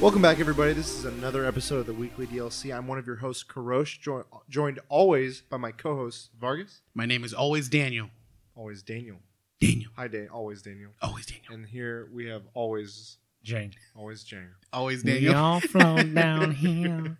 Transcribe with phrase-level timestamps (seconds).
[0.00, 0.72] Welcome back, everybody.
[0.72, 2.74] This is another episode of the Weekly DLC.
[2.74, 7.22] I'm one of your hosts, Karosh, jo- joined always by my co-host Vargas, My name
[7.22, 8.08] is always Daniel.
[8.56, 9.18] always Daniel.
[9.60, 9.90] Daniel.
[9.96, 10.28] Hi, Dan.
[10.32, 10.92] Always Daniel.
[11.02, 11.52] Always Daniel.
[11.52, 13.72] And here we have always, Jane.
[13.94, 14.48] always Jane.
[14.72, 15.32] Always Daniel.
[15.34, 17.18] We all float down here.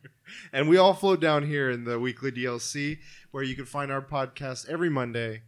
[0.52, 2.98] And we all float down here in the Weekly DLC,
[3.30, 5.40] where you can find our podcast every Monday On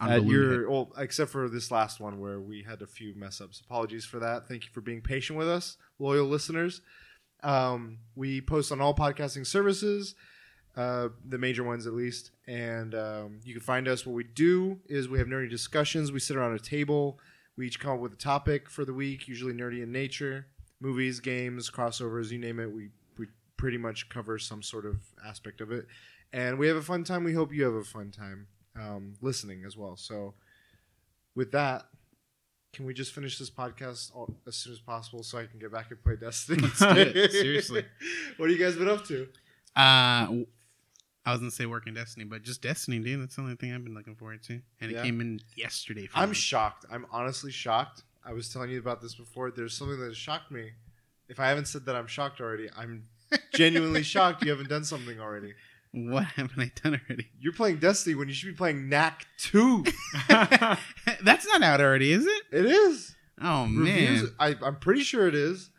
[0.00, 3.60] at your, well, except for this last one where we had a few mess ups.
[3.60, 4.48] Apologies for that.
[4.48, 6.80] Thank you for being patient with us, loyal listeners.
[7.42, 10.14] Um, we post on all podcasting services,
[10.76, 12.30] uh, the major ones at least.
[12.46, 14.04] And um, you can find us.
[14.06, 16.12] What we do is we have nerdy discussions.
[16.12, 17.18] We sit around a table.
[17.56, 20.46] We each come up with a topic for the week, usually nerdy in nature,
[20.80, 22.70] movies, games, crossovers, you name it.
[22.70, 23.26] We we
[23.56, 25.86] pretty much cover some sort of aspect of it,
[26.32, 27.24] and we have a fun time.
[27.24, 28.46] We hope you have a fun time
[28.80, 29.96] um, listening as well.
[29.96, 30.34] So,
[31.34, 31.86] with that.
[32.74, 35.72] Can we just finish this podcast all, as soon as possible so I can get
[35.72, 36.62] back and play Destiny?
[36.62, 37.32] Let's do it.
[37.32, 37.82] Seriously.
[38.36, 39.22] what have you guys been up to?
[39.74, 40.44] Uh,
[41.24, 43.22] I was gonna say working Destiny, but just Destiny, dude.
[43.22, 45.00] That's the only thing I've been looking forward to, and Yeah.
[45.00, 46.06] it came in yesterday.
[46.08, 46.34] For I'm me.
[46.34, 46.84] shocked.
[46.92, 48.02] I'm honestly shocked.
[48.24, 49.50] I was telling you about this before.
[49.50, 50.72] There's something that has shocked me.
[51.28, 53.04] If I haven't said that I'm shocked already, I'm
[53.54, 55.54] genuinely shocked you haven't done something already.
[55.92, 57.28] What haven't I done already?
[57.40, 59.84] You're playing Destiny when you should be playing Knack 2.
[60.28, 62.42] That's not out already, is it?
[62.52, 63.14] It is.
[63.40, 65.70] Oh Reviews, man, I, I'm pretty sure it is.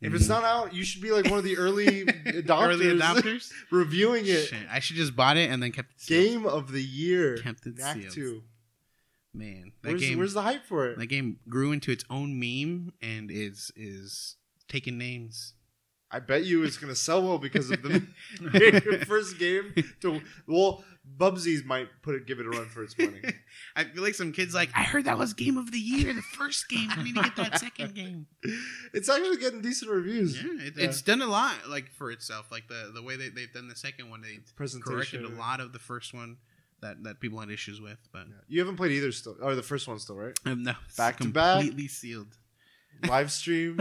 [0.00, 3.50] If it's not out, you should be like one of the early adopters, early adopters.
[3.72, 4.44] reviewing it.
[4.46, 6.24] Shit, I should just bought it and then kept it sealed.
[6.24, 7.38] Game of the year.
[7.38, 8.12] Kept it Knack sealed.
[8.12, 8.42] 2.
[9.34, 10.18] Man, that Where's, game.
[10.18, 10.98] where's the hype for it?
[10.98, 14.36] that game grew into its own meme and is is
[14.68, 15.54] taking names.
[16.10, 18.00] I bet you it's going to sell well because of the
[19.06, 19.74] first game.
[20.00, 20.82] To well,
[21.18, 23.20] Bubsies might put it, give it a run for its money.
[23.76, 26.22] I feel like some kids like I heard that was game of the year, the
[26.22, 26.88] first game.
[26.90, 28.26] I need to get that second game.
[28.94, 30.42] It's actually getting decent reviews.
[30.42, 30.84] Yeah, it, Yeah.
[30.86, 32.50] it's done a lot like for itself.
[32.50, 34.90] Like the the way they they've done the second one, they Presentation.
[34.96, 36.38] corrected a lot of the first one
[36.80, 37.98] that that people had issues with.
[38.12, 38.34] But Yeah.
[38.48, 40.38] You haven't played either still, or the first one still, right?
[40.46, 41.58] um, no, it's Back to back?
[41.58, 42.36] completely sealed.
[43.06, 43.78] Live stream,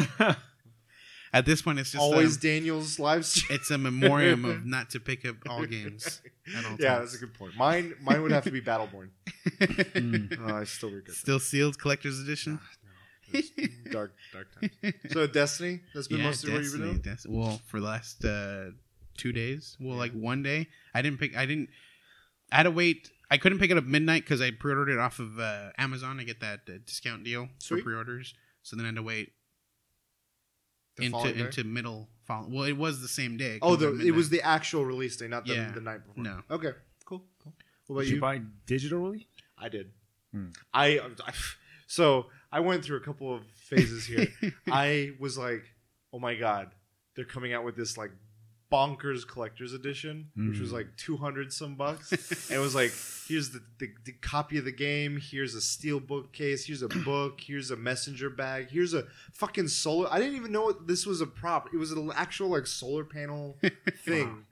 [1.34, 3.60] At this point, it's just always um, Daniel's live stream.
[3.60, 6.22] it's a memoriam of not to pick up all games.
[6.56, 7.12] All Yeah, times.
[7.12, 7.56] that's a good point.
[7.58, 9.10] Mine, mine would have to be Battleborn.
[9.60, 10.38] Mm.
[10.42, 11.16] Oh, I still regret that.
[11.16, 12.60] Still sealed collector's edition.
[13.34, 13.50] It's
[13.92, 14.94] dark, dark times.
[15.12, 17.16] So Destiny, that's been yeah, mostly what you've been Destiny, doing.
[17.44, 18.72] Des- well, for the last uh,
[19.18, 19.76] two days.
[19.80, 21.36] Well, like one day, I didn't pick.
[21.36, 21.70] I didn't.
[22.52, 23.10] I had to wait.
[23.32, 26.20] I couldn't pick it up midnight because I pre-ordered it off of uh, Amazon.
[26.20, 27.80] I get that uh, discount deal Sweet.
[27.80, 28.34] for pre-orders.
[28.64, 29.32] So then I had to wait
[30.98, 31.40] The into day?
[31.40, 32.10] into middle.
[32.26, 32.48] Fall.
[32.50, 33.58] Well, it was the same day.
[33.62, 35.72] Oh, the, it was the actual release day, not the, Yeah.
[35.72, 36.22] the night before.
[36.24, 36.42] No.
[36.52, 36.72] Okay,
[37.06, 37.24] cool.
[37.42, 37.54] cool.
[37.88, 38.16] What about Did you?
[38.16, 39.28] you buy digitally?
[39.58, 39.92] I did.
[40.34, 40.48] Hmm.
[40.74, 41.32] I, I
[41.88, 44.28] so I went through a couple of phases here.
[44.70, 45.64] I was like,
[46.12, 46.72] oh my god,
[47.16, 48.12] they're coming out with this like
[48.72, 50.74] bonkers collector's edition, which was Mm.
[50.74, 52.12] like two hundred some bucks.
[52.50, 52.92] and it was like,
[53.28, 55.20] here's the, the the copy of the game.
[55.22, 56.66] Here's a steel bookcase.
[56.66, 57.40] Here's a book.
[57.42, 58.70] Here's a messenger bag.
[58.70, 60.12] Here's a fucking solar.
[60.12, 61.70] I didn't even know it, this was a prop.
[61.74, 63.58] It was an actual like solar panel
[64.04, 64.46] thing.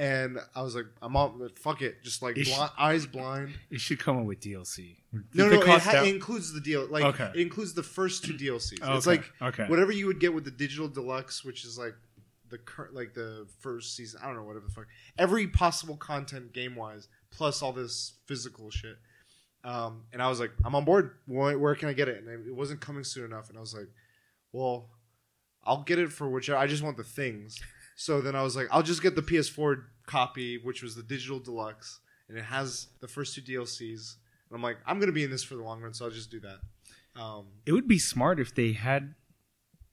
[0.00, 1.50] And I was like, I'm on.
[1.56, 2.54] Fuck it, just like Ish.
[2.54, 3.54] bli- eyes blind.
[3.70, 4.96] It should come with DLC.
[5.34, 6.86] No, no, it it, ha- it includes the deal.
[6.86, 7.32] Like Okay.
[7.34, 8.80] it includes the first two DLCs.
[8.80, 9.64] Okay, It's like okay.
[9.66, 11.94] whatever you would get with the digital deluxe, which is like
[12.50, 14.20] the current, like the first season.
[14.22, 14.86] I don't know whatever the fuck.
[15.18, 18.96] Every possible content game wise, plus all this physical shit.
[19.64, 21.16] Um, and I was like, I'm on board.
[21.26, 22.22] Where, where can I get it?
[22.22, 23.48] And it wasn't coming soon enough.
[23.48, 23.88] And I was like,
[24.52, 24.90] well,
[25.64, 26.58] I'll get it for whichever.
[26.58, 27.58] I just want the things.
[27.96, 31.40] So then I was like, I'll just get the PS4 copy, which was the digital
[31.40, 34.14] deluxe, and it has the first two DLCs.
[34.48, 36.30] And I'm like, I'm gonna be in this for the long run, so I'll just
[36.30, 37.20] do that.
[37.20, 39.14] Um, It would be smart if they had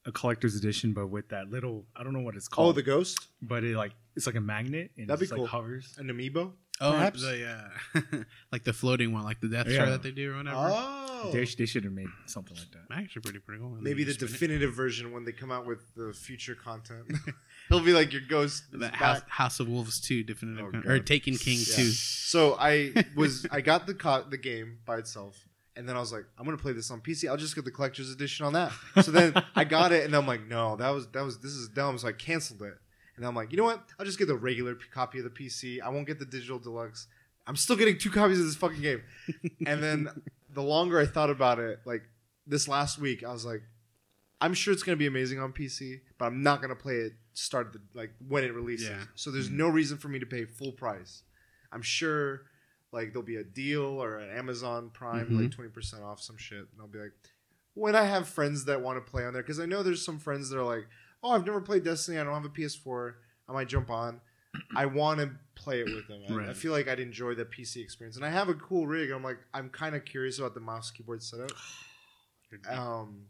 [0.06, 2.70] a collector's edition, but with that little I don't know what it's called.
[2.70, 5.44] oh, the Ghost, but it like it's like a magnet and That'd be it cool.
[5.44, 5.96] like hovers.
[5.98, 6.52] an amiibo,
[6.82, 7.22] oh, perhaps.
[7.22, 7.60] the
[7.96, 8.02] uh,
[8.52, 9.76] like the floating one, like the Death Yeah.
[9.76, 10.58] Star that they do or whatever.
[10.58, 12.96] Oh, They, sh- they should have made something like that.
[12.96, 13.78] Actually, pretty pretty cool.
[13.82, 14.32] Maybe the you spin it.
[14.32, 17.12] definitive version when they come out with the future content.
[17.70, 18.66] He'll be like your Ghost.
[18.72, 18.90] The.
[18.90, 21.76] House, House of Wolves two definitive Oh, con- or Taken King Yeah.
[21.78, 21.90] two.
[21.90, 25.45] So I was I got the co- the game by itself,
[25.76, 27.30] and then I was like, I'm gonna play this on PC.
[27.30, 28.72] I'll just get the collector's edition on that.
[29.04, 31.68] So then I got it, and I'm like, no, that was that was this is
[31.70, 31.98] dumb.
[31.98, 32.76] So I canceled it,
[33.18, 33.84] and I'm like, you know what?
[34.00, 35.82] I'll just get the regular p- copy of the PC.
[35.82, 37.08] I won't get the digital deluxe.
[37.48, 39.04] I'm still getting two copies of this fucking game.
[39.68, 40.10] and then
[40.54, 42.04] the longer I thought about it, like
[42.48, 43.62] this last week, I was like,
[44.42, 47.74] I'm sure it's gonna be amazing on PC, but I'm not gonna play it start
[47.74, 48.90] the like when it releases.
[48.90, 49.04] Yeah.
[49.16, 49.58] So there's mm-hmm.
[49.58, 51.24] no reason for me to pay full price.
[51.72, 52.44] I'm sure
[52.96, 55.42] like there'll be a deal or an Amazon Prime Mhm.
[55.44, 57.12] like twenty percent off some shit, and I'll be like,
[57.76, 60.18] when I have friends that want to play on there, because I know there's some
[60.18, 60.88] friends that are like,
[61.22, 62.18] oh, I've never played Destiny.
[62.18, 63.16] I don't have a PS4.
[63.48, 64.22] I might jump on.
[64.76, 66.22] I want to play it with them.
[66.30, 69.12] I, I feel like I'd enjoy the PC experience, and I have a cool rig.
[69.12, 71.52] I'm like, I'm kind of curious about the mouse keyboard setup.
[72.70, 73.26] Um,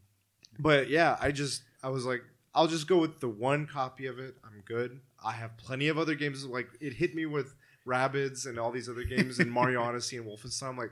[0.60, 2.22] but yeah, I just I was like,
[2.54, 4.36] I'll just go with the one copy of it.
[4.46, 5.00] I'm good.
[5.24, 6.46] I have plenty of other games.
[6.46, 7.56] Like it hit me with
[7.88, 10.70] Rabbids and all these other games and Mario Odyssey and Wolfenstein.
[10.70, 10.92] I'm like,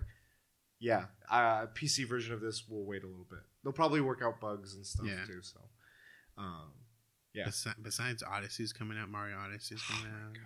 [0.79, 3.39] yeah, uh, PC version of this will wait a little bit.
[3.63, 5.25] They'll probably work out bugs and stuff Yeah.
[5.25, 5.41] too.
[5.41, 5.59] So,
[6.37, 6.71] um,
[7.33, 7.45] yeah.
[7.47, 10.37] Besi- besides Odyssey's coming out, Mario Odyssey's coming out,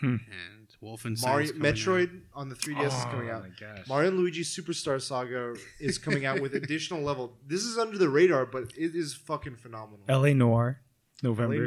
[0.00, 0.06] Hmm.
[0.30, 1.22] and Wolfenstein.
[1.26, 3.44] Mario Metroid on the 3DS is Oh coming out.
[3.88, 7.38] Mario and Luigi Superstar Saga is coming out with additional level.
[7.46, 10.04] This is under the radar, but it is fucking phenomenal.
[10.08, 10.80] LA Noire,
[11.22, 11.66] LA November.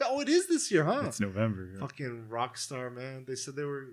[0.00, 0.10] Noire?
[0.14, 1.02] oh, it is this year, huh?
[1.06, 1.68] It's November.
[1.80, 3.24] Fucking Rockstar, man.
[3.26, 3.88] They said they were.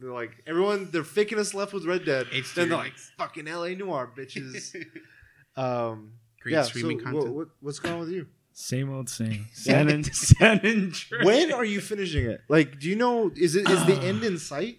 [0.00, 0.88] They're like everyone.
[0.90, 2.26] They're faking us left with Red Dead.
[2.32, 4.74] It's then they're like fucking LA Noire, bitches.
[5.56, 6.62] um, Great yeah.
[6.62, 7.24] streaming so content.
[7.26, 8.26] What, what, what's going on with you?
[8.52, 9.46] Same old same.
[9.52, 11.06] San, and, San Andreas.
[11.22, 12.40] when are you finishing it?
[12.48, 13.30] Like, do you know?
[13.36, 14.78] Is it is the end in sight?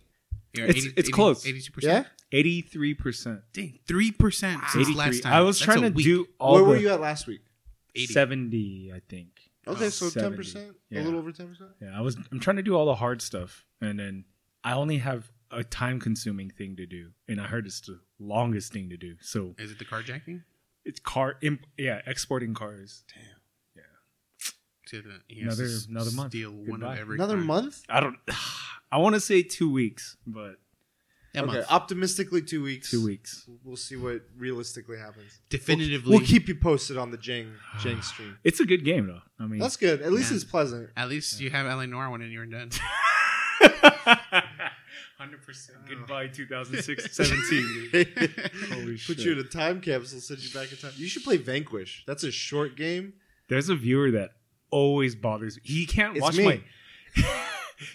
[0.54, 1.46] You're It's- it's close.
[1.46, 2.08] Eighty-two percent.
[2.08, 2.38] Yeah.
[2.40, 3.42] Eighty-three percent.
[3.54, 5.22] Dang, three percent since last Eighty-three.
[5.22, 5.34] time.
[5.34, 6.04] I was That's trying to week.
[6.06, 7.42] do all Where the were you at last week?
[7.96, 8.06] 80.
[8.14, 9.28] seventy, I think.
[9.68, 10.38] Oh, okay, Oh, so ten 70.
[10.38, 11.70] percent, a little over ten percent.
[11.82, 12.18] Yeah, I was.
[12.32, 14.26] I'm trying to do all the hard stuff, and then
[14.64, 18.90] I only have a time-consuming thing to do, and I heard it's the longest thing
[18.90, 19.16] to do.
[19.22, 20.44] So Is it the carjacking?
[20.86, 21.36] it's car.
[21.42, 23.04] Imp, yeah, exporting cars.
[24.88, 26.32] To the, Another- another month.
[26.32, 27.16] Steal one of every.
[27.16, 27.44] Another car.
[27.46, 27.84] month.
[27.88, 28.18] I don't.
[28.92, 30.56] I want to say two weeks, but
[31.34, 31.66] A okay, month.
[31.70, 32.92] optimistically two weeks.
[32.92, 33.48] two weeks.
[33.64, 35.40] We'll see what realistically happens.
[35.50, 36.10] Definitively.
[36.10, 38.38] We'll, we'll keep you posted on the Jang Jang stream.
[38.44, 39.22] It's a good game though.
[39.40, 40.02] I mean, That's good.
[40.02, 40.36] At least Yeah.
[40.36, 40.90] it's pleasant.
[40.98, 42.70] At least you have LA Noire one and you're done.
[45.18, 45.78] Hundred percent.
[45.88, 47.90] Goodbye, 2006, 17.
[48.70, 49.20] Holy Put shit.
[49.20, 50.92] you in a time capsule, send you back in time.
[50.98, 52.04] You should play Vanquish.
[52.08, 53.14] That's a short game.
[53.48, 54.32] There's a viewer that
[54.72, 55.58] always bothers.
[55.58, 55.62] Me.
[55.64, 56.46] He can't It's watch me.
[57.16, 57.24] my.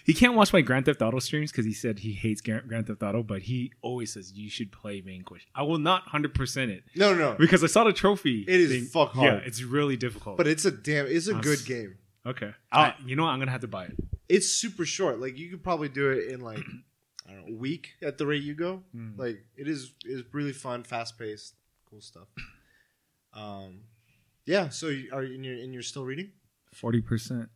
[0.05, 3.01] He can't watch my Grand Theft Auto streams because he said he hates Grand Theft
[3.03, 5.47] Auto, but he always says you should play Vanquish.
[5.55, 8.45] I will not hundred percent it No, no, because I saw the trophy.
[8.47, 9.33] It is fuck hard.
[9.33, 10.37] Yeah, it's really difficult.
[10.37, 11.07] But it's a damn.
[11.07, 11.97] It's a I'm good s- game.
[12.25, 13.29] okay, I, you know what?
[13.29, 13.95] I'm gonna have to buy it.
[14.29, 15.19] It's super short.
[15.19, 16.59] Like you could probably do it in like
[17.27, 18.83] I don't know a week at the rate you go.
[18.95, 19.17] Mm.
[19.17, 21.55] Like it is is really fun, fast paced,
[21.89, 22.27] cool stuff.
[23.33, 23.81] Um,
[24.45, 24.69] yeah.
[24.69, 26.31] So you, are you, and you're and you're still reading?
[26.73, 27.49] Forty percent.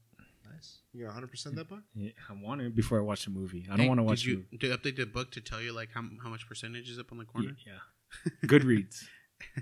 [0.94, 1.00] Nice.
[1.00, 1.84] You got 100 percent that book.
[1.96, 3.66] Yeah, I want it before I watch the movie.
[3.68, 4.58] I don't Hey, want to did watch the you movie.
[4.60, 7.18] to update the book to tell you like how, how much percentage is up on
[7.18, 7.56] the corner?
[7.66, 9.04] Yeah, Goodreads.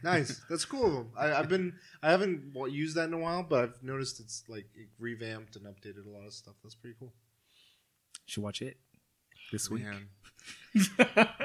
[0.03, 0.41] Nice.
[0.49, 1.11] That's cool of them.
[1.17, 1.73] I, I've been
[2.03, 5.55] I haven't wa- used that in a while, but I've noticed it's like it revamped
[5.55, 6.55] and updated a lot of stuff.
[6.63, 7.13] That's pretty cool.
[8.25, 8.77] Should watch it
[9.51, 9.83] this week.
[9.83, 10.07] Man.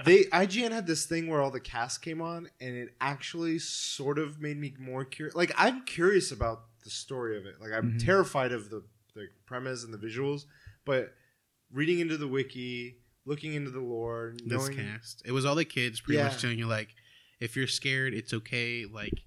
[0.05, 4.19] they IGN had this thing where all the cast came on, and it actually sort
[4.19, 5.35] of made me more curious.
[5.37, 7.61] Like I'm curious about the story of it.
[7.61, 8.05] Like I'm Mhm.
[8.05, 8.83] terrified of the
[9.15, 10.45] the premise and the visuals,
[10.85, 11.15] but
[11.73, 15.23] reading into the wiki, looking into the lore, This cast.
[15.25, 16.25] It was all the kids pretty Yeah.
[16.29, 16.89] much telling you like,
[17.41, 18.85] if you're scared, it's okay.
[18.87, 19.23] Like,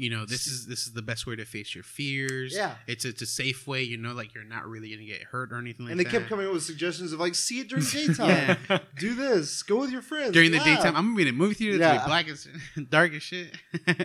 [0.00, 2.54] you know, this is this is the best way to face your fears.
[2.54, 2.74] Yeah.
[2.86, 3.82] It's it's a safe way.
[3.82, 5.92] You know, like you're not really gonna get hurt or anything like that.
[5.92, 6.10] and they that.
[6.10, 8.78] kept coming up with suggestions of like, see it during daytime, Yeah.
[8.98, 10.66] do this, go with your friends During the laugh.
[10.66, 11.76] daytime, I'm gonna be in a movie theater.
[11.78, 11.98] Yeah.
[11.98, 12.48] be black as
[12.88, 13.54] dark as shit.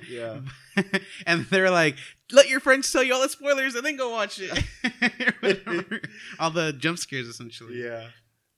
[0.09, 0.39] Yeah.
[1.25, 1.95] and they're like,
[2.31, 4.52] let your friends tell you all the spoilers and then go watch it.
[6.40, 7.81] All the jump scares, essentially.
[7.81, 8.07] Yeah,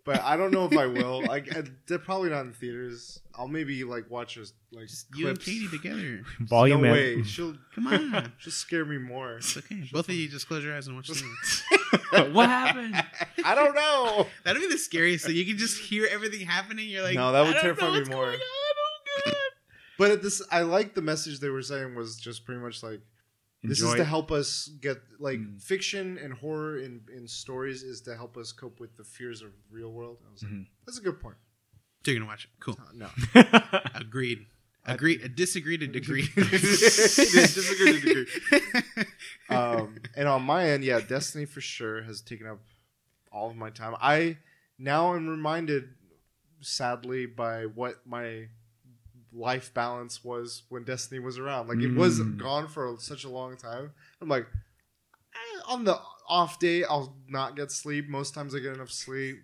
[0.07, 1.21] but I don't know if I will.
[1.27, 3.19] Like, uh, they're probably not in theaters.
[3.35, 5.45] I'll maybe like watch us like You and clips.
[5.45, 6.23] Katie together.
[6.39, 7.15] Volume no M- way.
[7.17, 7.25] Mm.
[7.25, 8.31] She'll Come on.
[8.39, 9.35] she'll scare me more.
[9.37, 9.83] It's okay.
[9.91, 12.31] Both of you just close your eyes and watch the movie.
[12.33, 12.95] what happened?
[13.45, 14.25] I don't know.
[14.43, 15.25] That'd be the scariest.
[15.27, 15.35] thing.
[15.35, 16.89] you can just hear everything happening.
[16.89, 18.25] You're like, No, that would I don't terrify know me what's more.
[18.25, 18.41] going on.
[18.41, 19.33] Oh, God.
[19.99, 23.01] But at this, I like the message they were saying was just pretty much like
[23.63, 25.61] this is to help us get like Mm.
[25.61, 29.51] fiction and horror in in stories is to help us cope with the fears of
[29.51, 30.17] the real world.
[30.27, 30.67] I was like, Mhm.
[30.85, 31.37] that's a good point.
[32.05, 32.51] So you're gonna watch it.
[32.59, 32.79] Cool.
[32.93, 33.09] No,
[33.95, 34.45] Agreed.
[34.85, 35.15] Agree.
[35.15, 35.35] Agreed.
[35.35, 36.27] Disagree to degree.
[36.35, 38.27] Disagree to degree.
[39.49, 42.59] um, and on my end, yeah, Destiny for sure has taken up
[43.31, 43.95] all of my time.
[43.99, 44.37] I
[44.79, 45.89] now I'm reminded,
[46.61, 48.47] sadly, by what my
[49.33, 51.67] life balance was when Destiny was around.
[51.67, 52.37] Like it was Mm.
[52.37, 53.91] gone for such a long time.
[54.21, 54.47] I'm like,
[55.33, 58.07] eh, on the off day, I'll not get sleep.
[58.09, 59.37] Most times, I get enough sleep.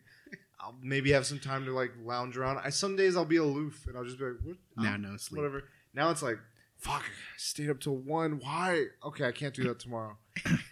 [0.60, 2.60] I'll maybe have some time to like lounge around.
[2.64, 4.58] I some days I'll be aloof and I'll just be like, what?
[4.78, 5.38] now no sleep.
[5.40, 5.64] whatever.
[5.94, 6.40] Now it's like,
[6.78, 8.40] fuck, I stayed up till one.
[8.40, 8.86] Why?
[9.04, 10.18] Okay, I can't do that tomorrow.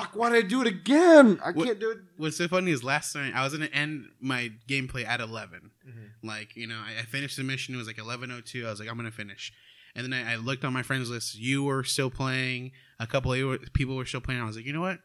[0.00, 1.38] fuck, why did I do it again?
[1.44, 1.98] I What- can't do it.
[2.16, 5.70] What's so funny is last night I was gonna end my gameplay at 11.
[5.86, 5.92] Mhm.
[6.22, 7.74] Like you know, I, I finished the mission.
[7.74, 8.66] It was like 11:02.
[8.66, 9.52] I was like, I'm gonna finish.
[9.94, 11.36] And then I, I looked on my friends list.
[11.38, 12.72] You were still playing.
[13.00, 14.40] A couple of people were still playing.
[14.40, 14.98] I was like, you know what?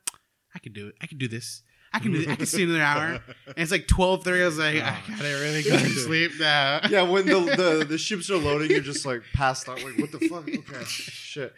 [0.53, 0.95] I could do it.
[1.01, 1.63] I could do this.
[1.93, 2.25] I can do.
[2.29, 3.19] I can see another hour.
[3.47, 4.41] And it's like twelve thirty.
[4.41, 6.79] I was like, I Oh, gotta really go to sleep now.
[6.89, 9.83] yeah, when the, the the ships are loading, you're just like passed out.
[9.83, 10.47] Like, what the fuck?
[10.47, 11.53] Okay, shit.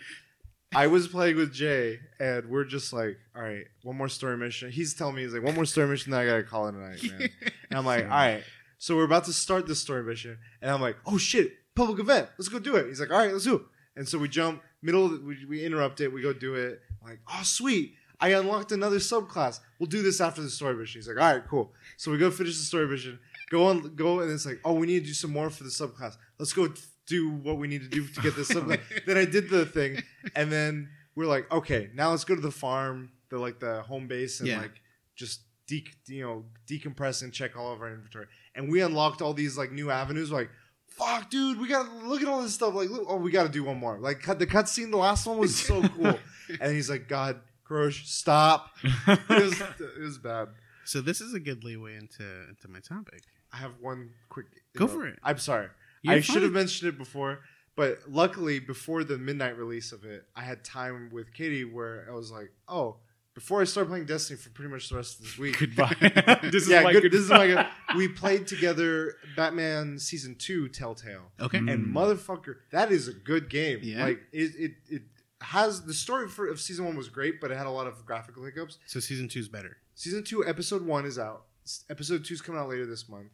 [0.76, 4.72] I was playing with Jay, and we're just like, all right, one more story mission.
[4.72, 6.78] He's telling me he's like, one more story mission, then I gotta call it a
[6.78, 7.30] night, man.
[7.70, 8.44] And I'm like, all right.
[8.78, 12.30] So we're about to start this story mission, and I'm like, oh shit, public event,
[12.38, 12.88] let's go do it.
[12.88, 13.62] He's like, all right, let's do it.
[13.96, 16.82] And so we jump middle, we, we interrupt it, we go do it.
[17.02, 19.60] I'm like, oh sweet, I unlocked another subclass.
[19.80, 21.00] We'll do this after the story mission.
[21.00, 21.74] He's like, all right, cool.
[21.98, 24.88] So we go finish the story mission, go on, go, and it's like, oh, we
[24.88, 26.18] need to do some more for the subclass.
[26.40, 26.72] Let's go
[27.06, 28.80] do what we need to do to get this subclass.
[29.06, 30.02] then I did the thing,
[30.36, 34.08] and then we're like, okay, now let's go to the farm, the like the home
[34.08, 34.62] base, and Yeah.
[34.62, 34.82] like
[35.16, 38.28] just de- you know decompress and check all of our inventory.
[38.56, 40.32] And we unlocked all these like new avenues.
[40.32, 40.50] Like,
[40.88, 42.74] fuck, dude, we gotta look at all this stuff.
[42.74, 43.98] Like, look, oh, we gotta do one more.
[44.00, 44.92] Like, cut the cutscene.
[44.92, 46.18] The last one was so cool.
[46.62, 48.70] and he's like, God, Crush, stop.
[49.08, 50.50] It was it was bad.
[50.86, 53.24] So this is a good leeway into into my topic.
[53.54, 54.48] I have one quick.
[54.76, 55.18] Go for it.
[55.24, 55.68] I'm sorry.
[56.04, 57.40] You're I should have mentioned it before,
[57.76, 62.14] but luckily before the midnight release of it, I had time with Katie where I
[62.14, 62.98] was like, oh,
[63.34, 65.58] before I start playing Destiny for pretty much the rest of this week.
[65.60, 65.96] Goodbye.
[66.52, 67.12] this yeah, is my good, good.
[67.12, 67.66] this is my good.
[67.96, 71.58] We played together Batman season two, Telltale, Okay.
[71.60, 71.74] Mm.
[71.74, 73.80] and motherfucker, that is a good game.
[73.82, 74.04] Yeah?
[74.06, 75.02] like it, it, it
[75.42, 78.06] has the story for, of season one was great, but it had a lot of
[78.06, 78.78] graphical hiccups.
[78.86, 79.78] So season two is better.
[79.96, 81.46] Season two, episode one is out.
[81.90, 83.32] Episode two is coming out later this month.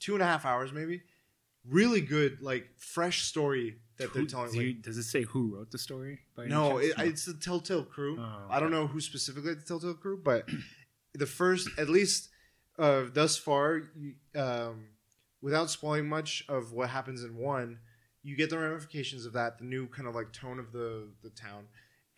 [0.00, 1.02] Two and a half hours, maybe.
[1.68, 4.52] Really good, like fresh story that they're telling.
[4.52, 6.20] do like- does it say who wrote the story?
[6.36, 8.18] by no, it, it's the Telltale Crew.
[8.18, 10.48] Oh, I don't know who specifically the Telltale Crew, but
[11.14, 12.30] the first, at least
[12.78, 13.82] uh, thus far,
[14.34, 14.86] um,
[15.40, 17.78] without spoiling much of what happens in one,
[18.22, 21.30] you get the ramifications of that, the new kind of like tone of the the
[21.30, 21.66] town,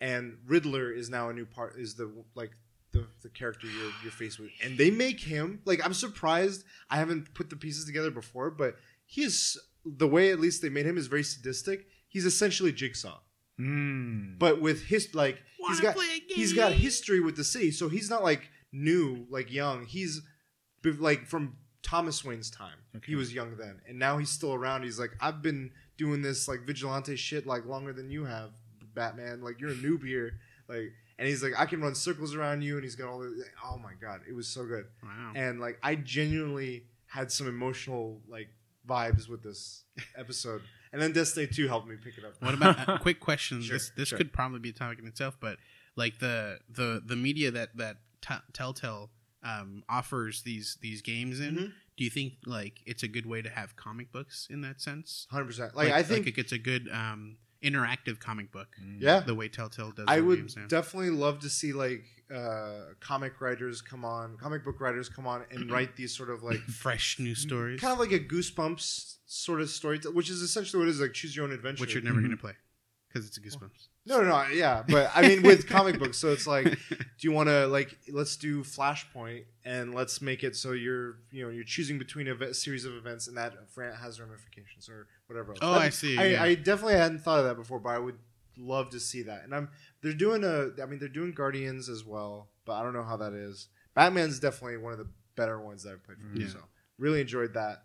[0.01, 1.75] and Riddler is now a new part.
[1.77, 2.51] Is the like
[2.93, 6.63] the, the character you're you're faced with, and they make him like I'm surprised.
[6.89, 8.75] I haven't put the pieces together before, but
[9.05, 11.87] he is the way at least they made him is very sadistic.
[12.07, 13.19] He's essentially Jigsaw
[13.59, 14.37] Mm.
[14.37, 17.71] but with his like he's Wanna got play a he's got history with the city,
[17.71, 19.85] so he's not like new, like young.
[19.85, 20.21] He's
[20.83, 22.77] like from Thomas Wayne's time.
[22.97, 23.05] Okay.
[23.07, 24.83] He was young then, and now he's still around.
[24.83, 28.51] He's like, I've been doing this like vigilante shit like longer than you have,
[28.93, 29.41] Batman.
[29.41, 30.33] Like you're a noob here,
[30.67, 30.91] like.
[31.17, 33.41] And he's like, I can run circles around you, and he's got all the.
[33.63, 34.83] Oh my god, it was so good.
[35.01, 35.31] Wow.
[35.33, 38.49] And like, I genuinely had some emotional like
[38.87, 39.83] vibes with this
[40.17, 40.61] episode.
[40.93, 42.33] And then Destiny Two helped me pick it up.
[42.39, 43.61] What about a quick question?
[43.63, 44.17] Sure, this this sure.
[44.17, 45.57] could probably be a topic in itself, but
[45.95, 49.09] like the the the media that that t- Telltale
[49.43, 51.73] um, offers these these games in, Mhm.
[51.97, 55.27] do you think like it's a good way to have comic books in that sense?
[55.29, 55.75] Hundred percent.
[55.75, 58.67] Like, I think like it's a good um, interactive comic book.
[58.81, 58.97] Mm.
[58.99, 59.19] Yeah.
[59.21, 60.05] the way Telltale does.
[60.07, 60.67] I would games now.
[60.67, 62.03] definitely love to see like
[62.33, 66.43] uh, comic writers come on, comic book writers come on and write these sort of
[66.43, 70.79] like fresh new stories, kind of like a goosebumps sort of story, which is essentially
[70.79, 71.81] what it is like choose your own adventure.
[71.81, 72.23] which you're never Mhm.
[72.27, 72.53] going to play
[73.15, 73.87] because it's a goosebumps.
[74.05, 77.31] no, no, no, yeah, but I mean with comic books, so it's like, do you
[77.31, 81.63] want to like let's do Flashpoint and let's make it so you're you know you're
[81.63, 83.53] choosing between a series of events and that
[84.01, 85.51] has ramifications or whatever.
[85.51, 85.59] Else.
[85.61, 86.43] Oh, That- I see, I, yeah.
[86.43, 88.17] I definitely hadn't thought of that before, but I would
[88.57, 89.43] love to see that.
[89.45, 89.69] And I'm
[90.01, 93.15] they're doing a I mean they're doing Guardians as well, but I don't know how
[93.17, 93.69] that is.
[93.93, 95.07] Batman's definitely one of the
[95.37, 96.35] better ones that I've played from.
[96.41, 96.47] Yeah.
[96.49, 96.59] So
[96.99, 97.83] really enjoyed that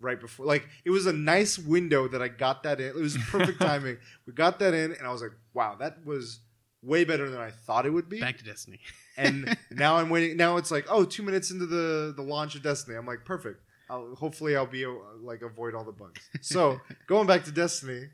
[0.00, 2.88] right before like it was a nice window that I got that in.
[2.88, 3.98] It was perfect timing.
[4.26, 6.40] We got that in and I was like, wow, that was
[6.82, 8.20] way better than I thought it would be.
[8.20, 8.80] Back to Destiny.
[9.18, 12.62] And now I'm waiting now it's like, oh, two minutes into the the launch of
[12.62, 12.98] Destiny.
[12.98, 13.62] I'm like, perfect.
[13.88, 14.84] I'll, hopefully I'll be
[15.22, 16.20] like avoid all the bugs.
[16.42, 18.08] So going back to Destiny,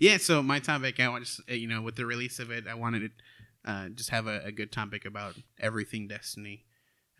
[0.00, 2.66] yeah, so my topic, I want to, uh, you know, with the release of it,
[2.66, 3.12] I wanted
[3.64, 6.64] to uh, just have a, a good topic about everything Destiny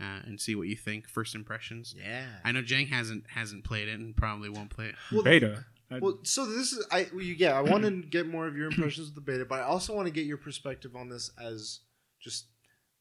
[0.00, 1.08] uh, and see what you think.
[1.08, 1.94] First impressions.
[1.96, 2.26] yeah.
[2.44, 4.94] I know Jang hasn't hasn't played it and probably won't play it.
[5.12, 5.64] Well, Beta.
[5.90, 8.56] I- Well, so this is I well, you- yeah I want to get more of
[8.56, 11.30] your impressions of the beta, but I also want to get your perspective on this
[11.40, 11.80] as
[12.20, 12.46] just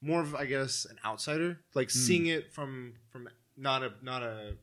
[0.01, 4.55] more of I guess an outsider, like seeing it from from not a not a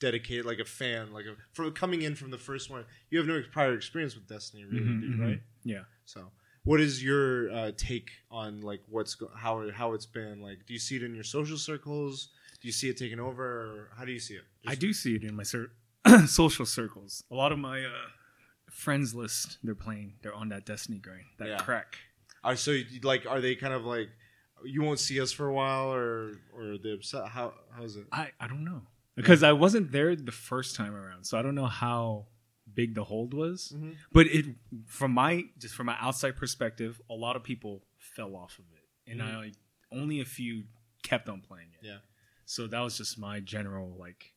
[0.00, 2.84] dedicated like a fan, like a from coming in from the first one.
[3.10, 5.20] You have no prior experience with Destiny, really, Mhm, do you, mhm.
[5.28, 5.40] right?
[5.64, 5.84] Yeah.
[6.04, 6.30] So,
[6.64, 10.40] what is your uh, take on like what's go- how how it's been?
[10.40, 12.28] Like, do you see it in your social circles?
[12.60, 14.42] Do you see it taking over, or how do you see it?
[14.66, 15.72] I do see it in my cir-
[16.26, 17.24] social circles.
[17.30, 17.90] A lot of my uh,
[18.70, 20.14] friends list, they're playing.
[20.22, 21.56] They're on that Destiny grind, that Yeah.
[21.58, 21.96] crack.
[22.44, 24.08] Are so like are they kind of like
[24.64, 27.26] you won't see us for a while or or they upset?
[27.28, 28.06] How how's it?
[28.12, 28.82] I, I don't know
[29.16, 32.26] because I wasn't there the first time around, so I don't know how
[32.74, 33.72] big the hold was.
[33.74, 33.96] Mhm.
[34.12, 38.58] But it from my just from my outside perspective, a lot of people fell off
[38.58, 39.24] of it, and Mhm.
[39.24, 39.52] I
[39.90, 40.64] only a few
[41.02, 41.84] kept on playing it.
[41.86, 41.98] Yeah.
[42.44, 44.34] So that was just my general like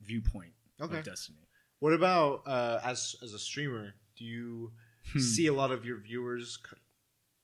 [0.00, 0.98] viewpoint Okay.
[0.98, 1.38] of Destiny.
[1.78, 3.94] What about uh, as as a streamer?
[4.16, 4.72] Do you
[5.12, 5.20] Hmm.
[5.20, 6.58] see a lot of your viewers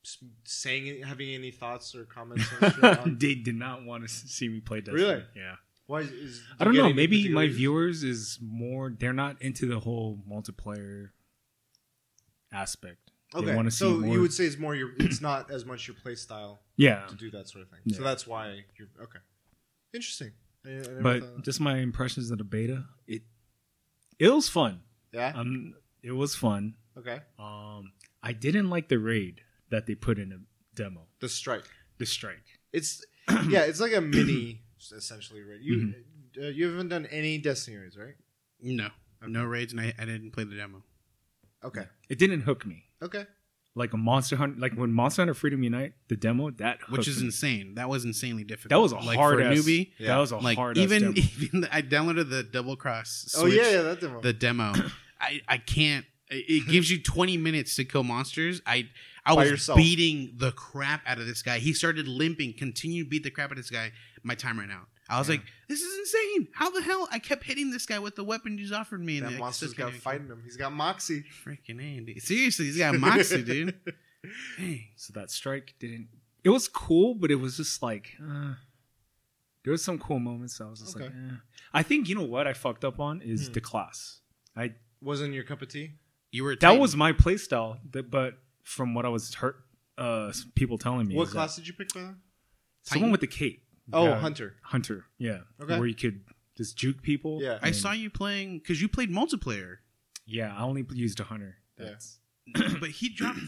[0.05, 2.45] c- saying having any thoughts or comments?
[2.83, 5.03] On- they did not want to see me play Destiny.
[5.03, 5.25] Really?
[5.37, 5.57] Yeah.
[5.87, 6.93] Why is, is I don't know.
[6.93, 7.57] Maybe my reason?
[7.57, 8.95] viewers is more.
[8.99, 11.11] They're not into the whole multiplayer
[12.53, 13.11] aspect.
[13.35, 14.91] They Okay, wanna see so more- you would say it's more your.
[14.99, 17.95] It's not as much your play style Yeah, to do that sort of thing.
[17.95, 19.21] So that's why you're okay.
[19.95, 20.33] Interesting.
[20.67, 22.85] I- I but just my impressions of the beta.
[23.07, 23.23] It
[24.19, 24.83] it was fun.
[25.13, 25.33] yeah.
[25.35, 26.75] Um, it was fun.
[26.97, 27.21] okay.
[27.39, 30.43] Um, I didn't like the raid that they put in the
[30.75, 31.09] demo.
[31.21, 31.65] The strike.
[31.99, 32.45] The strike.
[32.73, 33.05] It's
[33.49, 33.63] yeah.
[33.63, 35.43] It's like a mini essentially.
[35.43, 35.61] Right.
[35.61, 36.43] You Mm-hmm.
[36.43, 38.15] uh, you haven't done any Destiny raids, right?
[38.61, 38.89] No,
[39.27, 40.83] no raids, and I, I didn't play the demo.
[41.63, 41.85] Okay.
[42.09, 43.25] It didn't hook me Okay.
[43.75, 44.59] like a Monster Hunter.
[44.59, 47.27] Like when Monster Hunter Freedom Unite, the demo that Which is me.
[47.27, 47.75] insane.
[47.77, 48.71] That was insanely difficult.
[48.71, 49.91] That was a like hard for ass, newbie.
[49.99, 50.09] Yeah.
[50.09, 51.27] That was a Like hard even ass demo.
[51.41, 53.35] even I downloaded the Double Cross.
[53.39, 54.21] Oh yeah, yeah, that demo.
[54.21, 54.73] the demo.
[55.21, 56.05] I I can't.
[56.31, 58.61] It it gives you 20 minutes to kill monsters.
[58.67, 58.89] I
[59.25, 59.77] I By was yourself.
[59.77, 61.59] beating the crap out of this guy.
[61.61, 62.55] He started limping.
[62.55, 63.93] Continued to beat the crap out of this guy.
[64.23, 64.89] My time ran out.
[65.09, 65.35] I was Yeah.
[65.37, 66.49] like, "This is insane!
[66.55, 69.19] How the hell?" I kept hitting this guy with the weapon you just offered me.
[69.19, 70.41] and that I monster's still got fighting him.
[70.45, 71.25] He's got moxie.
[71.45, 72.19] Freaking Andy.
[72.21, 73.75] Seriously, he's got moxie, dude.
[74.59, 74.85] Dang.
[74.97, 76.09] So that strike didn't.
[76.45, 78.55] It was cool, but it was just like uh,
[79.65, 80.61] there was some cool moments.
[80.61, 81.35] I was just like, eh.
[81.75, 83.53] I think you know what I fucked up on is Hmm.
[83.55, 84.21] the class.
[84.57, 85.95] I Wasn't your cup of tea?
[86.31, 89.57] You were that was my playstyle, that- but from what I was hurt,
[89.99, 92.15] uh, people telling me, What is that class did you pick, by the way?
[92.85, 93.62] Someone with the cape.
[93.93, 94.55] Oh, Yeah, Hunter.
[94.63, 95.05] Hunter.
[95.19, 95.41] Yeah.
[95.61, 95.79] Okay.
[95.79, 96.21] Where you could
[96.57, 97.41] just juke people.
[97.43, 97.59] Yeah.
[97.63, 99.77] I and- saw you playing because you played multiplayer,
[100.27, 101.57] Yeah, I only used a hunter.
[101.79, 101.87] Yeah.
[101.87, 102.19] That's,
[102.81, 103.39] but he dropped.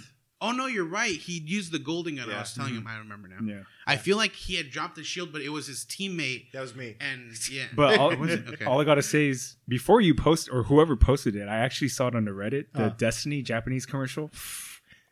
[0.40, 1.14] Oh no, you're right.
[1.14, 2.28] He used the golden gun.
[2.28, 2.40] I Yeah.
[2.40, 2.86] was telling him.
[2.86, 3.38] I remember now.
[3.42, 3.62] yeah.
[3.86, 6.50] I feel like he had dropped the shield, but it was his teammate.
[6.52, 6.96] That was me.
[7.00, 8.48] And yeah, But all, Was it?
[8.48, 8.64] Okay.
[8.64, 12.08] all I gotta say is before you post or whoever posted it, I actually saw
[12.08, 12.94] it on the Reddit, the Huh.
[12.98, 14.30] Destiny Japanese commercial.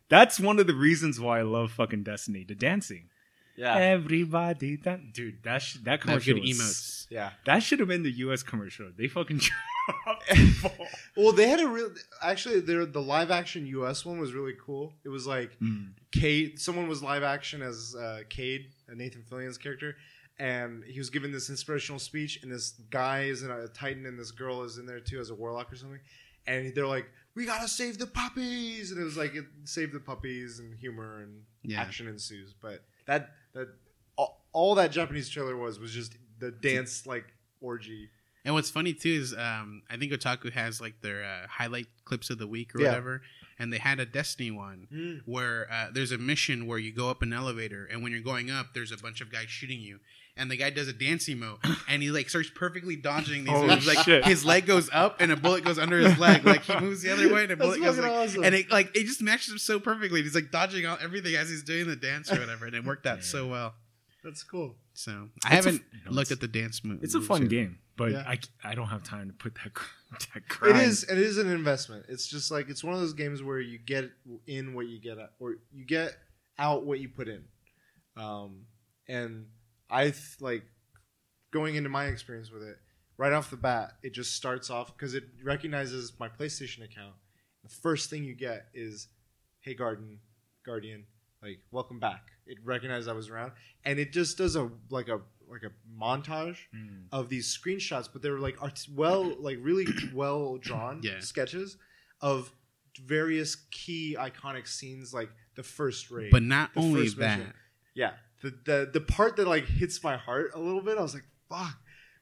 [0.08, 2.44] That's one of the reasons why I love fucking Destiny.
[2.46, 3.08] The dancing.
[3.56, 3.74] Yeah.
[3.76, 7.06] Everybody, that dude, that sh- that commercial good was- emotes.
[7.10, 7.30] Yeah.
[7.44, 8.42] That should have been the U.S.
[8.42, 8.90] commercial.
[8.96, 9.38] They fucking
[10.06, 10.86] dropped the ball.
[11.16, 11.90] Well, they had a real.
[12.22, 14.06] Actually, their the live action U.S.
[14.06, 14.94] one was really cool.
[15.04, 15.90] It was like Mm.
[16.12, 16.58] Cayde.
[16.58, 19.96] Someone was live action as uh, Cayde, uh, Nathan Fillion's character,
[20.38, 22.40] and he was giving this inspirational speech.
[22.42, 25.28] And this guy is in a Titan, and this girl is in there too as
[25.28, 26.00] a warlock or something.
[26.46, 30.00] And they're like, "We gotta save the puppies!" And it was like, it, "Save the
[30.00, 31.82] puppies!" and humor and Yeah.
[31.82, 32.54] action ensues.
[32.54, 33.68] But that that
[34.16, 37.26] all, all that Japanese trailer was was just the dance like
[37.60, 38.08] orgy.
[38.44, 42.28] And what's funny too is um, I think Kotaku has like their uh, highlight clips
[42.30, 42.88] of the week or Yeah.
[42.88, 43.22] whatever,
[43.58, 47.22] and they had a Destiny one where uh, there's a mission where you go up
[47.22, 50.00] an elevator, and when you're going up, there's a bunch of guys shooting you,
[50.36, 53.68] and the guy does a dance emote, and he like starts perfectly dodging these Holy
[53.68, 53.86] moves.
[53.86, 54.24] Like shit.
[54.24, 56.44] his leg goes up, and a bullet goes under his leg.
[56.44, 58.44] Like he moves the other way, and a bullet goes like, awesome.
[58.44, 60.22] and it like it just matches up so perfectly.
[60.22, 63.06] He's like dodging all everything as he's doing the dance or whatever, and it worked
[63.06, 63.24] out Yeah.
[63.24, 63.74] so well.
[64.24, 64.76] That's cool.
[64.94, 67.02] So I It's haven't you looked at the dance move.
[67.02, 67.50] It's a fun yet.
[67.50, 68.24] game, but Yeah.
[68.26, 70.80] I, I don't have time to put that gr- that It grind.
[70.82, 71.02] is.
[71.04, 72.06] It is an investment.
[72.08, 74.10] It's just like it's one of those games where you get
[74.46, 76.16] in what you get out, or you get
[76.58, 77.42] out what you put in.
[78.16, 78.66] Um,
[79.08, 79.46] and
[79.92, 80.64] I th- like
[81.52, 82.78] going into my experience with it
[83.18, 83.92] right off the bat.
[84.02, 87.14] It just starts off because it recognizes my PlayStation account.
[87.62, 89.08] The first thing you get is,
[89.60, 90.18] "Hey, Garden,
[90.64, 91.04] Guardian,
[91.42, 93.52] like welcome back." It recognized I was around,
[93.84, 97.08] and it just does a like a like a montage Mm.
[97.12, 101.20] of these screenshots, but they were like art- well, like really well drawn Yeah.
[101.20, 101.76] sketches
[102.20, 102.50] of
[102.98, 106.30] various key iconic scenes, like the first raid.
[106.30, 107.52] But not only that, mission.
[107.94, 111.14] yeah, the, the the part that like hits my heart a little bit, I was
[111.14, 111.76] like, fuck,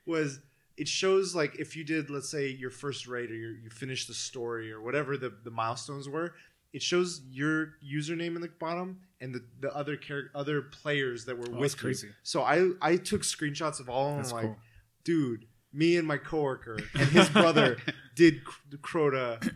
[0.06, 0.40] was
[0.76, 4.08] it shows like if you did, let's say your first raid or your, you finished
[4.08, 6.34] the story or whatever the the milestones were.
[6.72, 11.36] It shows your username in the bottom and the, the other char- other players that
[11.36, 12.06] were Oh, with crazy.
[12.06, 12.12] you.
[12.22, 14.32] So I I took screenshots of all of them.
[14.36, 14.56] Like, cool.
[15.04, 17.76] dude, me and my coworker and his brother
[18.14, 19.54] did Cr- Crota.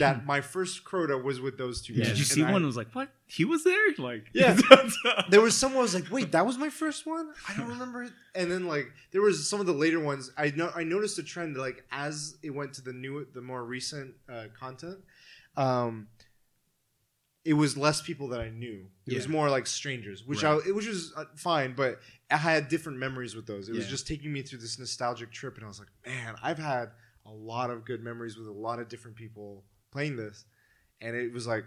[0.00, 2.18] That my first Crota was with those two Did guys.
[2.18, 2.62] you see And I- one?
[2.62, 3.08] that was like, what?
[3.26, 3.78] He was there?
[3.98, 4.58] Like, Yeah.
[5.30, 7.32] There was someone I was like, "Wait, that was my first one?
[7.48, 10.30] I don't remember." it." And then like there was some of the later ones.
[10.36, 13.64] I know I noticed a trend like as it went to the new, the more
[13.64, 14.98] recent uh, content.
[15.56, 16.08] Um,
[17.44, 18.86] it was less people that I knew.
[19.06, 20.60] It was more like strangers, which Right.
[20.66, 23.68] I which was uh, fine, but I had different memories with those.
[23.68, 26.58] It was just taking me through this nostalgic trip, and I was like, man, I've
[26.58, 26.90] had
[27.26, 30.44] a lot of good memories with a lot of different people playing this,
[31.00, 31.64] and it was like,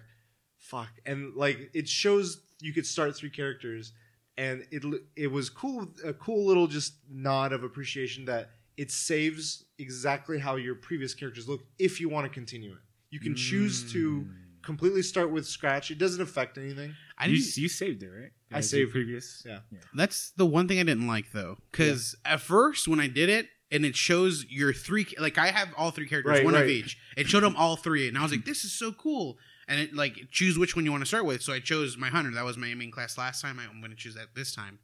[0.58, 3.94] fuck, and like it shows you could start three characters,
[4.38, 4.84] and it
[5.16, 10.56] it was cool, a cool little just nod of appreciation that it saves exactly how
[10.56, 12.80] your previous characters look if you want to continue it.
[13.12, 14.34] You can choose to Mm.
[14.64, 15.92] completely start with scratch.
[15.92, 16.96] It doesn't affect anything.
[17.18, 18.32] I you, you saved it, right?
[18.52, 19.44] I As saved- previous.
[19.46, 19.60] yeah.
[19.94, 23.48] That's the one thing I didn't like though, because at first when I did it
[23.74, 26.98] and it shows your three, like I have all three characters, Right, one of each.
[27.18, 29.94] It showed them all three, and I was like, "This is so cool!" And it
[29.94, 31.42] like choose which one you want to start with.
[31.42, 32.32] So I chose my hunter.
[32.32, 33.60] That was my main class last time.
[33.60, 34.80] I'm going to choose that this time.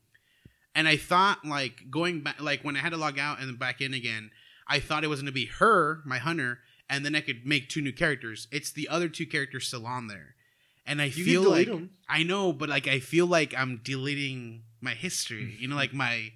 [0.76, 3.82] And I thought like going back, like when I had to log out and back
[3.82, 4.32] in again,
[4.68, 7.70] I thought it was going to be her, my hunter, and then I could make
[7.70, 8.48] two new characters.
[8.52, 10.36] It's the other two characters still on there,
[10.86, 11.90] and I You feel can like them.
[12.08, 15.56] I know, but like I feel like I'm deleting my history.
[15.60, 16.32] You know, like my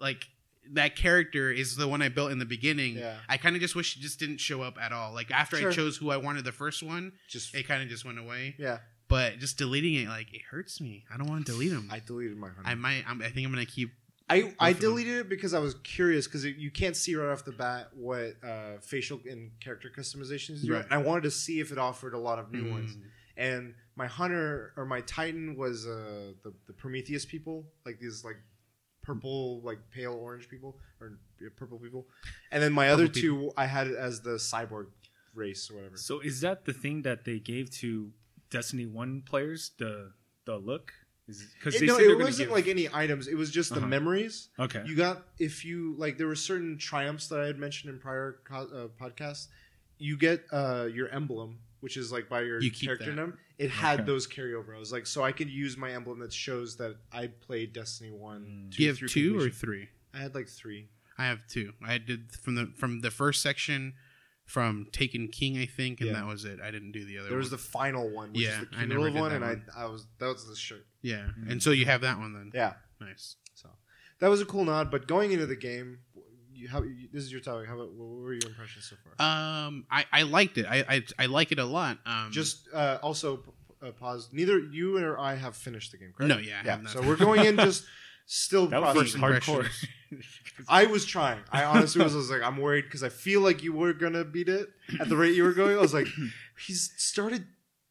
[0.00, 0.26] like
[0.72, 2.96] that character is the one I built in the beginning.
[2.96, 3.16] Yeah.
[3.28, 5.12] I kind of just wish it just didn't show up at all.
[5.14, 5.70] Like after Sure.
[5.70, 8.54] I chose who I wanted the first one, Just it kind of just went away.
[8.58, 8.78] yeah.
[9.08, 11.04] But just deleting it, like it hurts me.
[11.12, 11.88] I don't want to delete them.
[11.92, 12.62] I deleted my hunter.
[12.64, 13.04] I might.
[13.06, 13.90] I'm, I think I'm gonna keep.
[14.28, 14.90] I, I of them.
[14.90, 18.32] deleted it because I was curious because you can't see right off the bat what
[18.42, 20.72] uh, facial and character customizations do.
[20.74, 20.82] Right.
[20.84, 22.96] And I wanted to see if it offered a lot of new ones.
[22.96, 23.02] Mm.
[23.36, 28.38] And my hunter or my titan was uh, the the Prometheus people, like these like
[29.06, 31.12] purple, like pale orange people or
[31.56, 32.06] purple people.
[32.50, 34.86] And then my other Purple two, I had it as the cyborg
[35.34, 35.96] race or whatever.
[35.96, 38.10] So is that the thing that they gave to
[38.50, 39.70] Destiny One players?
[39.78, 40.12] The
[40.44, 40.92] the look
[41.26, 43.26] because It, no, it wasn't give- like any items.
[43.26, 43.88] It was just the Uh-huh.
[43.96, 44.48] memories.
[44.66, 44.82] okay.
[44.86, 48.38] You got if you like there were certain triumphs that I had mentioned in prior
[48.44, 49.48] co- uh, podcasts.
[49.98, 53.32] You get uh, your emblem, which is like by your You character name.
[53.58, 54.06] It had Okay.
[54.06, 54.74] those carryover.
[54.76, 58.10] I was like, so I could use my emblem that shows that I played Destiny
[58.10, 58.68] One.
[58.68, 58.76] Mm.
[58.76, 59.88] Do you have through two or three?
[60.12, 60.88] I had like three.
[61.18, 61.72] I have two.
[61.82, 63.94] I did from the from the first section
[64.44, 66.16] from Taken King, I think, and Yeah.
[66.20, 66.60] that was it.
[66.60, 67.28] I didn't do the other.
[67.30, 67.50] There was one.
[67.52, 69.76] the final one, which Yeah, is the I never cumulative did one, that and one.
[69.76, 70.86] I I was that was the shirt.
[71.02, 71.50] yeah, Mm.
[71.52, 72.50] and so you have that one then.
[72.54, 73.36] Yeah, Nice.
[73.54, 73.70] so
[74.20, 74.90] that was a cool nod.
[74.90, 76.00] But going into the game,
[76.56, 77.68] you how you, this is your topic.
[77.68, 79.26] How about what were your impressions so far?
[79.66, 80.66] Um, I, I liked it.
[80.68, 81.98] I, I I like it a lot.
[82.06, 83.50] Um, Just uh, also p-
[83.82, 84.28] uh, pause.
[84.32, 86.28] Neither you or I have finished the game, correct?
[86.28, 86.70] No, yeah, I yeah.
[86.72, 86.92] have not.
[86.92, 87.84] So we're going in just
[88.26, 88.94] still that was.
[88.96, 89.56] First hardcore.
[89.56, 89.90] impressions.
[90.68, 91.40] I was trying.
[91.52, 94.24] I honestly was, I was like, I'm worried because I feel like you were gonna
[94.24, 94.68] beat it
[95.00, 95.76] at the rate you were going.
[95.76, 96.06] I was like,
[96.66, 97.44] he's started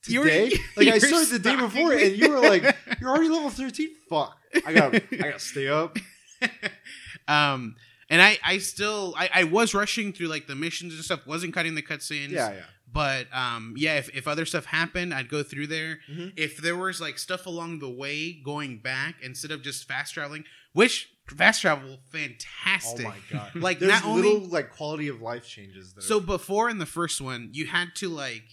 [0.08, 0.50] You were- today.
[0.78, 2.08] like I you were started the day before, me.
[2.08, 2.64] and you were like,
[3.00, 3.90] you're already level 13.
[4.10, 4.38] Fuck.
[4.66, 4.96] I got.
[4.96, 5.98] I got to stay up.
[7.28, 7.76] um,
[8.10, 11.26] and I I still I, I was rushing through like the missions and stuff.
[11.26, 12.32] Wasn't cutting the cutscenes.
[12.32, 12.64] Yeah, yeah.
[12.92, 16.00] But um, yeah, if, if other stuff happened, I'd go through there.
[16.10, 16.34] Mhm.
[16.38, 20.46] If there was like stuff along the way going back instead of just fast traveling,
[20.74, 23.06] which fast travel fantastic.
[23.06, 23.52] Oh my god.
[23.56, 25.94] Like There's not only little like quality of life changes.
[25.94, 28.44] That so are, before in the first one, you had to like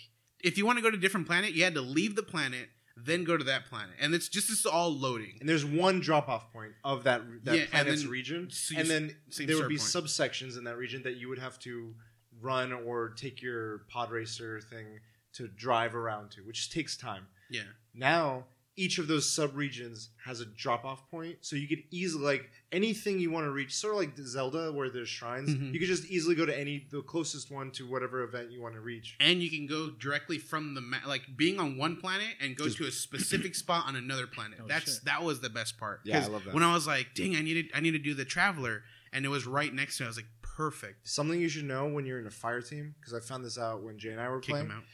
[0.40, 2.68] if you want to go to a different planet, you had to leave the planet,
[3.04, 5.36] then go to that planet, and it's just it's all loading.
[5.40, 8.76] and there's one drop off point of that that Yeah, and planet's then- region, so
[8.78, 11.94] and then there would be start subsections in that region that you would have to
[12.40, 15.00] run or take your pod racer thing
[15.34, 17.26] to drive around to, which takes time.
[17.50, 17.62] Yeah,
[17.94, 22.50] Now each of those subregions has a drop off point, so you could easily like
[22.72, 25.50] anything you want to reach, sort of like Zelda where there's shrines.
[25.50, 25.74] Mhm.
[25.74, 28.74] You could just easily go to any the closest one to whatever event you want
[28.74, 29.16] to reach.
[29.20, 32.64] and you can go directly from the ma- like being on one planet and go
[32.64, 34.58] Just- to a specific spot on another planet.
[34.62, 35.04] Oh, That's shit.
[35.04, 36.00] that was the best part.
[36.04, 36.54] Yeah, I 'Cause love that.
[36.54, 39.28] When I was like, "Dang, I needed I need to do the traveler," and it
[39.28, 42.18] was right next to, it, I was like, "Perfect." Something you should know when you're
[42.20, 44.50] in a fire team, because I found this out when Jay and I were Kick
[44.54, 44.70] playing.
[44.70, 44.84] out.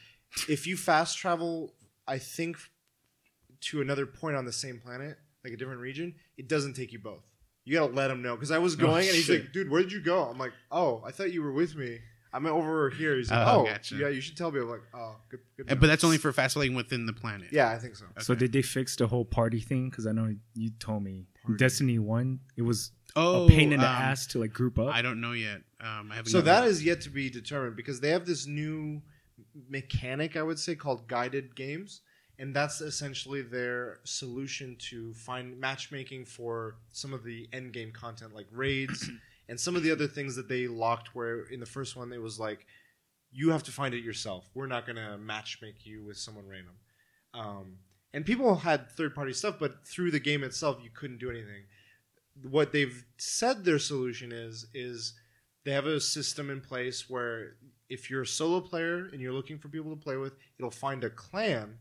[0.49, 1.75] if you fast travel,
[2.07, 2.57] I think
[3.61, 6.99] to another point on the same planet, like a different region, it doesn't take you
[6.99, 7.23] both.
[7.65, 9.41] You gotta let him know because I was Oh, going and he's shit.
[9.43, 11.99] like, "Dude, where did you go?" I'm like, "Oh, I thought you were with me.
[12.31, 13.95] I'm over here." He's like, Oh, "Oh, gotcha.
[13.95, 16.53] yeah, you should tell me." I'm like, "Oh, good, good." But that's only for fast
[16.53, 17.49] traveling within the planet.
[17.51, 18.05] yeah, I think so.
[18.19, 19.89] So did they fix the whole party thing?
[19.89, 21.57] Because I know you told me Party.
[21.57, 24.93] Destiny One, it was Oh, a pain in the um, ass to like group up.
[24.93, 25.61] I don't know yet.
[25.81, 26.31] Um, I haven't.
[26.31, 29.01] So gotten that is yet to be determined because they have this new
[29.69, 32.01] mechanic, I would say, called guided games,
[32.39, 38.33] and that's essentially their solution to find matchmaking for some of the end game content,
[38.33, 39.09] like raids
[39.49, 41.13] and some of the other things that they locked.
[41.13, 42.65] Where in the first one it was like,
[43.31, 44.49] you have to find it yourself.
[44.53, 46.75] We're not gonna matchmake you with someone random.
[47.33, 47.77] Um,
[48.13, 51.63] and people had third party stuff, but through the game itself, you couldn't do anything.
[52.49, 55.13] What they've said their solution is is
[55.65, 57.57] they have a system in place where
[57.89, 61.03] if you're a solo player and you're looking for people to play with, it'll find
[61.03, 61.77] a clan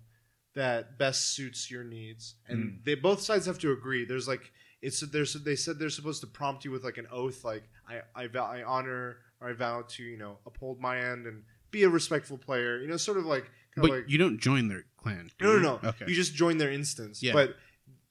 [0.58, 2.84] that best suits your needs, and Mm.
[2.84, 4.04] they both sides have to agree.
[4.04, 7.44] There's like it's there's they said they're supposed to prompt you with like an oath,
[7.44, 11.26] like I I, vow, I honor or I vow to you know uphold my end
[11.26, 12.80] and be a respectful player.
[12.82, 13.44] You know, sort of like
[13.74, 15.30] kind But of like you don't join their clan.
[15.38, 15.62] do no, no, you?
[15.62, 15.88] no.
[15.90, 16.04] Okay.
[16.08, 17.22] You just join their instance.
[17.22, 17.32] Yeah.
[17.34, 17.56] But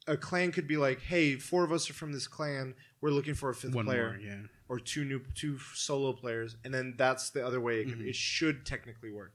[0.07, 2.75] a clan could be like, hey, four of us are from this clan.
[3.01, 4.41] We're looking for a fifth One player more, yeah.
[4.69, 8.07] or two new two solo players, and then that's the other way it, could, Mhm.
[8.09, 9.33] it should technically work.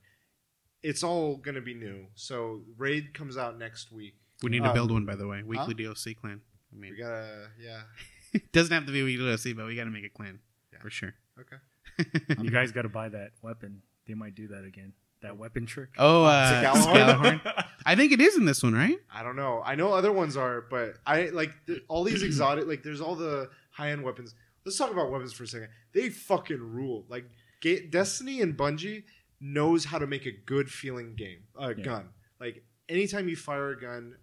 [0.82, 2.06] It's all going to be new.
[2.14, 4.14] So raid comes out next week.
[4.42, 5.42] We need to Um, build one, by the way.
[5.42, 5.92] Weekly huh?
[5.94, 6.40] DLC clan.
[6.72, 7.82] I mean, We gotta, yeah,
[8.32, 10.40] it doesn't have to be a weekly DLC, but we got to make a clan
[10.72, 10.80] Yeah.
[10.80, 11.14] for sure.
[11.38, 11.56] okay.
[12.42, 13.82] You guys got to buy that weapon.
[14.08, 14.94] They might do that again.
[15.20, 15.90] That weapon trick.
[15.98, 17.40] oh, uh, It's a Gjallarhorn?
[17.42, 17.64] Gjallarhorn.
[17.86, 18.98] I think it is in this one, right?
[19.14, 19.62] I don't know.
[19.64, 22.66] I know other ones are, but I like th- all these exotic.
[22.66, 24.34] Like, there's all the high end weapons.
[24.64, 25.68] Let's talk about weapons for a second.
[25.92, 27.04] They fucking rule.
[27.08, 27.26] Like,
[27.60, 29.04] Ga- Destiny and Bungie
[29.42, 31.40] knows how to make a good feeling game.
[31.58, 31.82] A Yeah.
[31.84, 32.08] gun.
[32.40, 34.16] Like, anytime you fire a gun,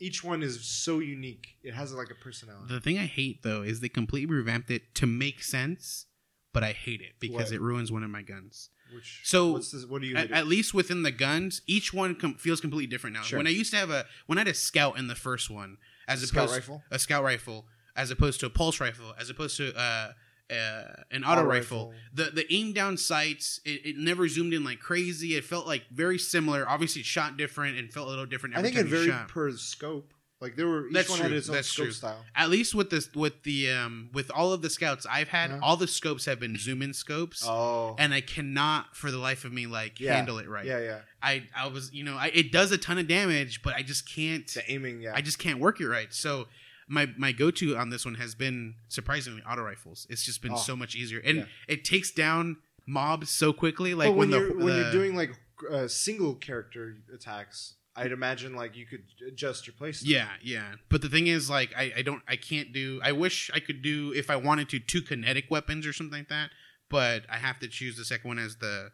[0.00, 1.56] each one is so unique.
[1.62, 2.72] It has like a personality.
[2.74, 6.06] The thing I hate though is they completely revamped it to make sense,
[6.52, 7.52] but I hate it because What?
[7.52, 8.70] it ruins one of my guns.
[8.92, 12.14] Which So, what's this, what do you At, at least within the guns, each one
[12.14, 13.22] com- feels completely different now.
[13.22, 13.38] Sure.
[13.38, 15.76] When I used to have a when I had a scout in the first one,
[16.08, 16.82] as Scout opposed rifle?
[16.90, 20.12] a scout rifle, as opposed to a pulse rifle, as opposed to uh,
[20.50, 21.78] uh, an auto, Auto rifle.
[21.88, 21.94] rifle.
[22.12, 25.36] The the aim down sights, it, it never zoomed in like crazy.
[25.36, 26.68] It felt like very similar.
[26.68, 28.56] Obviously, it shot different and felt a little different.
[28.56, 29.28] I think it varied shot.
[29.28, 30.12] per scope.
[30.40, 31.28] Like there were each That's one true.
[31.28, 31.92] had its own That's scope true.
[31.92, 32.22] style.
[32.36, 35.60] At least with this, with the um, with all of the scouts I've had, Uh-huh.
[35.62, 39.46] all the scopes have been zoom in scopes, Oh, and I cannot for the life
[39.46, 40.14] of me like Yeah.
[40.16, 40.66] handle it right.
[40.66, 40.98] yeah, yeah.
[41.22, 44.06] I I was you know I, it does a ton of damage, but I just
[44.12, 45.12] can't The aiming, yeah.
[45.14, 46.12] I just can't work it right.
[46.12, 46.48] So
[46.88, 50.06] my my go to on this one has been surprisingly auto rifles.
[50.10, 50.56] It's just been Oh.
[50.56, 51.44] so much easier, and Yeah.
[51.68, 53.94] it takes down mobs so quickly.
[53.94, 55.32] Like when, when, you're the, when the- you're doing like
[55.70, 60.02] uh, single character attacks, I'd imagine like you could adjust your playstyle.
[60.08, 60.74] yeah yeah.
[60.88, 63.00] But the thing is, like I I don't I can't do.
[63.02, 66.28] I wish I could do if I wanted to two kinetic weapons or something like
[66.28, 66.50] that.
[66.90, 68.90] But I have to choose the second one as the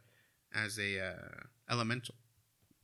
[0.55, 1.14] as a uh,
[1.68, 2.14] elemental.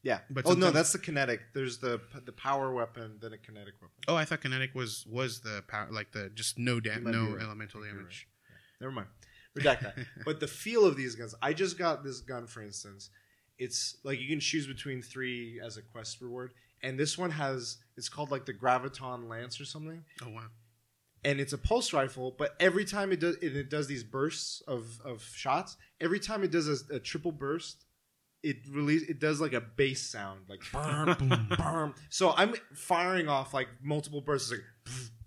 [0.06, 0.20] Yeah.
[0.30, 1.40] But oh no, sometimes- that's the kinetic.
[1.52, 3.96] There's the the power weapon, then a kinetic weapon.
[4.08, 7.12] Oh, I thought kinetic was was the power like the just no da- You might
[7.12, 7.42] be no right.
[7.42, 8.28] elemental You're damage.
[8.80, 9.08] Never mind.
[9.58, 9.94] Redact that.
[10.24, 13.10] but the feel of these guns, I just got this gun for instance.
[13.58, 17.78] It's like you can choose between three as a quest reward, and this one has
[17.96, 20.04] it's called like the graviton lance or something.
[20.22, 20.48] Oh wow.
[21.24, 22.34] and it's a pulse rifle.
[22.38, 25.76] But every time it does, it, it does these bursts of, of shots.
[26.00, 27.85] Every time it does a, a triple burst,
[28.42, 31.94] it release it does like a bass sound, like burm, boom, burm.
[32.10, 34.60] So I'm firing off like multiple bursts, like.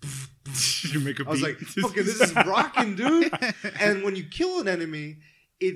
[0.94, 3.32] you make a I was like, "Fucking, this is rocking, dude!"
[3.80, 5.18] And when you kill an enemy,
[5.60, 5.76] it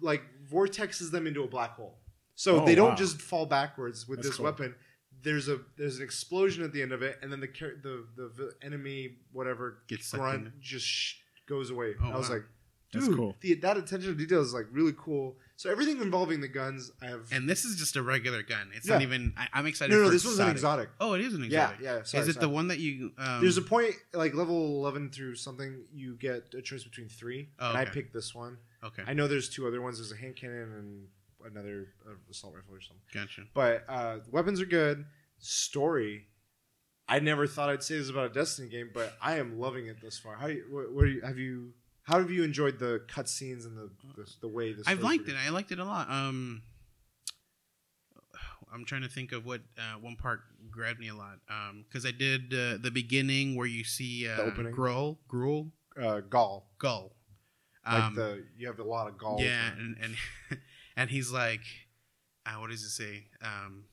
[0.00, 1.98] like vortexes them into a black hole.
[2.34, 2.94] So Oh, they don't wow.
[2.96, 4.44] just fall backwards with That's this cool.
[4.44, 4.74] weapon.
[5.22, 8.04] There's a there's an explosion at the end of it, and then the char- the
[8.16, 11.14] the enemy whatever Gets grunt just sh-
[11.48, 11.94] goes away.
[12.02, 12.36] Oh, I was wow.
[12.36, 12.44] like,
[12.92, 13.36] That's dude, cool.
[13.40, 15.36] the, that attention to detail is like really cool.
[15.56, 17.28] So everything involving the guns, I have.
[17.32, 18.70] And this is just a regular gun.
[18.74, 18.94] It's Yeah.
[18.94, 19.32] not even.
[19.36, 19.92] I, I'm excited.
[19.94, 20.88] no, no, for this one's an exotic.
[20.88, 20.88] exotic.
[21.00, 21.80] Oh, it is an Yeah, exotic.
[21.80, 22.02] yeah.
[22.02, 22.40] Sorry, is it sorry.
[22.46, 23.12] the one that you?
[23.18, 25.84] Um, There's a point like level eleven through something.
[25.94, 28.58] You get a choice between three, Oh, and I picked this one.
[28.84, 29.98] Okay, I know there's two other ones.
[29.98, 31.06] There's a hand cannon and
[31.50, 33.02] another uh, assault rifle or something.
[33.14, 33.42] gotcha.
[33.54, 35.04] But uh, weapons are good.
[35.38, 36.26] Story,
[37.08, 39.96] I never thought I'd say this about a Destiny game, but I am loving it
[40.00, 40.36] thus far.
[40.36, 41.72] How you, what, what do you, have you?
[42.04, 44.86] How have you enjoyed the cutscenes and the, the the way this?
[44.88, 45.36] I've liked it.
[45.36, 46.10] I liked it a lot.
[46.10, 46.62] Um,
[48.72, 51.38] I'm trying to think of what uh, one part grabbed me a lot.
[51.48, 54.72] Um, because I did uh, the beginning where you see uh, The opening?
[54.74, 57.12] Gruul, Uh, Ghaul, Gull.
[57.86, 59.40] like Um, the you have a lot of Ghaul.
[59.40, 60.16] yeah, and and
[60.96, 61.60] and he's like,
[62.46, 63.26] uh, what does it say?
[63.42, 63.84] Um,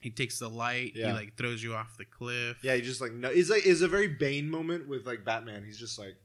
[0.00, 0.92] he takes the light.
[0.94, 2.58] He like throws you off the cliff.
[2.62, 2.74] yeah.
[2.74, 5.64] He just like no, it's like it's a very Bane moment with like Batman.
[5.64, 6.16] He's just like,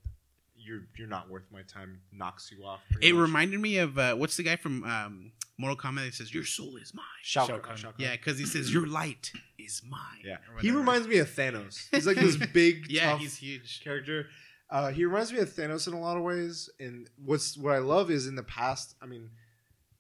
[0.60, 2.02] you're you're not worth my time.
[2.12, 2.82] Knocks you off.
[3.02, 3.22] It much.
[3.22, 6.76] reminded me of uh, what's the guy from um, Mortal Kombat that says, "Your soul
[6.78, 7.62] is mine." Shao Shao Kahn.
[7.63, 7.78] Kahn.
[7.78, 7.95] Shao Kahn.
[8.00, 11.88] Yeah, because he says, "Your light is mine." Yeah, he reminds me of Thanos.
[11.91, 13.82] He's like this big, Yeah, tough he's huge.
[13.84, 14.28] character.
[14.72, 16.69] Uh, he reminds me of Thanos in a lot of ways.
[16.80, 18.95] And what's what I love is in the past.
[19.02, 19.30] I mean,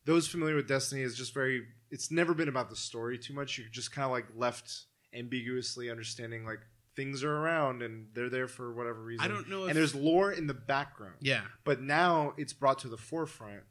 [0.05, 1.63] those familiar with Destiny is just very.
[1.91, 3.57] It's never been about the story too much.
[3.57, 6.59] You're just kind of like left ambiguously understanding like
[6.99, 9.23] things are around and they're there for whatever reason.
[9.23, 11.15] I don't know if and there's lore in the background.
[11.21, 11.41] yeah.
[11.63, 13.61] But now it's brought to the forefront,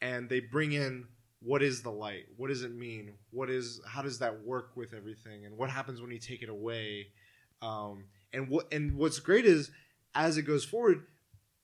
[0.00, 1.06] and they bring in
[1.40, 2.24] what is the light?
[2.36, 3.14] What does it mean?
[3.30, 5.44] What is how does that work with everything?
[5.44, 7.08] And what happens when you take it away?
[7.60, 9.70] Um, and what and what's great is
[10.14, 11.02] as it goes forward,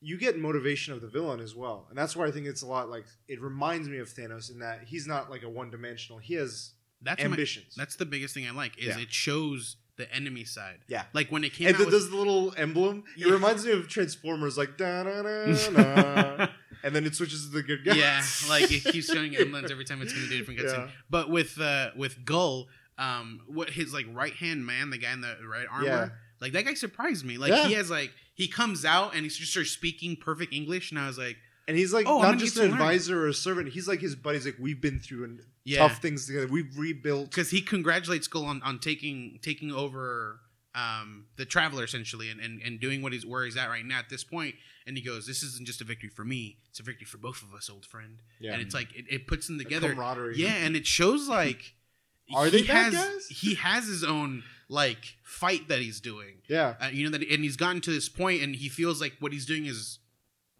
[0.00, 2.66] you get motivation of the villain as well, and that's why I think it's a
[2.66, 6.18] lot like it reminds me of Thanos in that he's not like a one dimensional.
[6.18, 7.74] He has That's my, ambitions.
[7.76, 8.98] that's the biggest thing I like is Yeah.
[9.02, 10.78] it shows the enemy side.
[10.88, 11.04] Yeah.
[11.12, 13.04] Like when it came And out with- there's the little emblem.
[13.16, 13.32] It Yeah.
[13.34, 16.46] reminds me of Transformers, like da na na na,
[16.82, 17.94] and then it switches to the good guy.
[17.96, 20.86] yeah, like it keeps showing emblems every time it's going to do a different cutscene.
[20.86, 20.92] Yeah.
[21.10, 25.20] But with uh with Gull, um, what his like right hand man, the guy in
[25.20, 26.08] the right armor, Yeah.
[26.40, 27.36] like that guy surprised me.
[27.38, 30.98] Like he has like he comes out and he just starts speaking perfect English, and
[31.00, 31.36] I was like,
[31.68, 33.68] And he's like Oh, not just an advisor or a servant.
[33.68, 34.44] He's like his buddies.
[34.46, 36.48] Like we've been through an yeah, tough things together.
[36.48, 37.30] We've rebuilt.
[37.30, 40.40] because he congratulates Ghaul on, on taking taking over
[40.74, 43.98] um the traveler essentially and, and and doing what he's where he's at right now
[43.98, 44.54] at this point
[44.86, 47.42] and he goes this isn't just a victory for me it's a victory for both
[47.42, 48.52] of us old friend Yeah.
[48.52, 50.36] and it's like it, it puts them The together camaraderie.
[50.36, 51.74] yeah and it shows like
[52.34, 53.28] Are they has guys?
[53.28, 56.74] he has his own like fight that he's doing Yeah.
[56.82, 59.32] uh, you know that and he's gotten to this point and he feels like what
[59.32, 59.98] he's doing is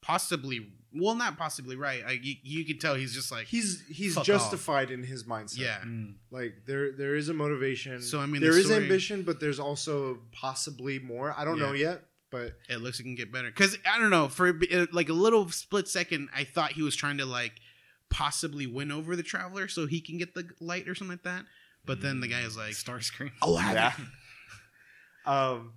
[0.01, 4.15] possibly well not possibly right like you, you can tell he's just like He's he's
[4.15, 5.59] Fuck justified in his mindset.
[5.59, 6.15] yeah Mm.
[6.31, 8.01] Like there there is a motivation.
[8.03, 11.35] So, I mean, there the is story- ambition, but there's also possibly more.
[11.37, 11.67] I don't Yeah.
[11.67, 14.49] know yet, but it looks like it can get better because i don't know for
[14.49, 17.53] a bit- uh, like a little split second i thought he was trying to like
[18.11, 21.45] possibly win over the traveler so he can get the light or something like that
[21.87, 23.31] but then the guy is like Starscream.
[23.41, 23.93] oh yeah.
[25.27, 25.73] um,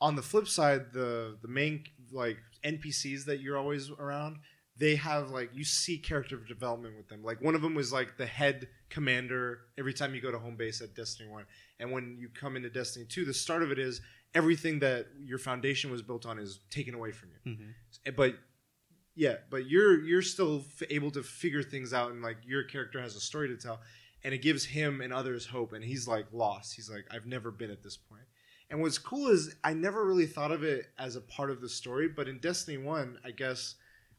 [0.00, 4.38] on the flip side, the the main like NPCs that you're always around,
[4.76, 7.22] they have like you see character development with them.
[7.22, 10.56] Like one of them was like the head commander every time you go to home
[10.56, 11.44] base at Destiny One,
[11.78, 14.00] and when you come into Destiny Two, the start of it is
[14.34, 17.52] everything that your foundation was built on is taken away from you.
[18.06, 18.16] Mhm.
[18.16, 18.36] But
[19.14, 23.00] yeah, but you're you're still f- able to figure things out, and like your character
[23.00, 23.80] has a story to tell,
[24.22, 25.72] and it gives him and others hope.
[25.72, 26.74] And he's like lost.
[26.74, 28.22] He's like, I've never been at this point.
[28.70, 31.68] And what's cool is I never really thought of it as a part of the
[31.68, 33.74] story, but in Destiny One, I guess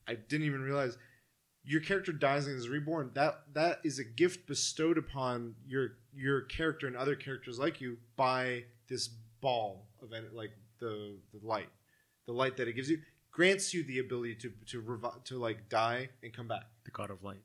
[0.07, 0.97] I didn't even realize
[1.63, 3.11] your character dies and is reborn.
[3.13, 7.97] That that is a gift bestowed upon your your character and other characters like you
[8.17, 9.07] by this
[9.39, 11.69] ball of like the the light,
[12.25, 12.99] the light that it gives you
[13.31, 16.65] grants you the ability to to revi- to like die and come back.
[16.83, 17.41] The God of Light.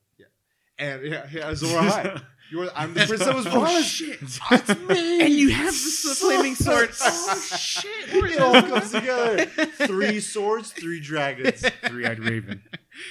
[0.79, 2.23] And yeah, yeah Azor Ahai.
[2.51, 3.91] You're I'm the prince that was oh promised.
[3.91, 5.21] shit It's me.
[5.21, 9.47] and you have the flaming sword oh shit where It all comes together.
[9.47, 11.65] Three swords, three dragons.
[11.87, 12.63] Three-eyed Raven.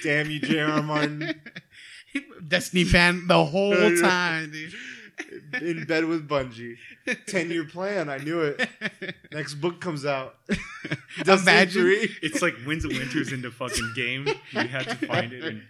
[0.02, 0.82] Damn you, J.R.
[0.82, 1.38] Martin.
[2.48, 4.74] destiny fan the whole oh, time dude
[5.62, 6.76] In bed with Bungie.
[7.26, 8.08] Ten year plan.
[8.08, 8.68] I knew it.
[9.32, 10.36] Next book comes out.
[11.24, 11.82] Destiny Imagine.
[11.82, 12.16] 3.
[12.22, 14.26] It's like Winds of Winter's in the fucking game.
[14.52, 15.44] You had to find it.
[15.44, 15.62] And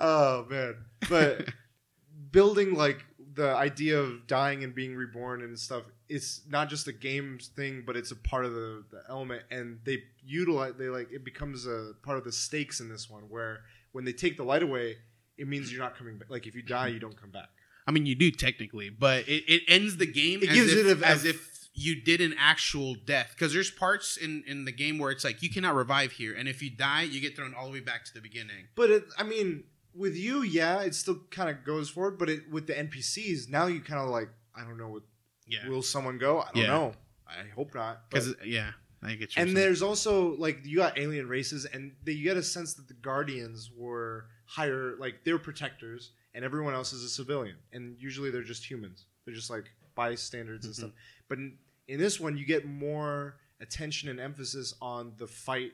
[0.00, 0.76] Oh man.
[1.08, 1.48] But
[2.30, 6.92] building like the idea of dying and being reborn and stuff, it's not just a
[6.92, 9.42] games thing, but it's a part of the, the element.
[9.50, 13.22] And they utilize they like it becomes a part of the stakes in this one
[13.28, 13.60] where
[13.92, 14.96] when they take the light away,
[15.36, 16.30] it means you're not coming back.
[16.30, 17.48] Like if you die, you don't come back.
[17.86, 20.86] I mean, you do technically, but it, it ends the game It as gives if,
[20.86, 23.30] it a- as if you did an actual death.
[23.34, 26.48] Because there's parts in, in the game where it's like you cannot revive here, and
[26.48, 28.66] if you die, you get thrown all the way back to the beginning.
[28.74, 29.64] But it, I mean,
[29.98, 32.18] with you, yeah, it still kind of goes forward.
[32.18, 35.02] But it, with the NPCs, now you kind of like, I don't know, what,
[35.46, 36.40] Yeah, will someone go?
[36.40, 36.66] I don't Yeah.
[36.68, 36.94] know.
[37.26, 38.08] I hope not.
[38.08, 39.42] Because yeah, I get you.
[39.42, 42.88] and there's also like you got alien races, and they, you get a sense that
[42.88, 48.30] the Guardians were higher, like they're protectors, and everyone else is a civilian, and usually
[48.30, 49.04] they're just humans.
[49.24, 50.76] They're just like bystanders and Mhm.
[50.78, 50.90] stuff.
[51.28, 55.72] But in, in this one, you get more attention and emphasis on the fight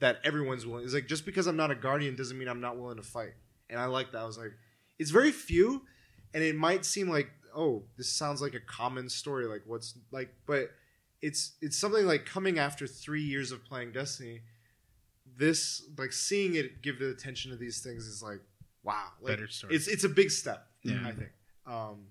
[0.00, 0.84] that everyone's willing.
[0.84, 3.34] It's like just because I'm not a Guardian doesn't mean I'm not willing to fight,
[3.70, 4.18] and I like that.
[4.18, 4.52] I was like,
[4.98, 5.82] it's very few,
[6.34, 10.34] and it might seem like oh, this sounds like a common story, like what's like,
[10.46, 10.70] but
[11.20, 14.40] it's it's something like coming after three years of playing Destiny.
[15.36, 18.40] This like seeing it give the attention to these things is like
[18.82, 19.74] wow, like, better story.
[19.74, 20.66] it's it's a big step.
[20.82, 20.98] Yeah.
[21.04, 21.30] I think.
[21.66, 22.06] Um,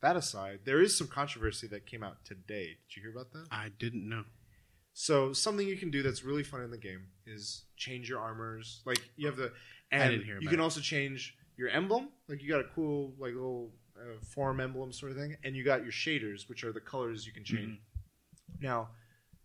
[0.00, 2.76] that aside, there is some controversy that came out today.
[2.88, 3.46] Did you hear about that?
[3.50, 4.24] I didn't know.
[4.96, 8.80] So something you can do that's really fun in the game is change your armors.
[8.86, 9.52] Like you have the,
[9.90, 10.62] and didn't hear you about can it.
[10.62, 12.08] also change your emblem.
[12.28, 15.64] Like you got a cool like little uh, form emblem sort of thing, and you
[15.64, 17.72] got your shaders, which are the colors you can change.
[17.72, 18.64] Mm-hmm.
[18.64, 18.88] Now,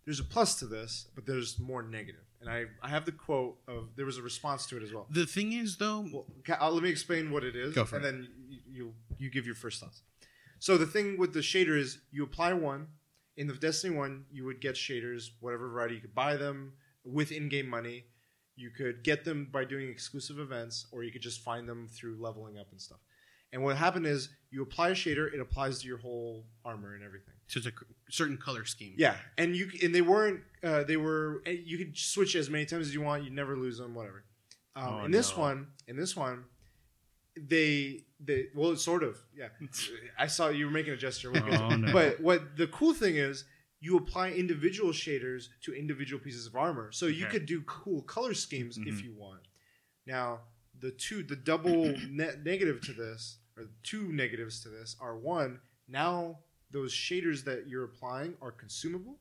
[0.04, 2.22] there's a plus to this, but there's more negative.
[2.40, 5.06] And I I have the quote of there was a response to it as well.
[5.10, 7.96] The thing is, though, Well, ca- uh, let me explain what it is, Go for
[7.96, 8.08] and it.
[8.12, 10.02] then you, you you give your first thoughts.
[10.60, 12.86] So the thing with the shader is you apply one
[13.36, 15.94] in the Destiny one, you would get shaders, whatever variety.
[15.96, 16.72] You could buy them
[17.04, 18.04] with in-game money.
[18.56, 22.20] You could get them by doing exclusive events, or you could just find them through
[22.20, 22.98] leveling up and stuff.
[23.52, 27.02] And what happened is you apply a shader, it applies to your whole armor and
[27.02, 27.34] everything.
[27.48, 27.72] so it's a
[28.10, 28.94] certain color scheme.
[28.96, 30.40] Yeah, and you and they weren't.
[30.62, 31.42] Uh, they were.
[31.46, 33.24] eh, You could switch as many times as you want.
[33.24, 33.94] You never lose them.
[33.94, 34.24] Whatever.
[34.76, 35.42] Um, Oh, in this no.
[35.42, 36.44] one, in this one,
[37.36, 39.48] they they well, sort of, yeah.
[40.18, 41.32] I saw you were making a gesture.
[41.34, 41.92] Oh, no.
[41.92, 43.44] But what the cool thing is,
[43.80, 47.38] you apply individual shaders to individual pieces of armor, so you Okay.
[47.38, 49.04] could do cool color schemes if Mhm.
[49.04, 49.40] you want.
[50.06, 50.40] Now,
[50.78, 55.60] the two, the double ne- negative to this, or two negatives to this, are one.
[55.88, 56.40] Now
[56.70, 59.18] those shaders that you're applying are consumable.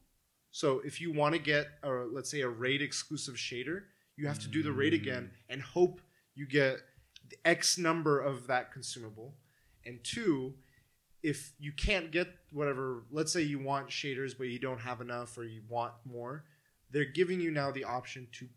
[0.51, 3.83] So if you want to get, a, let's say, a raid exclusive shader,
[4.17, 6.01] you have to do the raid again and hope
[6.35, 6.77] you get
[7.45, 9.33] X number of that consumable.
[9.85, 10.53] And two,
[11.23, 15.37] if you can't get whatever, let's say you want shaders but you don't have enough
[15.37, 16.43] or you want more,
[16.91, 18.47] they're giving you now the option to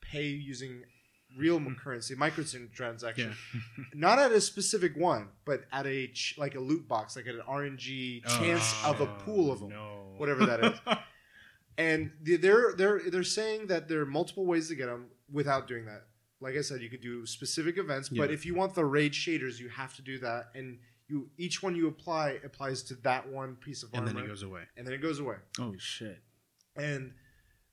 [0.00, 0.82] pay using
[1.36, 1.74] real mm-hmm.
[1.74, 3.34] currency, microtransaction,
[3.94, 7.34] not at a specific one, but at a ch- like a loot box, like at
[7.34, 10.14] an RNG chance oh, of a pool of them, No.
[10.16, 10.80] whatever that is.
[11.78, 15.84] and they're they're they're saying that there are multiple ways to get them without doing
[15.86, 16.04] that.
[16.40, 19.58] Like I said, you could do specific events, but if you want the raid shaders,
[19.58, 20.78] you have to do that, and
[21.08, 24.24] you each one you apply applies to that one piece of and armor, and then
[24.24, 24.62] it goes away.
[24.76, 25.36] and then it goes away.
[25.58, 26.18] oh shit.
[26.76, 27.12] And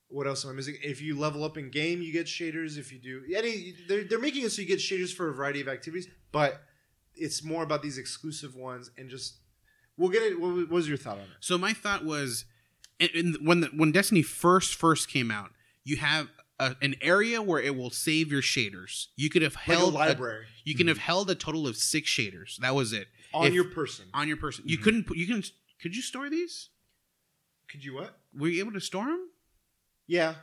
[0.07, 0.78] what else am I missing?
[0.84, 2.78] If you level up in game, you get shaders.
[2.78, 5.61] If you do any, they're, they're making it so you get shaders for a variety
[5.61, 6.61] of activities, but
[7.16, 9.38] it's more about these exclusive ones and just.
[9.97, 10.39] We'll get it.
[10.39, 11.30] What what was your thought on it?
[11.39, 12.45] So my thought was,
[12.99, 15.51] in, in, when the, when Destiny first first came out,
[15.84, 16.28] you have
[16.60, 19.08] a, an area where it will save your shaders.
[19.16, 22.10] You could have Like a held library you can have held a total of six
[22.10, 22.58] shaders.
[22.58, 24.06] That was it on if- your person.
[24.14, 24.64] on your person.
[24.68, 24.84] You Mhm.
[24.84, 25.10] couldn't.
[25.16, 25.43] You can.
[25.82, 26.70] Could you store these?
[27.70, 28.18] Could you what?
[28.34, 29.30] Were you able to store them?
[30.08, 30.36] Yeah,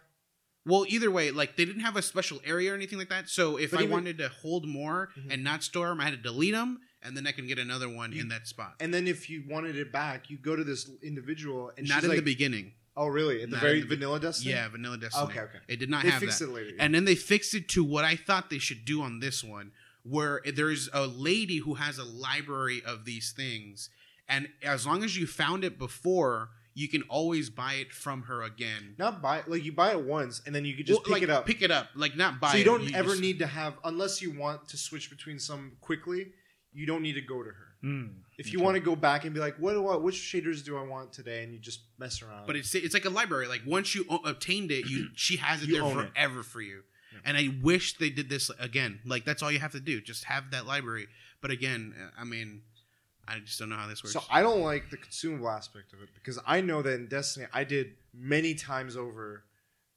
[0.64, 3.28] Well, either way, like they didn't have a special area or anything like that.
[3.28, 5.32] So if But I even- wanted to hold more Mhm.
[5.32, 7.88] and not store them, I had to delete them, and then I can get another
[7.88, 8.76] one in that spot.
[8.78, 12.04] and then if you wanted it back, you go to this individual and not she's
[12.04, 12.74] in like, the beginning.
[12.96, 13.42] "Oh, really?
[13.42, 14.52] At the Not very in the vanilla Destiny?
[14.52, 15.24] Yeah, Vanilla Destiny.
[15.30, 15.58] Okay, okay.
[15.68, 16.46] It did not They have fixed that.
[16.46, 16.70] it later.
[16.70, 16.76] yeah.
[16.84, 19.72] And then they fixed it to what I thought they should do on this one,
[20.02, 23.88] where there's a lady who has a library of these things,
[24.28, 28.42] and as long as you found it before, you can always buy it from her
[28.42, 28.94] again.
[28.98, 31.22] not buy like you buy it once and then you could just Well, pick like,
[31.22, 31.44] it up.
[31.44, 32.52] Pick it up, like not buy.
[32.52, 35.38] so you it, don't ever just- need to have unless you want to switch between
[35.38, 36.32] some quickly.
[36.72, 37.71] You don't need to go to her.
[37.84, 38.14] Mm.
[38.38, 38.64] If you Okay.
[38.64, 41.12] want to go back and be like, what do I, which shaders do I want
[41.12, 42.46] today, and you just mess around.
[42.46, 43.46] But it's it's like a library.
[43.48, 46.10] Like once you o- obtained it, you she has it You there own it.
[46.14, 46.82] forever for you.
[47.12, 47.18] Yeah.
[47.24, 49.00] And I wish they did this again.
[49.04, 50.00] Like that's all you have to do.
[50.00, 51.08] Just have that library.
[51.40, 52.62] But again, I mean,
[53.28, 54.12] I just don't know how this works.
[54.14, 57.46] so I don't like the consumable aspect of it because I know that in Destiny
[57.52, 59.44] I did many times over.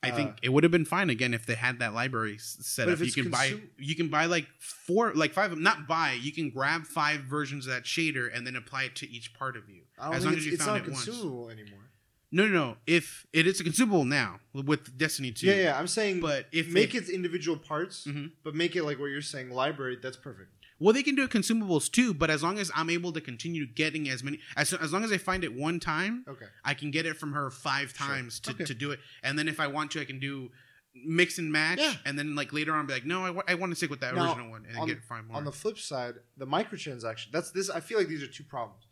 [0.06, 2.88] I uh, think it would have been fine again if they had that library set
[2.90, 3.00] up.
[3.00, 6.86] You can buy you can buy like four like five not buy, you can grab
[6.86, 9.82] five versions of that shader and then apply it to each part of you.
[10.00, 11.08] As long as you it's found not it once.
[11.08, 11.86] anymore.
[12.32, 12.78] No, no, no.
[12.86, 15.48] If it is a consumable now with Destiny 2.
[15.48, 15.80] Yeah, yeah.
[15.80, 18.32] I'm saying, But if make it individual parts, Mhm.
[18.44, 19.98] but make it like what you're saying, library.
[20.02, 20.50] That's perfect.
[20.80, 24.10] Well, they can do consumables too, but as long as I'm able to continue getting
[24.10, 26.48] as many, as, as long as I find it one time, Okay.
[26.66, 28.08] I can get it from her five Sure.
[28.08, 28.66] times to, Okay.
[28.66, 29.00] to do it.
[29.24, 30.52] And then if I want to, I can do
[30.94, 31.80] mix and match.
[31.80, 31.94] Yeah.
[32.06, 34.16] And then like later on, be like, no, I, I want to stick with that
[34.16, 35.38] Now, original one and on- get five more.
[35.38, 37.32] On the flip side, the microtransaction.
[37.32, 37.70] That's this.
[37.70, 38.88] I feel like these are two problems.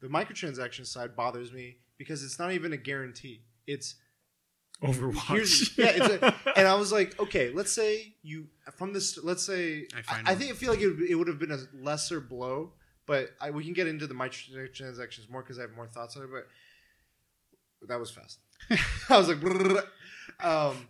[0.00, 3.42] The microtransaction side bothers me because it's not even a guarantee.
[3.66, 3.94] It's
[4.82, 5.76] Overwatch.
[5.78, 8.46] Yeah, it's a- and I was like, okay, let's say you
[8.76, 9.18] from this.
[9.22, 11.38] Let's say I I, find I, think I feel like it, would- it would have
[11.38, 12.72] been a lesser blow,
[13.06, 16.24] but I, we can get into the microtransactions more because I have more thoughts on
[16.24, 16.28] it.
[16.30, 16.46] But
[17.88, 18.38] that was fast.
[19.10, 19.84] I was like,
[20.44, 20.88] um,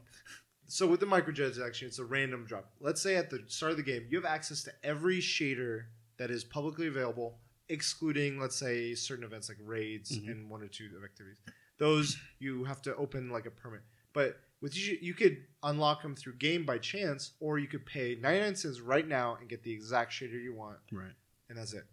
[0.66, 2.70] so with the microtransaction, it's a random drop.
[2.80, 5.84] Let's say at the start of the game, you have access to every shader
[6.18, 10.30] that is publicly available, excluding, let's say, certain events like raids Mhm.
[10.30, 11.38] and one or two activities.
[11.78, 13.82] Those you have to open like a permit.
[14.12, 18.16] But with you, you could unlock them through game by chance, or you could pay
[18.20, 21.12] 99 cents right now and get the exact shader you want, right.
[21.48, 21.84] and that's it.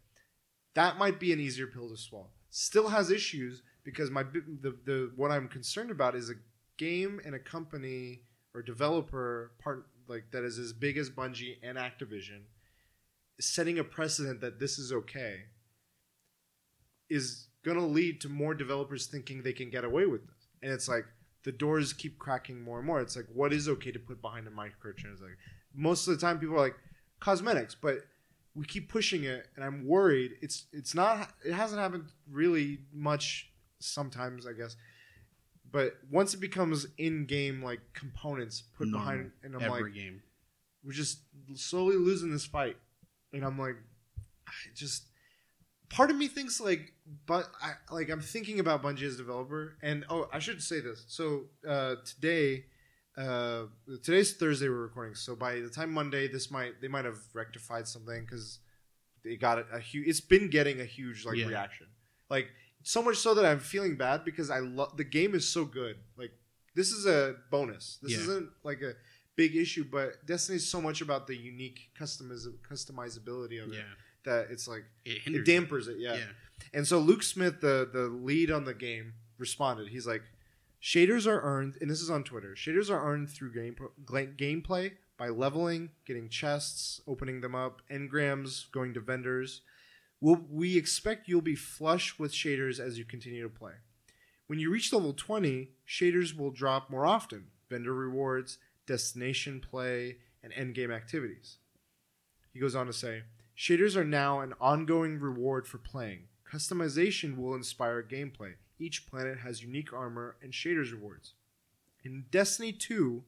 [0.74, 2.30] That might be an easier pill to swallow.
[2.50, 6.36] Still has issues because my the, the what I'm concerned about is a
[6.78, 8.22] game and a company
[8.54, 12.42] or developer part like that is as big as Bungie and Activision
[13.40, 15.42] setting a precedent that this is okay
[17.10, 20.48] is going to lead to more developers thinking they can get away with this.
[20.62, 21.06] And it's like
[21.44, 23.02] the doors keep cracking more and more.
[23.02, 25.14] It's like what is okay to put behind a microtransaction?
[25.14, 25.38] It's like
[25.74, 26.76] most of the time people are like
[27.20, 28.00] cosmetics, but
[28.56, 33.50] we keep pushing it and I'm worried it's it's not it hasn't happened really much
[33.80, 34.76] sometimes, I guess.
[35.72, 39.00] But once it becomes in-game like components put Normal.
[39.00, 40.22] behind and I'm like game.
[40.84, 41.22] we're just
[41.56, 42.78] slowly losing this fight
[43.34, 43.76] and i'm like
[44.48, 45.08] i just
[45.94, 46.92] part of me thinks like
[47.26, 50.80] but i like i'm thinking about bungie as a developer and oh i should say
[50.80, 52.66] this so uh today
[53.18, 53.64] uh
[54.04, 57.88] today's thursday we're recording so by the time monday this might they might have rectified
[57.88, 58.60] something because
[59.26, 60.06] it got a, a huge.
[60.08, 61.48] It's been getting a huge like Yeah.
[61.48, 61.88] reaction,
[62.30, 62.48] like
[62.84, 65.96] so much so that I'm feeling bad because I love the game is so good.
[66.18, 66.32] Like
[66.76, 68.00] this is a bonus.
[68.02, 68.18] This Yeah.
[68.24, 68.94] isn't like a
[69.38, 73.84] big issue, but Destiny's so much about the unique customiz- customizability of it Yeah,
[74.26, 75.98] that it's like it it dampers it.
[76.00, 76.16] yeah.
[76.16, 76.26] Yeah.
[76.74, 79.90] And so Luke Smith, the the lead on the game, responded.
[79.90, 80.24] He's like,
[80.82, 82.56] "Shaders are earned, and this is on Twitter.
[82.56, 88.94] Shaders are earned through game gameplay by leveling, getting chests, opening them up, engrams, going
[88.94, 89.62] to vendors.
[90.20, 93.74] We'll, we expect you'll be flush with shaders as you continue to play.
[94.48, 97.48] When you reach level 20, shaders will drop more often.
[97.70, 98.58] Vendor rewards,
[98.88, 101.58] destination play, and endgame activities."
[102.54, 103.24] He goes on to say,
[103.58, 106.24] Shaders are now an ongoing reward for playing.
[106.52, 108.54] Customization will inspire gameplay.
[108.80, 111.34] Each planet has unique armor and shaders rewards.
[112.04, 113.24] In Destiny 2,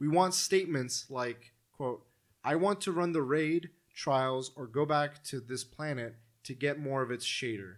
[0.00, 2.04] we want statements like, quote,
[2.42, 6.78] I want to run the raid, trials, or go back to this planet to get
[6.78, 7.76] more of its shader,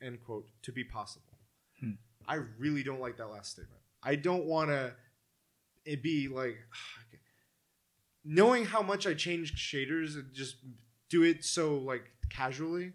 [0.00, 1.38] end quote, to be possible.
[1.80, 1.92] Hmm.
[2.26, 3.80] I really don't like that last statement.
[4.02, 4.94] I don't want to
[5.84, 6.58] it be like
[8.24, 10.56] knowing how much I change shaders it just
[11.12, 12.94] do it so like casually,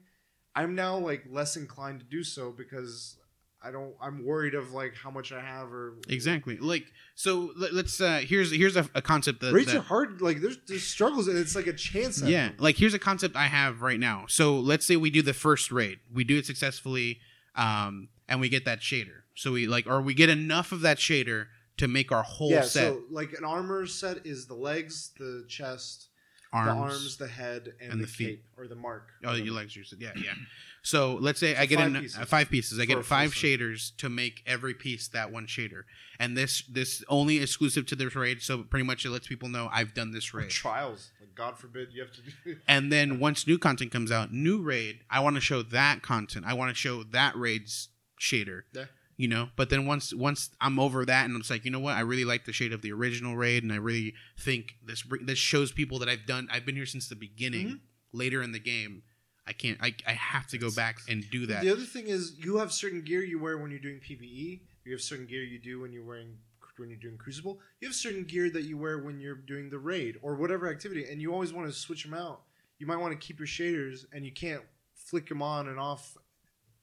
[0.55, 3.15] I'm now like less inclined to do so because
[3.61, 3.93] I don't.
[4.01, 6.57] I'm worried of like how much I have or Exactly.
[6.57, 10.19] Like so, let, us uh here's here's a, a concept that, Raids that are hard.
[10.19, 12.21] Like there's, there's struggles and it's like a chance.
[12.23, 15.33] yeah like here's a concept i have right now so let's say we do the
[15.33, 17.19] first raid we do it successfully
[17.55, 20.97] um and we get that shader so we like or we get enough of that
[20.97, 21.47] shader
[21.77, 22.61] to make our whole yeah.
[22.61, 26.06] set So like an armor set is the legs, the chest,
[26.53, 28.27] arms, the arms, the head, and, and the, the feet.
[28.27, 29.09] cape or the mark.
[29.25, 30.33] oh your legs are yeah yeah
[30.81, 33.95] so let's say i get five en- pieces uh, five pieces i get five shaders
[33.97, 35.83] to make every piece that one shader
[36.19, 39.69] and this this only exclusive to this raid so pretty much it lets people know
[39.71, 41.11] i've done this Or raid trials.
[41.19, 42.55] Like God forbid you have to do.
[42.67, 46.45] And then once new content comes out, new raid, I want to show that content.
[46.47, 47.89] I want to show that raid's
[48.19, 48.61] shader.
[48.73, 48.85] Yeah.
[49.17, 51.79] You know, but then once once I'm over that and I'm just like, you know
[51.79, 55.03] what, I really like the shade of the original raid, and I really think this
[55.21, 56.47] this shows people that I've done.
[56.51, 57.67] I've been here since the beginning.
[57.67, 57.79] Mhm.
[58.13, 59.01] Later in the game,
[59.47, 59.77] I can't.
[59.81, 61.63] I, I have to go back and do that.
[61.63, 64.61] The other thing is you have certain gear you wear when you're doing PVE.
[64.85, 66.37] You have certain gear you do when you're wearing
[66.77, 67.59] when you're doing Crucible.
[67.81, 71.05] You have certain gear that you wear when you're doing the raid or whatever activity,
[71.09, 72.43] and you always want to switch them out.
[72.77, 74.61] You might want to keep your shaders, and you can't
[74.93, 76.15] flick them on and off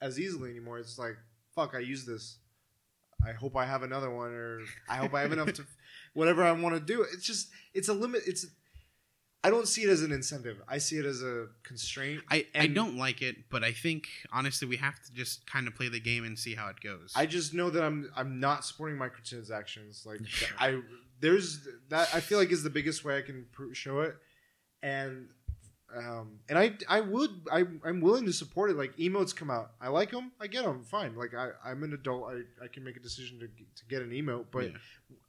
[0.00, 0.78] as easily anymore.
[0.80, 1.16] It's like
[1.54, 2.38] fuck, I use this.
[3.26, 5.64] I hope I have another one, or I hope I have enough to
[6.14, 7.02] whatever I want to do.
[7.02, 8.22] It's just it's a limit.
[8.26, 8.46] It's
[9.44, 10.56] I don't see it as an incentive.
[10.66, 12.22] I see it as a constraint.
[12.30, 15.74] I, I don't like it, but I think honestly we have to just kind of
[15.74, 17.12] play the game and see how it goes.
[17.14, 20.06] I just know that I'm I'm not supporting microtransactions.
[20.06, 20.20] Like
[20.58, 20.80] I
[21.20, 24.16] there's that I feel like is the biggest way I can pr- show it,
[24.82, 25.28] and
[25.96, 28.76] um and I I would I I'm willing to support it.
[28.76, 31.14] Like emotes come out, I like them, I get them, fine.
[31.16, 34.10] Like I I'm an adult, I I can make a decision to to get an
[34.10, 34.76] emote, but Yeah.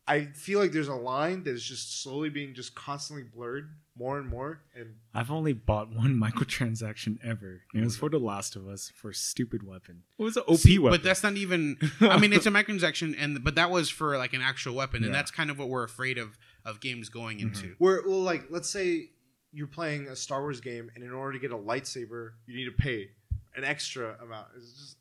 [0.07, 4.19] I feel like there's a line that is just slowly being just constantly blurred more
[4.19, 7.61] and more, and I've only bought one microtransaction ever.
[7.73, 10.03] And it was for The Last of Us for a stupid weapon.
[10.19, 10.99] It was an OP See, weapon.
[10.99, 11.77] But that's not even.
[12.01, 15.07] I mean, it's a microtransaction, and but that was for like an actual weapon, and
[15.07, 15.17] Yeah.
[15.19, 17.75] that's kind of what we're afraid of of games going into.
[17.79, 19.09] Where well, like let's say
[19.55, 22.65] you're playing a Star Wars game, and in order to get a lightsaber, you need
[22.65, 23.09] to pay
[23.55, 24.47] an extra amount.
[24.57, 24.95] It's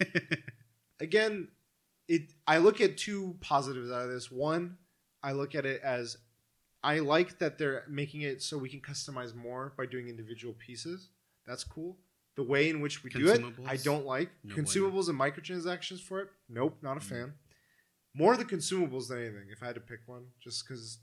[0.00, 0.28] just
[1.00, 1.48] again,
[2.08, 2.22] it.
[2.46, 4.30] I look at two positives out of this.
[4.30, 4.78] One,
[5.22, 6.16] I look at it as
[6.82, 11.08] I like that they're making it so we can customize more by doing individual pieces.
[11.46, 11.96] That's cool.
[12.36, 16.20] The way in which we do it, I don't like No consumables and microtransactions for
[16.20, 16.28] it.
[16.48, 17.04] Nope, not a Mm.
[17.04, 17.34] fan.
[18.12, 19.48] More the consumables than anything.
[19.50, 20.98] If I had to pick one, just because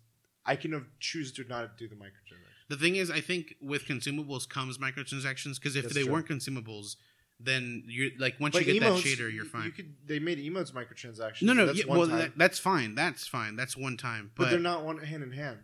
[0.46, 2.51] I can have choose to not do the microtransactions.
[2.72, 6.14] The thing is, I think with consumables comes microtransactions because if That's they true.
[6.14, 6.96] weren't consumables,
[7.40, 9.66] then you're like once But you get emotes, that shader, you're you- fine.
[9.66, 9.94] You could.
[10.06, 11.42] They made emotes microtransactions.
[11.44, 12.18] no, no, that's yeah, one well, time.
[12.20, 12.96] that, that's fine.
[12.96, 13.56] That's fine.
[13.56, 14.32] That's one time.
[14.36, 15.60] but, But, they're not one hand in hand.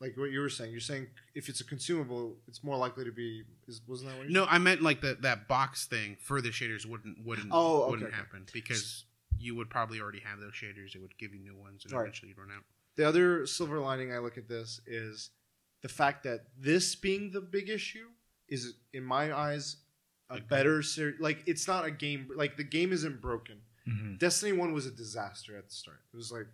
[0.00, 0.70] Like what you were saying.
[0.70, 3.42] You're saying if it's a consumable, it's more likely to be.
[3.66, 4.26] Is, wasn't that what?
[4.28, 7.82] you no, I meant like the that box thing for the shaders wouldn't wouldn't Oh,
[7.84, 8.16] okay, wouldn't okay.
[8.16, 9.06] happen because
[9.38, 10.94] you would probably already have those shaders.
[10.94, 12.02] It would give you new ones, and Right.
[12.02, 12.64] eventually you'd run out.
[12.96, 15.30] The other silver lining I look at this is
[15.84, 18.08] the fact that this being the big issue
[18.48, 19.76] is, in my eyes,
[20.30, 20.48] a Agreed.
[20.48, 21.20] better series.
[21.20, 22.28] Like it's not a game.
[22.34, 23.56] Like the game isn't broken.
[23.86, 24.18] Mhm.
[24.18, 26.00] Destiny One was a disaster at the start.
[26.12, 26.46] It was like,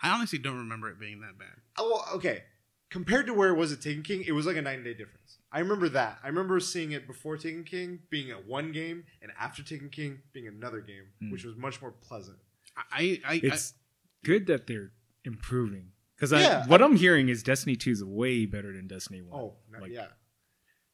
[0.00, 1.56] I honestly don't remember it being that bad.
[1.78, 2.44] oh, okay.
[2.88, 5.38] Compared to where it was at Taken King, it was like a nine day difference.
[5.50, 6.18] I remember that.
[6.22, 10.20] I remember seeing it before Taken King being a one game, and after Taken King
[10.32, 11.30] being another game, Hmm.
[11.32, 12.38] which was much more pleasant.
[12.76, 13.74] I I, I it's
[14.22, 14.92] good that they're
[15.24, 15.90] improving.
[16.16, 19.38] Because Yeah, what I'm hearing is Destiny 2 is way better than Destiny 1.
[19.38, 20.06] Oh, no, Like, yeah.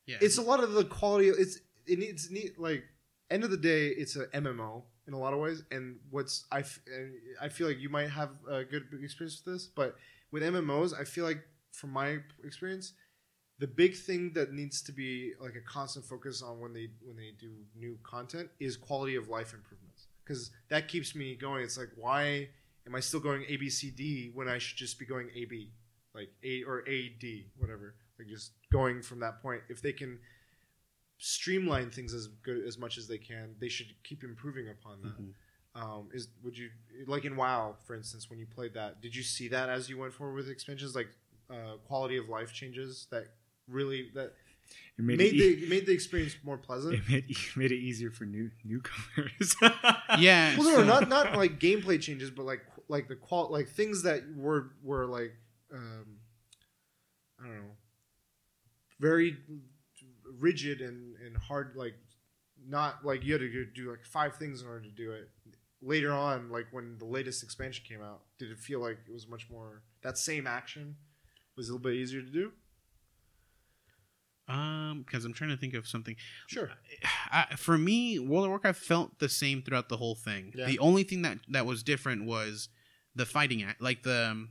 [0.07, 1.29] Yeah, it's a lot of the quality.
[1.29, 2.85] It's it needs neat like
[3.31, 5.63] end of the day, it's a MMO in a lot of ways.
[5.71, 9.55] And what's I f- and I feel like you might have a good experience with
[9.55, 9.97] this, but
[10.33, 11.43] with MMOs, I feel like
[11.73, 12.95] from my experience,
[13.59, 17.17] the big thing that needs to be like a constant focus on when they when
[17.17, 21.63] they do new content is quality of life improvements because that keeps me going.
[21.63, 22.49] It's like why
[22.87, 25.45] am I still going A B C D when I should just be going A
[25.47, 25.71] B
[26.15, 29.63] like A or A D whatever like just going from that point.
[29.69, 30.19] If they can
[31.19, 35.19] streamline things as good as much as they can, they should keep improving upon that.
[35.21, 35.33] Mhm.
[35.75, 36.69] Um, is would you
[37.07, 39.01] like in WoW, for instance, when you played that?
[39.01, 41.09] Did you see that as you went forward with expansions, like
[41.49, 43.29] uh, quality of life changes that
[43.69, 44.35] really that
[44.99, 46.95] It made, made it, e- the made the experience more pleasant?
[46.95, 49.57] it made, it made it easier for new newcomers.
[50.19, 50.57] yeah.
[50.59, 52.61] Well, no, so- no, not not like gameplay changes, but like
[52.93, 55.33] like the qual like things that were were like
[55.73, 56.19] um,
[57.41, 57.71] I don't know,
[59.01, 59.39] very
[60.39, 61.73] rigid and and hard.
[61.75, 61.95] Like
[62.69, 65.31] not like you had to do like five things in order to do it.
[65.81, 69.27] Later on, like when the latest expansion came out, did it feel like it was
[69.27, 70.97] much more that same action
[71.57, 72.53] was a little bit easier to do?
[74.49, 76.15] Um, because I'm trying to think of something.
[76.47, 76.71] Sure.
[77.31, 80.53] I, for me, World of Warcraft felt the same throughout the whole thing.
[80.55, 80.67] Yeah.
[80.67, 82.69] The only thing that that was different was
[83.15, 84.51] the fighting act, like the, um,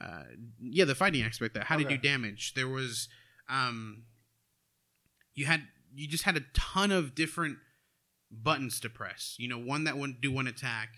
[0.00, 0.24] uh,
[0.60, 1.54] yeah, the fighting aspect.
[1.54, 1.96] That how to Okay.
[1.96, 2.54] do damage.
[2.54, 3.08] There was,
[3.48, 4.04] um,
[5.34, 5.62] you had
[5.96, 7.58] you just had a ton of different
[8.30, 9.36] buttons to press.
[9.38, 10.88] You know, one that would do one attack,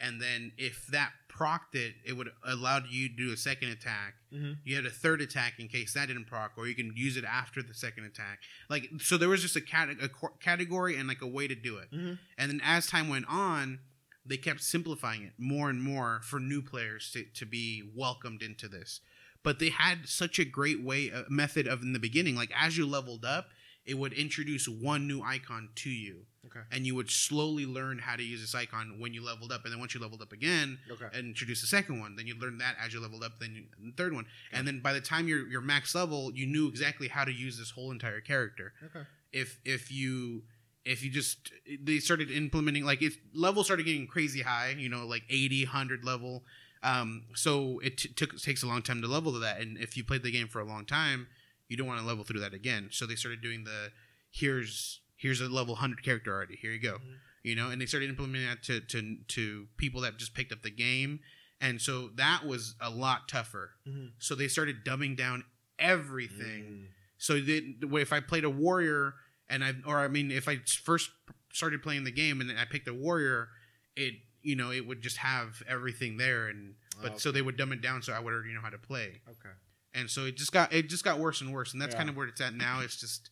[0.00, 4.14] and then if that procced it, it would allow you to do a second attack.
[4.32, 4.52] Mm-hmm.
[4.64, 7.24] You had a third attack in case that didn't proc, or you can use it
[7.24, 8.40] after the second attack.
[8.70, 10.08] Like so, there was just a, cat- a
[10.40, 11.90] category and like a way to do it.
[11.92, 12.18] Mhm.
[12.38, 13.80] And then as time went on,
[14.28, 18.68] they kept simplifying it more and more for new players to, to be welcomed into
[18.68, 19.00] this.
[19.42, 22.34] But they had such a great way, a method of in the beginning.
[22.34, 23.46] Like as you leveled up,
[23.84, 26.58] it would introduce one new icon to you, Okay.
[26.72, 29.62] and you would slowly learn how to use this icon when you leveled up.
[29.64, 31.06] And then once you leveled up again, Okay.
[31.14, 32.16] and introduce the second one.
[32.16, 33.38] Then you learn that as you leveled up.
[33.38, 36.46] Then you, the third one, and then by the time you're you're max level, you
[36.46, 38.72] knew exactly how to use this whole entire character.
[38.86, 39.06] Okay.
[39.32, 40.42] If if you
[40.86, 45.04] if you just they started implementing like if levels started getting crazy high, you know,
[45.06, 46.44] like 80, 100 level.
[46.82, 49.96] Um, so it t- took takes a long time to level to that, and if
[49.96, 51.26] you played the game for a long time,
[51.68, 52.88] you don't want to level through that again.
[52.92, 53.90] So they started doing the
[54.30, 56.56] here's here's a level 100 character already.
[56.56, 57.16] Here you go Mhm.
[57.42, 60.62] you know and they started implementing that to, to to people that just picked up
[60.62, 61.20] the game
[61.60, 64.12] and so that was a lot tougher Mhm.
[64.18, 65.44] so they started dumbing down
[65.78, 66.86] everything Mm.
[67.18, 69.14] so that the way if i played a warrior
[69.48, 71.10] and i or i mean if i first
[71.52, 73.48] started playing the game and i picked a warrior
[73.96, 77.56] it you know it would just have everything there and but Oh, so they would
[77.56, 79.54] dumb it down so i would already know how to play Okay.
[79.94, 81.98] and so it just got it just got worse and worse and that's Yeah.
[81.98, 83.30] kind of where it's at now it's just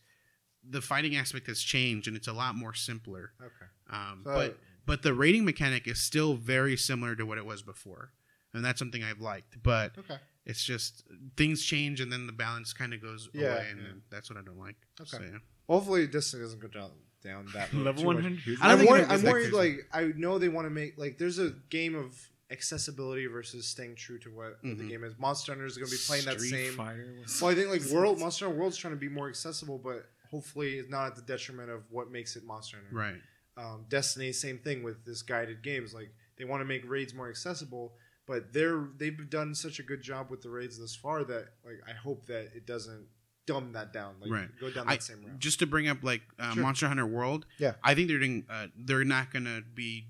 [0.67, 3.65] the fighting aspect has changed and it's a lot more simpler Okay.
[3.89, 7.63] um, So- but but the rating mechanic is still very similar to what it was
[7.63, 8.11] before,
[8.53, 9.63] and that's something I've liked.
[9.63, 10.19] But Okay.
[10.45, 11.03] it's just
[11.35, 13.87] things change, and then the balance kind of goes Yeah, away, and yeah.
[14.11, 14.75] that's what I don't like.
[15.01, 15.09] Okay.
[15.09, 15.39] So, yeah.
[15.67, 16.91] Hopefully, Destiny doesn't go down
[17.23, 18.23] down that road Level too much.
[18.23, 18.57] 100.
[18.61, 19.05] I don't I'm think worried.
[19.09, 19.53] I'm worried.
[19.53, 22.15] Like I know they want to make like there's a game of
[22.51, 25.13] accessibility versus staying true to what, what the game is.
[25.17, 26.73] Monster Hunter is going to be playing that same.
[26.73, 30.05] Fighter Well, I think like World Monster Hunter World's trying to be more accessible, but
[30.29, 32.95] hopefully it's not at the detriment of what makes it Monster Hunter.
[32.95, 33.21] Right.
[33.57, 35.93] Um, Destiny, same thing with this guided games.
[35.93, 37.93] Like they want to make raids more accessible,
[38.27, 41.81] but they're they've done such a good job with the raids thus far that like
[41.87, 43.07] I hope that it doesn't
[43.45, 44.15] dumb that down.
[44.21, 44.49] Like Right.
[44.59, 45.39] go down that I- same route.
[45.39, 46.63] Just to bring up like uh, Sure.
[46.63, 47.45] Monster Hunter World.
[47.57, 47.73] Yeah.
[47.83, 48.45] I think they're doing.
[48.49, 50.07] Uh, they're not gonna be.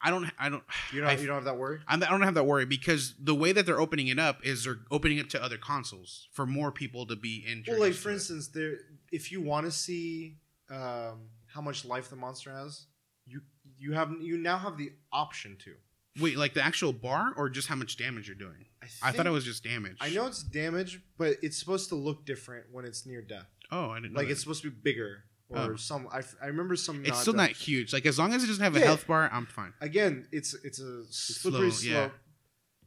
[0.00, 0.30] I don't.
[0.38, 0.62] I don't.
[0.92, 1.80] you don't I- you don't have that worry.
[1.88, 4.64] I'm- I don't have that worry because the way that they're opening it up is
[4.64, 7.68] they're opening it to other consoles for more people to be introduced.
[7.78, 8.78] Well, like for instance, there
[9.12, 10.38] if you want to see
[10.70, 12.86] um, how much life the monster has,
[13.26, 13.42] you
[13.78, 15.74] you have you now have the option to.
[16.20, 18.66] Wait, like the actual bar or just how much damage you're doing?
[19.02, 19.96] I, I thought it was just damage.
[20.00, 23.46] I know it's damage, but it's supposed to look different when it's near death.
[23.70, 24.32] Oh, I didn't know Like that.
[24.32, 25.76] it's supposed to be bigger or Oh.
[25.76, 26.08] some.
[26.10, 27.04] I, f- I remember some.
[27.04, 27.92] It's still not huge.
[27.92, 28.86] Like as long as it doesn't have a Yeah.
[28.86, 29.72] health bar, I'm fine.
[29.80, 32.18] Again, it's it's a slippery slow, slope, yeah.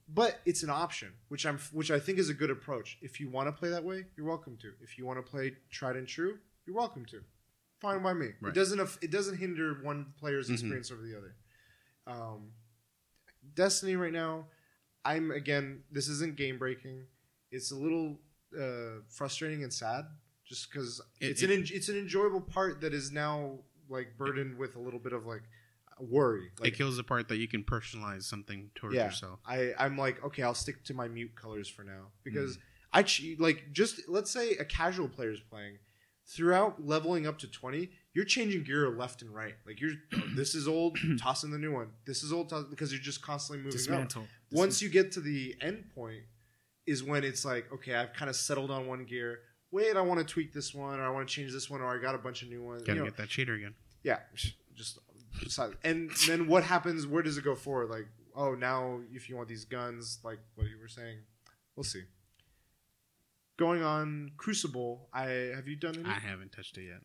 [0.08, 2.98] but it's an option, which I'm which I think is a good approach.
[3.02, 4.72] If you want to play that way, you're welcome to.
[4.82, 7.22] If you want to play tried and true, you're welcome to.
[7.80, 8.28] Fine by me.
[8.44, 10.54] It doesn't aff- it doesn't hinder one player's Mhm.
[10.54, 11.36] experience over the other.
[12.06, 12.52] Um,
[13.56, 14.46] Destiny right now,
[15.06, 15.84] I'm again.
[15.92, 17.04] This isn't game breaking.
[17.52, 18.20] It's a little
[18.58, 20.06] uh, frustrating and sad,
[20.46, 24.58] just because It- it's an en- it's an enjoyable part that is now like burdened
[24.58, 25.44] with a little bit of like
[26.00, 26.50] worry.
[26.60, 29.40] Like it kills the part that you can personalize something towards yeah, yourself.
[29.46, 32.62] I I'm like okay, I'll stick to my mute colors for now because Mm.
[32.94, 35.78] I like just let's say a casual player is playing.
[36.28, 39.56] throughout leveling up to 20, you're changing gear left and right.
[39.66, 41.90] Like you're oh, this is old, tossing the new one.
[42.06, 43.86] This is old toss, because you're just constantly moving up.
[43.86, 44.28] Dismantle.
[44.52, 46.24] Once you get to the end point
[46.86, 49.40] is when it's like, okay, I've kind of settled on one gear.
[49.72, 51.88] Wait, I want to tweak this one or I want to change this one or
[51.98, 52.82] I got a bunch of new ones.
[52.82, 53.74] Gotta You know, get that cheater again.
[54.04, 54.20] yeah,
[54.76, 55.00] just
[55.86, 57.08] and then what happens?
[57.08, 57.90] Where does it go forward?
[57.90, 61.20] Like, oh, now if you want these guns, like what you were saying,
[61.78, 62.02] we'll see.
[63.58, 65.24] Going on Crucible, I
[65.56, 66.06] have you done any?
[66.10, 67.02] I haven't touched it yet.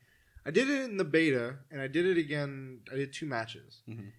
[0.47, 2.81] I did it in the beta, and I did it again.
[2.93, 3.83] I did two matches.
[3.89, 4.13] Mhm.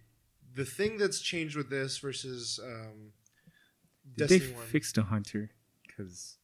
[0.54, 3.14] The thing that's changed with this versus um,
[4.16, 5.52] Did they Destiny One, fix the hunter?
[5.86, 6.38] Because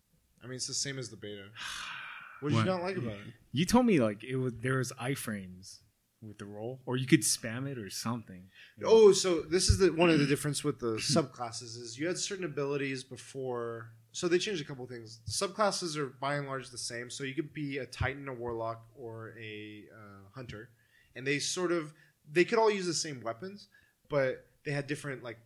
[0.43, 1.47] I mean, it's the same as the beta.
[2.39, 2.65] What did What?
[2.65, 3.33] you not like about it?
[3.53, 5.79] you told me like it was there was iframes
[6.21, 8.49] with the roll, or you could spam it or something.
[8.83, 12.17] Oh, so this is the one of the difference with the subclasses is you had
[12.17, 13.91] certain abilities before.
[14.13, 15.19] So they changed a couple things.
[15.27, 17.09] Subclasses are by and large the same.
[17.09, 20.69] So you could be a titan, a warlock, or a uh, hunter,
[21.15, 21.93] and they sort of
[22.31, 23.67] they could all use the same weapons,
[24.09, 25.39] but they had different like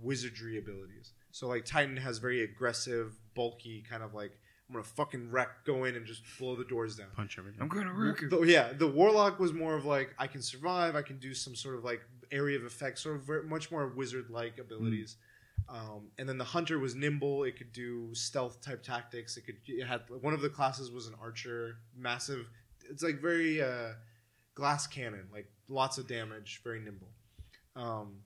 [0.00, 1.12] wizardry abilities.
[1.32, 4.38] So like Titan has very aggressive, bulky kind of like
[4.68, 7.08] I'm gonna fucking wreck, go in and just blow the doors down.
[7.14, 7.60] Punch everything.
[7.60, 8.30] I'm gonna wreck it.
[8.30, 10.94] The- yeah, the warlock was more of like I can survive.
[10.96, 12.00] I can do some sort of like
[12.30, 15.16] area of effect, sort of very, much more wizard-like abilities.
[15.68, 17.44] Um, and then the hunter was nimble.
[17.44, 19.36] It could do stealth type tactics.
[19.36, 19.56] It could.
[19.66, 22.46] It had one of the classes was an archer, massive.
[22.90, 23.92] It's like very uh,
[24.54, 27.08] glass cannon, like lots of damage, very nimble.
[27.76, 28.18] Um,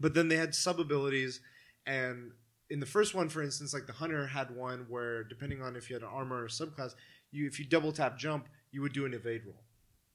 [0.00, 1.40] but then they had sub abilities,
[1.86, 2.32] and
[2.70, 5.90] in the first one, for instance, like the hunter had one where depending on if
[5.90, 6.94] you had an armor or subclass,
[7.30, 9.62] you if you double tap jump, you would do an evade roll.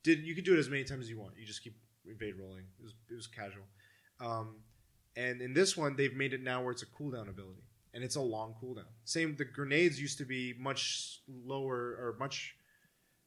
[0.04, 1.34] Did you could do it as many times as you want.
[1.38, 1.76] You just keep
[2.06, 2.66] evade rolling.
[2.80, 3.66] It was it was casual.
[4.20, 4.56] Um,
[5.16, 8.16] and in this one, they've made it now where it's a cooldown ability, and it's
[8.16, 8.88] a long cooldown.
[9.06, 12.56] Same, the grenades used to be much lower or much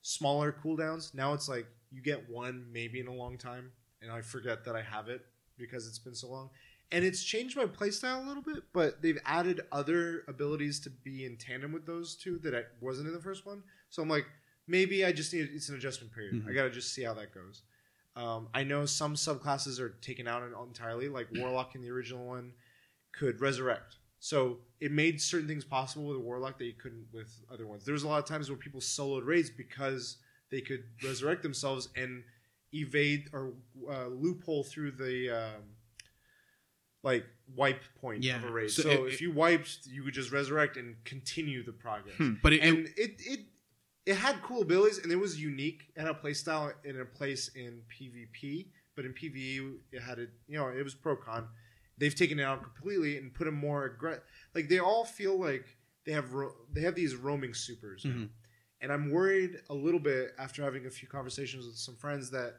[0.03, 1.15] smaller cooldowns.
[1.15, 3.71] Now it's like you get one maybe in a long time,
[4.01, 5.25] and I forget that I have it
[5.59, 6.51] because it's been so long.
[6.91, 11.25] And it's changed my playstyle a little bit, but they've added other abilities to be
[11.25, 13.63] in tandem with those two that I wasn't in the first one.
[13.89, 14.27] So I'm like,
[14.67, 16.35] maybe I just need it's an adjustment period.
[16.35, 16.49] Mhm.
[16.49, 17.63] I gotta just see how that goes.
[18.15, 22.53] Um, I know some subclasses are taken out entirely, like Warlock in the original one
[23.19, 23.97] could resurrect.
[24.21, 27.85] So it made certain things possible with a Warlock that you couldn't with other ones.
[27.85, 30.19] There was a lot of times where people soloed raids because
[30.51, 32.23] they could resurrect themselves and
[32.73, 33.55] evade or
[33.91, 35.63] uh, loophole through the um,
[37.03, 38.37] like wipe point Yeah.
[38.37, 38.71] of a raid.
[38.71, 42.35] So So, it- if you wiped, you would just resurrect and continue the progress Hmm.
[42.43, 43.41] But it, and it it
[44.07, 47.49] it had cool abilities and it was unique and a play style in a place
[47.55, 51.49] in PvP, but in PvE it had it you know it was pro con.
[51.99, 54.25] They've taken it out completely and put a more aggressive.
[54.55, 55.67] Like they all feel like
[56.05, 58.03] they have ro- they have these roaming supers.
[58.05, 58.29] Mhm.
[58.81, 62.57] and I'm worried a little bit after having a few conversations with some friends that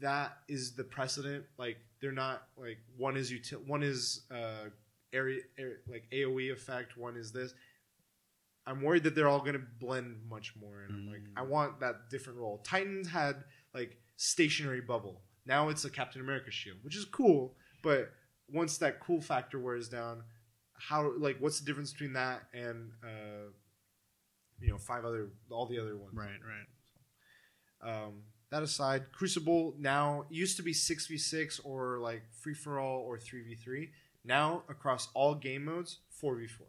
[0.00, 1.44] that is the precedent.
[1.58, 4.70] Like they're not like one is util- one is uh
[5.12, 7.52] area, area like AOE effect, one is this.
[8.66, 11.32] I'm worried that they're all going to blend much more, and I'm like, Mm.
[11.36, 12.58] I want that different role.
[12.64, 13.44] Titans had
[13.74, 15.20] like stationary bubble.
[15.46, 17.56] Now it's a Captain America shield, which is cool.
[17.82, 18.10] But
[18.48, 20.22] once that cool factor wears down,
[20.78, 23.50] how like what's the difference between that and uh,
[24.60, 26.14] you know five other all the other ones?
[26.14, 26.40] right,
[27.82, 28.04] right.
[28.06, 32.78] Um, that aside, Crucible now used to be six v six or like free for
[32.80, 33.90] all or three v three.
[34.24, 36.68] Now across all game modes, four v four.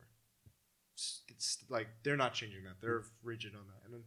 [1.36, 4.04] It's, like they're not changing that; they're rigid on that, and then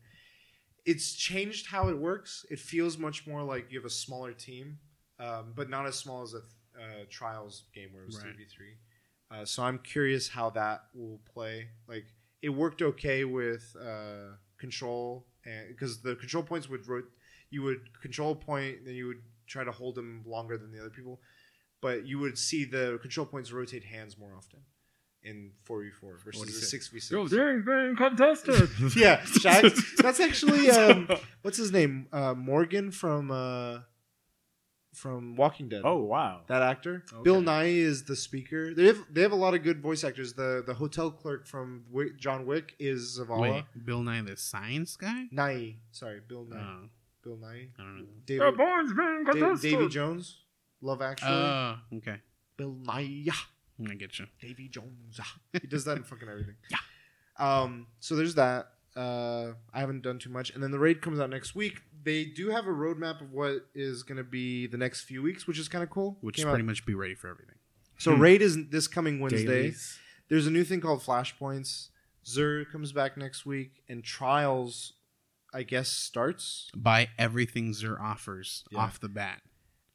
[0.85, 2.47] it's changed how it works.
[2.51, 4.79] It feels much more like you have a smaller team,
[5.19, 8.45] um, but not as small as a uh, trials game where it was three v
[8.45, 8.77] three.
[9.31, 11.69] Uh, so I'm curious how that will play.
[11.87, 12.07] Like
[12.43, 17.05] it worked okay with uh, control, and because the control points would rot-
[17.51, 20.81] you would control a point, then you would try to hold them longer than the
[20.81, 21.21] other people,
[21.81, 24.61] but you would see the control points rotate hands more often
[25.23, 26.67] in four v four versus What a is it?
[26.67, 27.31] six v Yo, six.
[27.31, 28.69] they're being contested.
[28.97, 31.09] Yeah, Shaxx, that's actually um,
[31.43, 32.07] what's his name?
[32.13, 33.81] Uh, Morgan from uh,
[34.95, 35.83] from Walking Dead.
[35.85, 36.43] oh wow.
[36.49, 37.05] that actor.
[37.13, 37.23] Okay.
[37.23, 38.75] Bill Nighy is the speaker.
[38.75, 40.33] They have they have a lot of good voice actors.
[40.35, 43.41] The the hotel clerk from Wick, John Wick is Zavala.
[43.41, 45.25] Wait, Bill Nye the Science Guy?
[45.31, 46.57] Nye, sorry, Bill Nye.
[46.59, 46.89] Oh,
[47.23, 47.69] Bill Nye.
[47.79, 48.05] I don't know.
[48.27, 49.71] The David, board's being Da- contested.
[49.73, 50.39] Davy Jones.
[50.81, 51.31] Love Actually.
[51.33, 52.17] Oh, okay.
[52.57, 53.27] Bill Nye.
[53.89, 54.27] I get you.
[54.41, 55.21] Davy Jones.
[55.61, 56.57] He does that in fucking everything.
[56.71, 56.79] Yeah.
[57.39, 57.87] Um.
[58.01, 58.71] So there's that.
[58.97, 61.83] Uh, I haven't done too much, and then the raid comes out next week.
[62.03, 65.47] They do have a roadmap of what is going to be the next few weeks,
[65.47, 66.17] which is kind of cool.
[66.21, 67.55] Which Came is out- pretty much be ready for everything.
[67.99, 68.21] So Hmm.
[68.23, 69.45] raid is this coming Wednesday.
[69.47, 69.99] Dailies.
[70.29, 71.91] There's a new thing called Flashpoints.
[72.25, 74.95] Xur comes back next week, and Trials
[75.55, 78.81] I guess starts, Buy everything Xur offers Yeah.
[78.81, 79.43] off the bat.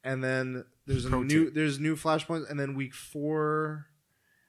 [0.02, 1.54] and then there's a Pro new tip.
[1.54, 3.86] there's new flashpoints, and then week four,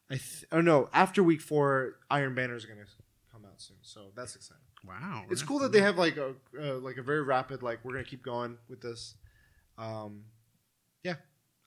[0.09, 2.85] I th- oh no, after week four, Iron Banner is gonna
[3.31, 4.61] come out soon, so that's exciting.
[4.87, 7.93] Wow, It's cool that they have like a uh, like a very rapid like we're
[7.93, 9.15] gonna keep going with this.
[9.79, 10.25] Um,
[11.03, 11.15] yeah,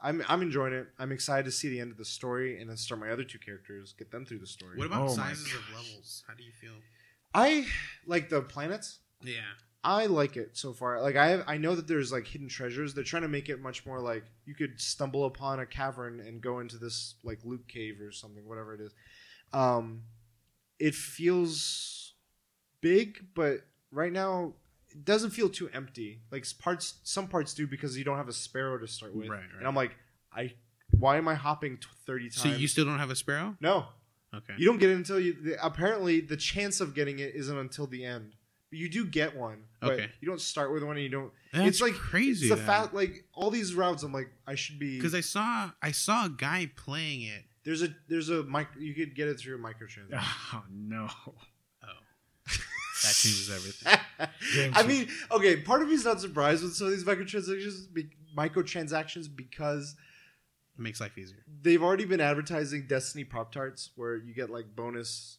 [0.00, 0.86] I'm I'm enjoying it.
[1.00, 3.38] I'm excited to see the end of the story and then start my other two
[3.38, 4.76] characters, get them through the story.
[4.76, 6.22] What about Oh my sizes of levels?
[6.28, 6.74] How do you feel?
[7.34, 7.66] I
[8.06, 9.00] like the planets.
[9.20, 9.34] Yeah,
[9.84, 11.00] I like it so far.
[11.00, 12.94] Like I I know that there's like hidden treasures.
[12.94, 16.40] They're trying to make it much more like you could stumble upon a cavern and
[16.40, 18.92] go into this like loot cave or something, whatever it is.
[19.52, 20.02] Um,
[20.78, 22.14] it feels
[22.80, 23.60] big, but
[23.90, 24.54] right now
[24.90, 26.20] it doesn't feel too empty.
[26.30, 29.28] Like parts, some parts do because you don't have a sparrow to start with.
[29.28, 29.58] Right, right.
[29.58, 29.96] And I'm like,
[30.34, 30.52] I
[30.90, 32.42] why am I hopping t- thirty times?
[32.42, 33.56] so you still don't have a sparrow?
[33.60, 33.86] no,
[34.34, 35.34] Okay, you don't get it until you.
[35.34, 38.34] The, apparently, the chance of getting it isn't until the end.
[38.70, 39.64] But you do get one.
[39.80, 40.10] But Okay.
[40.20, 41.32] You don't start with one, and you don't.
[41.52, 42.46] That's it's like crazy.
[42.48, 44.02] It's the fact, like all these routes.
[44.02, 44.96] I'm like, I should be.
[44.96, 47.44] because I saw I saw a guy playing it.
[47.64, 48.68] there's a there's a mic.
[48.78, 50.20] You could get it through a microtransaction.
[50.52, 51.08] Oh no.
[51.26, 51.88] Oh,
[52.52, 54.70] that changes everything.
[54.74, 55.56] I mean, okay.
[55.56, 59.94] Part of me is not surprised with some of these microtransactions, be, microtransactions, because
[60.78, 61.38] It makes life easier.
[61.62, 65.38] they've already been advertising Destiny Pop Tarts, where you get like bonus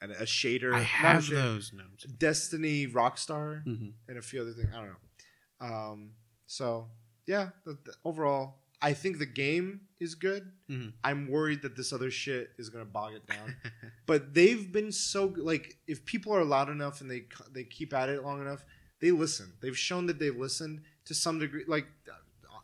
[0.00, 0.72] and a shader.
[0.74, 1.72] I have shader, those.
[1.74, 1.84] No.
[2.18, 3.64] Destiny Rockstar.
[3.66, 3.92] Mhm.
[4.08, 4.68] and a few other things.
[4.74, 5.66] I don't know.
[5.66, 6.10] Um,
[6.46, 6.88] so
[7.26, 10.50] yeah, the, the- overall, I think the game is good.
[10.70, 10.94] Mhm.
[11.04, 13.56] I'm worried that this other shit is gonna bog it down.
[14.06, 18.08] but they've been so like, if people are loud enough and they they keep at
[18.08, 18.64] it long enough,
[19.00, 19.52] they listen.
[19.60, 21.64] They've shown that they've listened to some degree.
[21.66, 21.86] Like,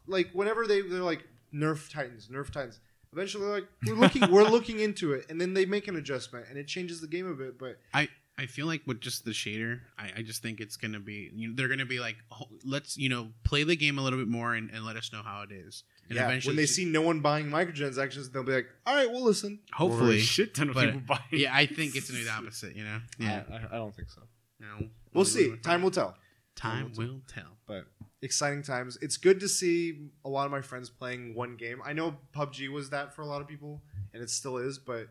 [0.06, 2.80] like whenever they they're like nerf Titans, nerf Titans.
[3.16, 6.58] Eventually, like we're looking we're looking into it, and then they make an adjustment, and
[6.58, 7.58] it changes the game a bit.
[7.58, 11.00] But I I feel like with just the shader, I, I just think it's gonna
[11.00, 14.02] be you know, they're gonna be like, oh, let's you know play the game a
[14.02, 15.84] little bit more and, and let us know how it is.
[16.10, 19.24] And yeah, when they see no one buying microtransactions, they'll be like, "All right, we'll
[19.24, 21.20] listen." Or a hopefully, shit ton of but- people buying.
[21.32, 22.76] yeah, I think it's gonna be the opposite.
[22.76, 24.20] You know, yeah, I, I don't think so.
[24.60, 25.56] you know, We'll see.
[25.62, 26.14] Time will tell.
[26.54, 27.56] Time will tell.
[27.66, 27.86] But
[28.22, 28.98] exciting times.
[29.00, 31.80] It's good to see a lot of my friends playing one game.
[31.84, 34.78] I know PUBG was that for a lot of people, and it still is.
[34.78, 35.08] But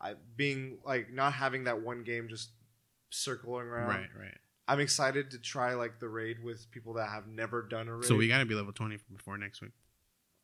[0.00, 2.50] I, being like not having that one game just
[3.10, 4.38] circling around, Right, right.
[4.68, 8.04] I'm excited to try like the raid with people that have never done a raid.
[8.04, 9.72] So we gotta be level twenty before next week.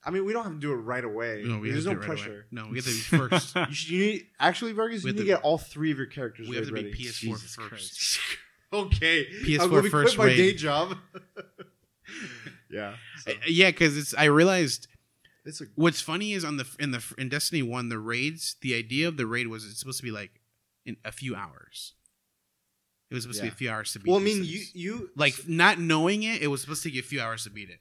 [0.04, 1.42] I mean, we don't have to do it right away.
[1.44, 2.46] No, we have There's to no do it right pressure.
[2.52, 2.96] No, we have to be
[3.28, 3.57] first.
[3.57, 5.04] You, should, you need actually, Vargas.
[5.04, 6.48] You need to get all three of your characters.
[6.48, 7.04] we have to raid be.
[7.04, 8.18] PS4 Jesus first.
[8.72, 9.26] Okay.
[9.44, 10.96] PS4 I'm first quit my day job.
[12.70, 12.94] yeah.
[13.24, 14.14] so yeah, because it's.
[14.14, 14.88] I realized
[15.44, 18.57] it's a what's funny is on the in the in Destiny One the raids.
[18.61, 20.40] The idea of the raid was it's supposed to be like
[20.84, 21.94] in a few hours.
[23.11, 24.11] It was supposed to be a few hours to beat.
[24.11, 24.20] well.
[24.20, 27.04] I mean, you you like not knowing it, it was supposed to take you a
[27.04, 27.78] few hours to beat it.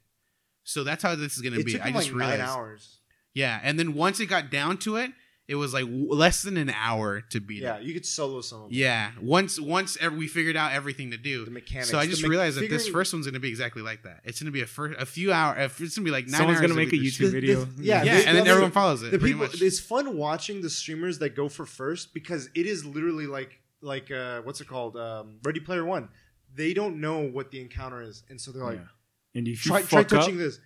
[0.63, 1.73] So that's how this is gonna be.
[1.73, 2.39] took I just like realized.
[2.39, 2.99] nine hours.
[3.33, 5.11] Yeah, and then once it got down to it,
[5.47, 7.65] it was like w- less than an hour to beat it.
[7.65, 7.83] Yeah, it.
[7.83, 8.77] you could solo some of them.
[8.77, 11.51] Yeah, once once ev- we figured out everything to do, the do.
[11.51, 11.89] mechanics.
[11.91, 14.03] So I the just me- realized that this figuring- first one's gonna be exactly like
[14.03, 14.21] that.
[14.23, 15.55] It's gonna be a first a few hour.
[15.57, 17.25] It's gonna be like nine Someone's hours gonna to make beat a YouTube shit.
[17.27, 17.65] The- video.
[17.65, 19.11] the- yeah, Yeah, the- and then the- everyone follows it.
[19.11, 19.47] the pretty people.
[19.47, 19.61] much.
[19.61, 24.09] It's fun watching the streamers that go for first because it is literally like like
[24.09, 24.97] uh, what's it called?
[24.97, 26.09] Um, Ready Player One.
[26.55, 29.39] They don't know what the encounter is, and so they're like, Yeah.
[29.39, 30.59] And if you try, try fuck up, touching this.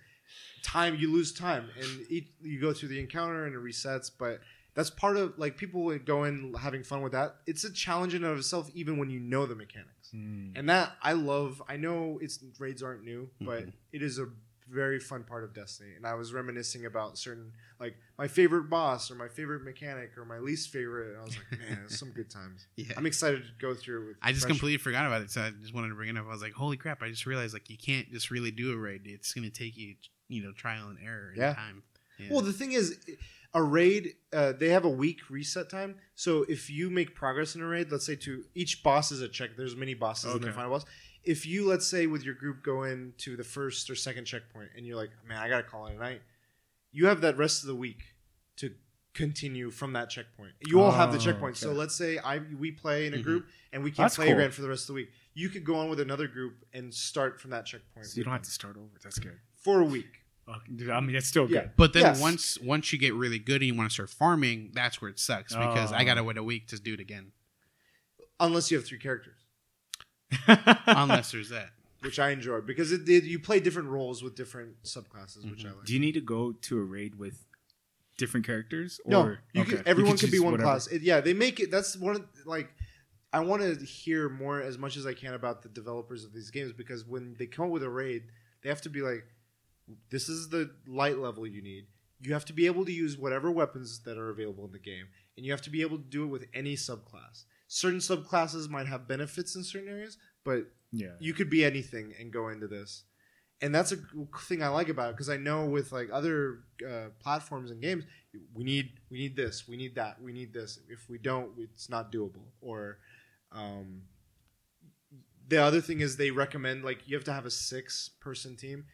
[0.62, 4.10] Time you lose time, and each, you go through the encounter and it resets.
[4.16, 4.40] But
[4.74, 7.36] that's part of like people would go in having fun with that.
[7.46, 10.10] It's a challenge in and of itself, even when you know the mechanics.
[10.14, 10.52] Mm.
[10.56, 11.62] And that I love.
[11.68, 13.72] I know it's raids aren't new, but Mhm.
[13.92, 14.28] it is a
[14.68, 15.94] very fun part of Destiny.
[15.96, 20.24] And I was reminiscing about certain like my favorite boss or my favorite mechanic or
[20.24, 21.08] my least favorite.
[21.08, 22.66] And I was like, man, it's some good times.
[22.76, 22.92] Yeah.
[22.96, 24.16] I'm excited to go through it with.
[24.22, 26.26] I just fresh- completely forgot about it, so I just wanted to bring it up.
[26.26, 28.76] I was like, "Holy crap!" I just realized like you can't just really do a
[28.76, 29.02] raid.
[29.06, 29.96] It's gonna take you,
[30.28, 31.54] you know, trial and error and Yeah.
[31.54, 31.82] time.
[32.20, 32.28] Yeah.
[32.30, 32.96] Well, the thing is,
[33.54, 35.96] a raid uh, they have a week reset time.
[36.14, 39.28] So if you make progress in a raid, let's say to each boss is a
[39.28, 39.50] check.
[39.56, 40.84] There's many bosses in the final boss.
[41.24, 44.70] If you let's say with your group go in to the first or second checkpoint
[44.76, 46.22] and you're like, man, I gotta call it a night.
[46.92, 48.02] You have that rest of the week
[48.58, 48.72] to
[49.14, 50.52] continue from that checkpoint.
[50.66, 51.56] You all have the Oh, checkpoint.
[51.56, 53.22] So let's say I we play in a Mhm.
[53.24, 54.36] group and we can't That's play cool.
[54.38, 55.10] again for the rest of the week.
[55.34, 58.32] You could go on with another group and start from that checkpoint So you don't
[58.32, 58.90] have to start over.
[59.02, 59.38] That's good.
[59.56, 60.22] for a week.
[60.48, 61.62] Okay, dude, I mean, it's still Yeah.
[61.62, 61.70] good.
[61.76, 62.20] but then yes.
[62.20, 65.18] once once you get really good and you want to start farming, that's where it
[65.18, 66.04] sucks because I Oh.
[66.04, 67.32] gotta wait a week to do it again.
[68.40, 69.36] Unless you have three characters.
[70.86, 71.70] Unless there's that.
[72.00, 73.24] which I enjoy because it did.
[73.24, 75.78] You play different roles with different subclasses, which I mm-hmm.
[75.78, 75.86] like.
[75.86, 77.44] Do you need to go to a raid with
[78.16, 79.00] different characters?
[79.04, 80.70] Or, no, you okay, can, everyone could can be one whatever.
[80.70, 80.86] class.
[80.86, 81.70] It- yeah, they make it.
[81.70, 82.72] That's one of like
[83.32, 86.50] I want to hear more as much as I can about the developers of these
[86.50, 88.24] games because when they come up with a raid,
[88.62, 89.24] they have to be like,
[90.10, 91.86] this is the light level you need.
[92.20, 95.06] You have to be able to use whatever weapons that are available in the game,
[95.36, 97.44] and you have to be able to do it with any subclass.
[97.68, 101.14] Certain subclasses might have benefits in certain areas, but Yeah.
[101.20, 103.04] you could be anything and go into this
[103.62, 103.96] and that's a
[104.48, 106.60] thing i like about it because i know with like other
[106.90, 108.04] uh, platforms and games
[108.54, 111.88] we need we need this we need that we need this if we don't it's
[111.90, 112.98] not doable or
[113.52, 114.02] um,
[115.48, 118.84] the other thing is they recommend like you have to have a six person team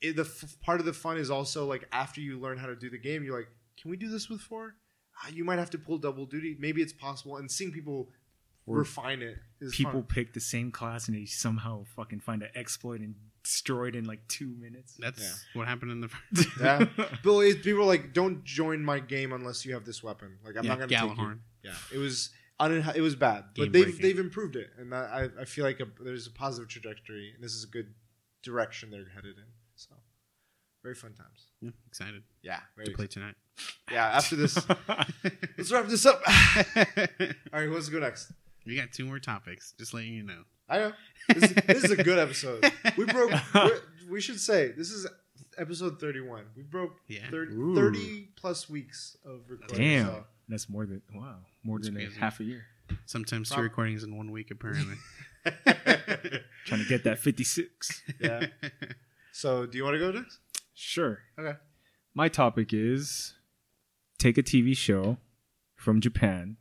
[0.00, 2.76] it, the f- part of the fun is also like after you learn how to
[2.76, 3.48] do the game you're like
[3.80, 4.74] can we do this with four
[5.24, 8.08] Ah, you might have to pull double duty maybe it's possible and seeing people
[8.66, 10.02] Or refine it is People fun.
[10.04, 14.04] pick the same class and they somehow fucking find an exploit and destroy it in
[14.04, 14.94] like two minutes.
[14.98, 15.58] That's Yeah.
[15.58, 16.48] what happened in the first.
[16.60, 16.84] Yeah.
[17.24, 20.38] Bill, it- people are like, don't join my game unless you have this weapon.
[20.44, 21.38] Like, I'm yeah, not gonna take you.
[21.64, 22.30] Yeah, it was
[22.60, 24.02] uninha- it was bad, but they've breaking.
[24.02, 27.42] they've improved it, and that, I I feel like a, there's a positive trajectory, and
[27.42, 27.94] this is a good
[28.42, 29.44] direction they're headed in.
[30.78, 31.46] So, very fun times.
[31.60, 33.34] Yeah, excited Yeah, to very play tonight.
[33.90, 34.06] yeah.
[34.16, 34.56] After this,
[35.58, 36.22] let's wrap this up.
[36.26, 36.84] All
[37.52, 38.32] right, who wants to go next?
[38.66, 39.72] we got two more topics.
[39.78, 40.42] Just letting you know.
[40.68, 40.92] I know
[41.34, 42.70] this, this is a good episode.
[42.98, 43.32] We broke.
[44.08, 45.06] we're- should say this is
[45.56, 46.44] episode 31.
[46.56, 47.28] We broke Yeah.
[47.30, 49.78] 30, 30 plus weeks of recording.
[49.78, 50.06] Damn.
[50.06, 52.20] so- That's more than wow, more That's than a crazy.
[52.20, 52.64] half a year.
[53.06, 54.96] Sometimes two recordings in one week, apparently.
[56.66, 58.02] Trying to get that 56.
[58.20, 58.46] yeah.
[59.32, 60.38] So, do you want to go next?
[60.80, 61.18] Sure.
[61.36, 61.58] Okay.
[62.14, 63.34] My topic is
[64.16, 65.18] take a TV show
[65.74, 66.56] from Japan,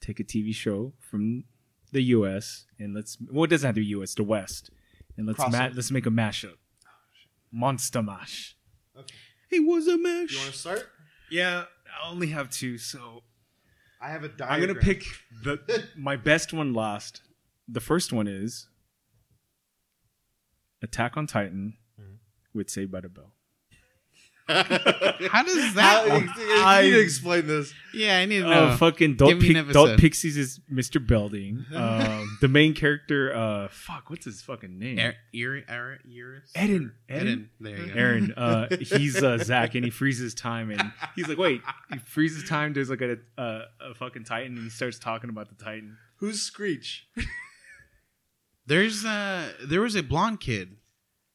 [0.00, 1.44] take a TV show from
[1.92, 4.70] the US, and let's well it doesn't have to be US, the West.
[5.16, 6.54] And let's ma- let's make a mashup.
[6.54, 6.90] Oh,
[7.52, 8.56] Monster Mash.
[8.98, 9.14] Okay.
[9.52, 10.46] it was a Do you want mash.
[10.50, 10.88] to start?
[11.30, 13.22] Yeah, I only have two, so
[14.00, 14.50] I have a diagram.
[14.50, 15.04] I'm gonna pick
[15.44, 17.22] the my best one last.
[17.68, 18.66] The first one is
[20.82, 22.14] Attack on Titan mm-hmm.
[22.52, 23.34] with Saved by the Bell.
[24.48, 26.04] How does that?
[26.06, 26.22] you, work?
[26.36, 27.72] you need to explain this.
[27.94, 28.70] yeah, I need to know.
[28.70, 30.10] Oh, fucking Dalt, Give me an Pic- Dalt episode.
[30.10, 31.04] Pixis is Mr.
[31.04, 31.64] Belding.
[31.74, 34.98] Um, the main character, uh, fuck, what's his fucking name?
[34.98, 36.50] Er- Eri- Eri- Iris?
[36.56, 36.92] Eden.
[37.10, 37.26] Eden.
[37.26, 37.50] Eden.
[37.60, 37.98] There you go.
[37.98, 38.32] Aaron.
[38.36, 41.60] Uh, he's uh, Zach, and he freezes time, and he's like, "Wait,
[41.92, 45.48] he freezes time." There's like a, a a fucking Titan, and he starts talking about
[45.48, 45.96] the Titan.
[46.16, 47.06] Who's Screech?
[48.66, 50.76] There's uh, there was a blonde kid.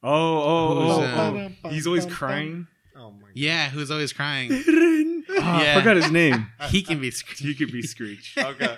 [0.03, 1.69] Oh, oh, Who's, oh, uh, oh.
[1.69, 2.67] He's always crying.
[2.97, 3.31] Oh my god.
[3.35, 4.51] Yeah, who's always crying.
[5.39, 5.73] Ah, Yeah.
[5.75, 6.47] I forgot his name.
[6.69, 7.11] he can be.
[7.11, 8.35] sc- He could be Screech.
[8.37, 8.77] Okay.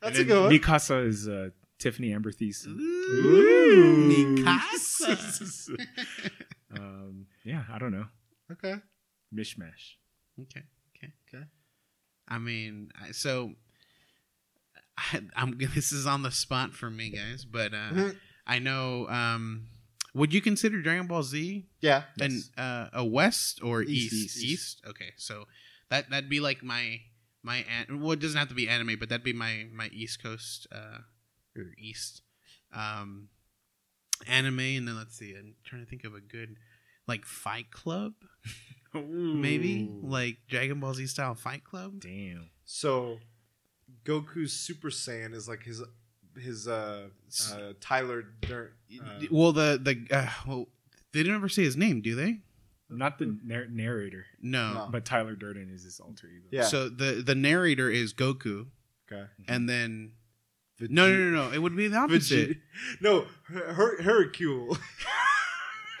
[0.00, 0.50] That's a good one.
[0.52, 2.78] Mikasa is uh, Tiffany Amber Thiessen.
[2.78, 5.76] Ooh, Mikasa.
[6.78, 8.06] um, yeah, I don't know.
[8.52, 8.76] Okay.
[9.34, 9.96] Mishmash.
[10.40, 10.62] Okay.
[10.96, 11.12] Okay.
[11.28, 11.44] Okay.
[12.28, 13.52] I mean, I- so
[14.96, 15.58] I, I'm.
[15.58, 17.44] This is on the spot for me, guys.
[17.44, 18.10] But uh,
[18.46, 19.08] I know.
[19.08, 19.66] Um,
[20.14, 22.04] would you consider Dragon Ball Z Yeah.
[22.20, 24.12] an uh, a West or East.
[24.12, 24.36] East?
[24.36, 24.44] East.
[24.44, 24.82] East.
[24.86, 25.44] Okay, so
[25.90, 27.00] that that'd be like my
[27.42, 30.22] my an- well, it doesn't have to be anime, but that'd be my my East
[30.22, 30.98] Coast uh,
[31.56, 32.22] or East
[32.72, 33.28] um,
[34.26, 34.60] anime.
[34.60, 36.56] And then let's see, I'm trying to think of a good
[37.06, 38.12] like Fight Club,
[38.94, 42.00] maybe like Dragon Ball Z style Fight Club.
[42.00, 42.50] Damn.
[42.64, 43.18] So,
[44.04, 45.82] Goku's Super Saiyan is like his
[46.38, 47.08] his uh,
[47.52, 50.68] uh Tyler Dur- uh, well, the the uh, well,
[51.12, 52.40] they don't ever say his name, do they?
[52.90, 54.74] Not the nar- narrator, No.
[54.74, 54.88] No.
[54.92, 56.46] but Tyler Durden is his alter ego.
[56.50, 56.64] Yeah.
[56.64, 58.66] So the the narrator is Goku,
[59.10, 59.24] okay.
[59.48, 60.12] and then
[60.80, 61.52] no, no, no, no.
[61.52, 62.50] It would be the opposite.
[62.50, 64.76] Vegeta- No, Her- Hercule.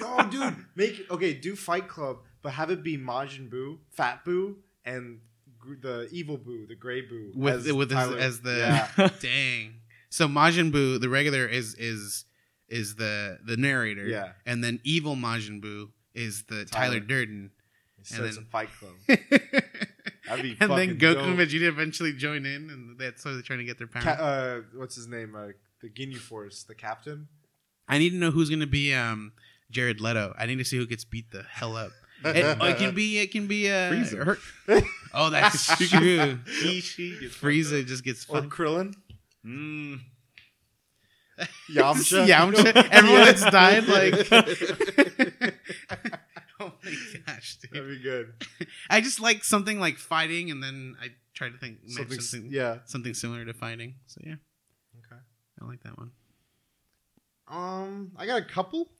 [0.00, 1.34] no, dude, make okay.
[1.34, 5.20] do Fight Club, but have it be Majin Buu, Fat Buu, and gr-
[5.80, 8.18] the evil Buu, the gray Buu, with as with his, Tyler.
[8.18, 8.56] as the
[8.98, 9.08] yeah.
[9.20, 9.74] dang.
[10.10, 12.24] So Majin Buu, the regular is is
[12.68, 14.32] is the the narrator, Yeah.
[14.46, 17.00] and then evil Majin Buu is the Tyler, Tyler.
[17.00, 17.50] Durden,
[17.98, 18.92] He starts then- a Fight Club.
[20.28, 21.18] and be then fucking Goku dope.
[21.26, 24.02] and Vegeta eventually join in, and that's how they're trying to get their power.
[24.02, 25.34] Ca- uh, what's his name?
[25.36, 25.48] Uh,
[25.82, 27.28] the Ginyu Force, the captain.
[27.88, 29.32] I need to know who's gonna be um
[29.70, 30.34] Jared Leto.
[30.38, 31.90] I need to see who gets beat the hell up.
[32.24, 33.90] It, oh, it can be it can be a.
[33.90, 34.24] Frieza.
[34.24, 34.82] her-
[35.16, 36.38] Oh, that's true.
[36.60, 38.52] He, she gets Frieza just gets Or fucked.
[38.52, 38.94] Krillin.
[39.46, 40.00] Mm.
[41.70, 42.26] Yamcha.
[42.28, 42.88] Yamcha.
[42.90, 44.28] Everyone that's died, like.
[46.60, 46.94] oh my
[47.26, 47.70] gosh, dude.
[47.72, 48.32] That'd be good.
[48.90, 52.50] I just like something like fighting, and then I try to think match Something, something,
[52.52, 52.78] yeah.
[52.84, 53.94] something similar to fighting.
[54.06, 54.34] So yeah,
[54.98, 55.20] Okay.
[55.60, 56.10] I like that one.
[57.48, 58.90] Um, I got a couple.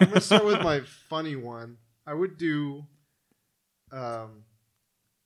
[0.00, 1.76] I'm gonna start with my funny one.
[2.08, 2.86] I would do,
[3.92, 4.44] um,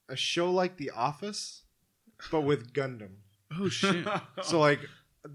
[0.08, 1.62] a show like The Office,
[2.32, 3.18] but with Gundam.
[3.56, 4.04] Oh shit!
[4.42, 4.80] So like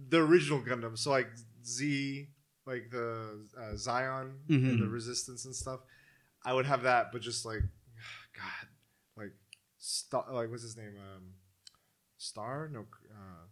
[0.10, 0.98] the original Gundam.
[0.98, 1.30] So like
[1.64, 2.28] Z,
[2.66, 4.88] like the uh, Zeon and the.
[4.88, 5.80] Resistance and stuff.
[6.46, 7.62] I would have that, but just like
[8.36, 8.68] God,
[9.16, 9.32] like
[9.78, 10.96] star, like what's his name?
[10.98, 11.34] Um,
[12.18, 12.70] Star?
[12.74, 12.82] No,
[13.12, 13.46] uh,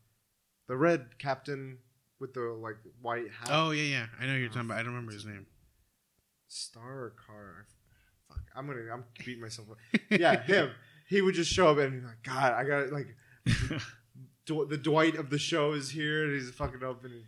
[0.67, 1.77] the red captain
[2.19, 3.49] with the like white hat.
[3.51, 4.05] oh yeah, yeah.
[4.19, 4.79] I know you're talking about.
[4.79, 5.45] I don't remember his name.
[6.47, 7.67] Star or Car?
[8.55, 9.77] Fuck, I'm gonna I'm beating myself up.
[10.09, 10.71] Yeah, him.
[11.07, 13.15] He would just show up and be like, God, I got like
[14.47, 17.23] Dw- the Dwight of the show is here and he's fucking up and.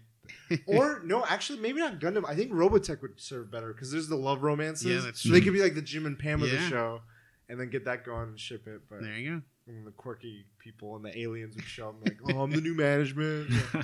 [0.68, 2.24] or no, actually, maybe not Gundam.
[2.28, 4.86] I think Robotech would serve better because there's the love romances.
[4.86, 6.68] Yeah, that's so they could be like the Jim and Pam of the Yeah.
[6.70, 7.02] show,
[7.50, 8.82] and then get that going and ship it.
[8.90, 12.42] But There you and the quirky people and the aliens would show up like, "Oh,
[12.42, 13.82] I'm the new management." go.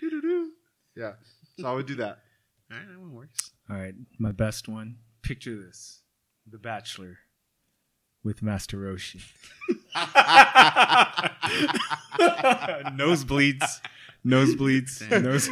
[0.00, 0.50] Doo-doo-doo.
[0.96, 1.12] Yeah,
[1.58, 2.18] so I would do that.
[2.70, 3.52] All right, that one works.
[3.70, 4.96] All right, my best one.
[5.22, 6.00] Picture this:
[6.50, 7.18] The Bachelor
[8.24, 9.20] with Master Roshi.
[12.96, 13.80] Nosebleeds,
[14.24, 15.48] nosebleeds, nose.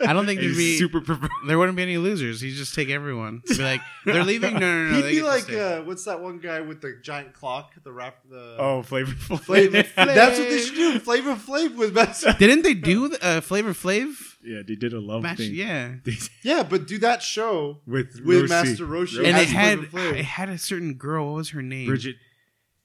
[0.00, 1.00] I don't think there'd be super.
[1.00, 2.40] Prefer- there wouldn't be any losers.
[2.40, 3.42] He'd just take everyone.
[3.48, 4.54] Be like, they're leaving.
[4.54, 4.94] No, no, no.
[4.96, 5.60] He'd they be get to like, stay.
[5.78, 7.72] uh, what's that one guy with the giant clock?
[7.82, 8.16] The rap.
[8.30, 9.40] The oh, Flavor Flav.
[9.40, 10.14] Flavor Flav.
[10.14, 10.98] That's what they should do.
[11.00, 12.32] Flavor Flav with Master.
[12.38, 14.27] Didn't they do uh, Flavor Flav?
[14.42, 15.38] Yeah, they did a love Match?
[15.38, 15.54] thing.
[15.54, 15.94] Yeah.
[16.42, 18.48] Yeah, but do that show with with Roshi.
[18.48, 19.18] Master Roshi.
[19.26, 21.26] And it had it had a certain girl.
[21.26, 21.86] What was her name?
[21.88, 22.16] Bridget,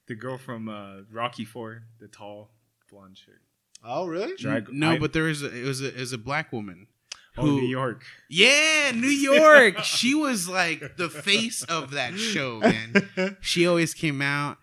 [0.08, 2.50] the girl from uh, Rocky Four, the tall
[2.90, 3.34] blonde chick.
[3.84, 4.34] Oh, really?
[4.36, 6.88] Drag- no, I- but there was a, it was a, it was a black woman.
[7.36, 8.04] Oh, New York.
[8.30, 9.82] Yeah, New York.
[9.82, 13.36] she was like the face of that show, man.
[13.40, 14.58] She always came out,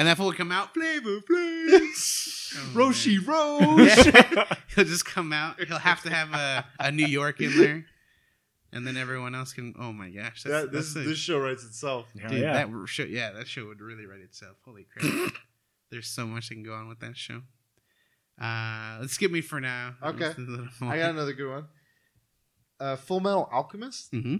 [0.00, 2.26] and that fool would come out, Flavor Flav.
[2.52, 3.26] Oh, Roshi man.
[3.26, 4.06] Rose.
[4.06, 4.54] Yeah.
[4.74, 5.62] He'll just come out.
[5.62, 7.84] He'll have to have a, a New York in there,
[8.72, 9.74] and then everyone else can.
[9.78, 12.06] Oh my gosh, that's, That, this that's a- this show writes itself.
[12.20, 12.52] Hell dude, yeah.
[12.54, 13.04] that show.
[13.04, 14.56] Yeah, that show would really write itself.
[14.64, 15.32] Holy crap!
[15.90, 17.42] There's so much that can go on with that show.
[18.40, 19.94] Uh, let's skip me for now.
[20.02, 20.32] Okay.
[20.82, 21.64] I got another good one.
[22.80, 24.36] Uh, Full Metal Alchemist hmm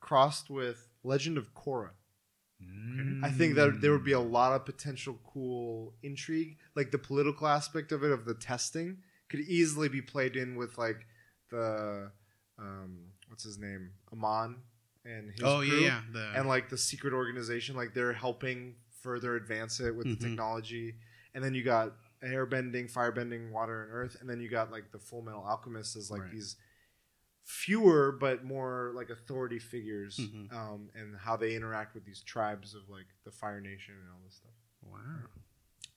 [0.00, 1.90] crossed with Legend of Korra.
[2.62, 3.24] Mm.
[3.24, 7.46] I think that there would be a lot of potential cool intrigue, like the political
[7.46, 8.98] aspect of it, of the testing,
[9.28, 11.06] could easily be played in with like
[11.50, 12.10] the
[12.58, 14.56] um, what's his name, Amon,
[15.04, 16.00] and his Oh crew, yeah.
[16.12, 20.18] The and like the secret organization, like they're helping further advance it with Mhm.
[20.18, 20.94] the technology,
[21.34, 24.98] and then you got airbending, firebending, water and earth, and then you got like the
[24.98, 26.32] Full Metal Alchemist as like Right.
[26.32, 26.56] these
[27.46, 30.52] fewer but more like authority figures, Mhm.
[30.52, 34.20] um, and how they interact with these tribes of like the Fire Nation and all
[34.24, 34.50] this stuff.
[34.82, 35.28] wow.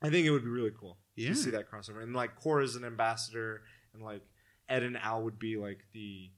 [0.01, 1.29] I think it would be really cool Yeah.
[1.29, 4.23] to see that crossover, and like Korra's an ambassador, and like
[4.69, 6.31] Ed and Al would be like the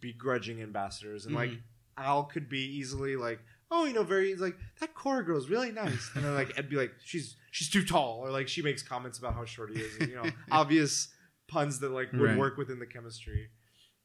[0.00, 1.62] begrudging ambassadors, and like Mhm.
[1.96, 3.40] Al could be easily like,
[3.70, 6.76] oh, you know, very like that Korra girl's really nice, and then like Ed be
[6.76, 9.96] like, she's she's too tall, or like she makes comments about how short he is,
[9.98, 11.14] and, you know, obvious
[11.46, 12.38] puns that like would Right.
[12.38, 13.50] work within the chemistry.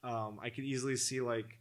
[0.03, 1.57] Um, I could easily see like,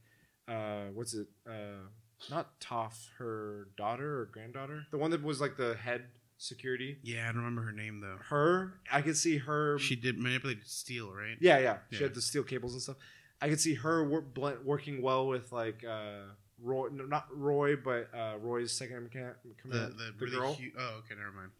[0.48, 1.26] uh, what's it?
[1.48, 1.88] Uh,
[2.30, 6.04] not Toph, her daughter or granddaughter, the one that was like the head
[6.38, 6.98] security.
[7.02, 8.16] Yeah, I don't remember her name though.
[8.28, 9.78] Her, I could see her.
[9.78, 11.36] She did manipulate steel, right?
[11.40, 11.78] Yeah, yeah.
[11.90, 12.02] She Yeah.
[12.04, 12.96] had the steel cables and stuff.
[13.40, 16.20] I could see her wor- blend, working well with like uh,
[16.62, 19.34] Roy, no, not Roy, but uh, Roy's second in command,
[19.64, 20.54] The the, the, really girl.
[20.54, 21.50] hu- oh, okay, never mind.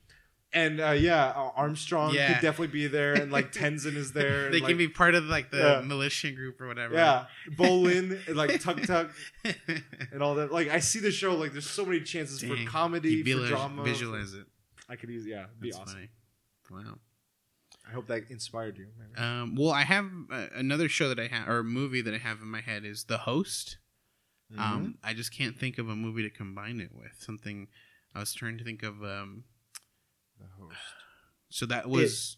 [0.53, 2.29] And uh, yeah, Armstrong Yeah.
[2.35, 4.51] could definitely be there, and like Tenzin is there.
[4.51, 5.81] They and, can like, be part of like the Yeah.
[5.81, 6.95] militia group or whatever.
[6.95, 7.27] yeah,
[7.57, 9.11] Bolin and like Tug Tug
[10.13, 10.53] and all that.
[10.53, 11.35] Like I see the show.
[11.35, 12.65] Like there's so many chances Dang.
[12.65, 13.83] for comedy, for drama.
[13.83, 14.47] visualize it.
[14.89, 16.09] I could use yeah, be That's awesome.
[16.71, 16.85] funny.
[16.87, 16.99] Wow.
[17.89, 18.87] I hope that inspired you.
[19.17, 22.41] Um, well, I have uh, another show that I have, or movie that I have
[22.41, 23.79] in my head is The Host.
[24.53, 24.61] Mm-hmm.
[24.61, 27.13] Um, I just can't think of a movie to combine it with.
[27.19, 27.69] Something
[28.15, 29.03] I was trying to think of.
[29.05, 29.45] Um,
[30.39, 30.77] the host.
[31.49, 32.37] so that was.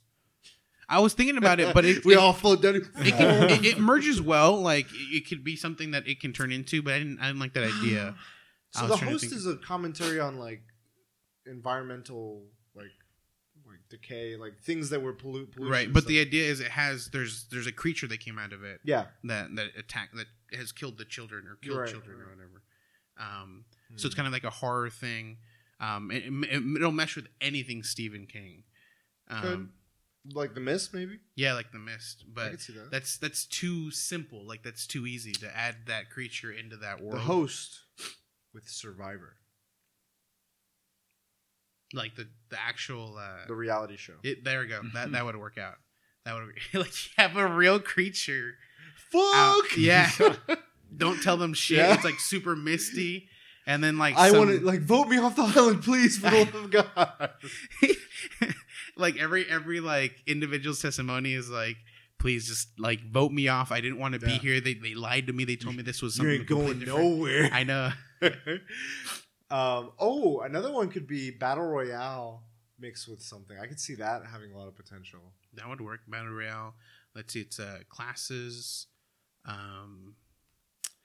[0.90, 2.76] I was thinking about it, but it, we it, all float down.
[2.76, 4.56] it, can, it, it merges well.
[4.56, 7.18] Like it, it could be something that it can turn into, but I didn't.
[7.20, 8.14] I didn't like that idea.
[8.70, 10.60] So the host is a commentary on like
[11.46, 12.42] environmental
[12.74, 12.92] like
[13.66, 15.72] like decay, like things that were pollute pollution.
[15.72, 16.08] right, but stuff.
[16.08, 19.06] the idea is it has there's there's a creature that came out of it yeah,
[19.24, 22.62] that that attack that has killed the children or killed Right, children or whatever.
[23.18, 23.96] Um, Hmm.
[23.96, 25.38] So it's kind of like a horror thing.
[25.80, 28.64] Um, it, it, will mesh with anything Stephen King.
[29.28, 29.72] Um,
[30.34, 31.18] like the mist maybe.
[31.36, 32.88] yeah, like The Mist, but that.
[32.90, 34.46] that's that's too simple.
[34.46, 37.14] Like that's too easy to add that creature into that world.
[37.16, 37.80] The host
[38.52, 39.36] with Survivor,
[41.94, 43.16] like the the actual.
[43.18, 44.14] Uh, the reality show.
[44.22, 44.80] it, there we go.
[44.94, 45.76] That that would work out.
[46.24, 46.44] That would
[46.80, 48.54] like you have a real creature.
[49.12, 50.10] Fuck out- yeah.
[50.96, 51.78] Don't tell them shit.
[51.78, 51.94] Yeah.
[51.94, 53.28] It's like super misty,
[53.68, 56.30] and then like I some- want to like vote me off the island, please, for
[56.30, 57.30] the love of God.
[58.96, 61.76] like every every like individual's testimony is like
[62.18, 65.28] please just like vote me off i didn't want to be here they, they lied
[65.28, 66.98] to me they told me this was You something ain't going different.
[67.04, 67.48] nowhere.
[67.52, 67.92] i know
[69.50, 72.42] um, oh, another one could be battle royale
[72.80, 73.56] mixed with something.
[73.60, 75.20] I could see that having a lot of potential.
[75.54, 76.74] that would work battle royale
[77.14, 78.86] let's see it's uh classes
[79.46, 80.14] um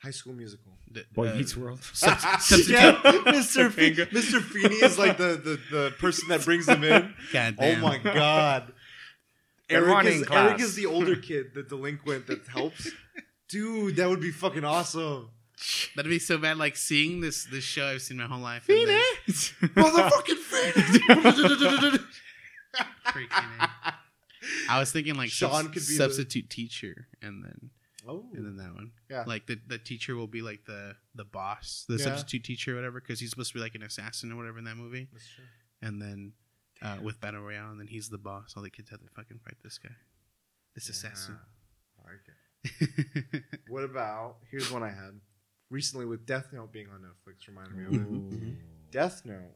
[0.03, 0.73] High School Musical.
[0.91, 1.81] the, Boy uh, Meets World.
[1.93, 3.71] substitute yeah, Mr.
[3.71, 4.41] Fe- Mr.
[4.41, 7.13] Feeney is like the, the, the person that brings them in.
[7.31, 8.73] God Oh my god.
[9.69, 10.49] Eric is, class.
[10.49, 12.91] Eric is the older kid, the delinquent that helps.
[13.49, 15.29] Dude, that would be fucking awesome.
[15.95, 18.87] that'd be so bad like seeing this this show i've seen my whole life and
[18.87, 21.97] then Motherfucking Feeney!
[23.05, 23.69] freaking A.
[24.69, 27.69] i was thinking like Sean subs- could be the- substitute teacher and then
[28.07, 29.23] oh, and then that one yeah.
[29.27, 32.03] like the, the teacher will be like the the boss the Yeah.
[32.05, 34.63] substitute teacher or whatever because he's supposed to be like an assassin or whatever in
[34.65, 35.43] that movie That's true.
[35.81, 36.33] and then
[36.81, 39.39] uh, with battle royale and then he's the boss all the kids have to fucking
[39.43, 39.95] fight this guy
[40.75, 43.43] this assassin Yeah, I like it.
[43.69, 45.19] What about here's one I had
[45.69, 47.47] recently with Death Note being on Netflix.
[47.47, 48.11] Reminded me of it.
[48.11, 48.51] Mm-hmm.
[48.91, 49.55] Death Note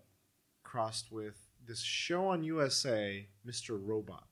[0.64, 3.78] crossed with this show on USA, Mr.
[3.80, 4.28] Robot.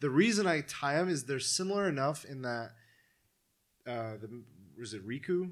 [0.00, 2.72] The reason I tie them is they're similar enough in that
[3.86, 4.42] uh, the
[4.78, 5.50] was it Ryuk?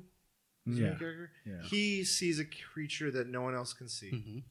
[0.67, 0.97] His Yeah.
[0.99, 1.33] character?
[1.47, 1.63] Yeah.
[1.63, 4.43] He sees a creature that no one else can see, Mhm.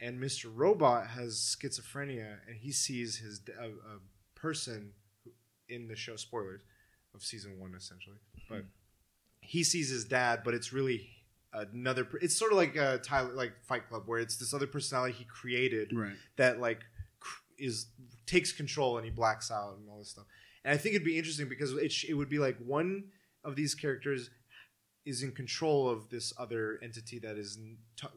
[0.00, 0.50] and Mr.
[0.52, 4.00] Robot has schizophrenia, and he sees his a, a
[4.34, 4.92] person
[5.22, 5.32] who,
[5.68, 6.16] in the show.
[6.16, 6.62] Spoilers
[7.14, 8.18] of season one, essentially,
[8.48, 8.64] but
[9.40, 11.08] he sees his dad, but it's really
[11.52, 12.04] another.
[12.04, 15.14] per- It's sort of like a Tyler, like Fight Club, where it's this other personality
[15.14, 16.82] he created right that like
[17.56, 17.86] is
[18.26, 20.26] takes control and he blacks out and all this stuff.
[20.64, 23.12] And I think it'd be interesting because it sh- it would be like one
[23.44, 24.30] of these characters
[25.04, 27.58] is in control of this other entity that is
[27.96, 28.12] ta-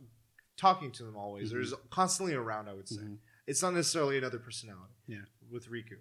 [0.55, 2.67] talking to them always or is constantly around.
[2.69, 3.17] I would say Mhm.
[3.45, 4.93] it's not necessarily another personality.
[5.07, 5.25] Yeah.
[5.49, 5.97] with Ryuk,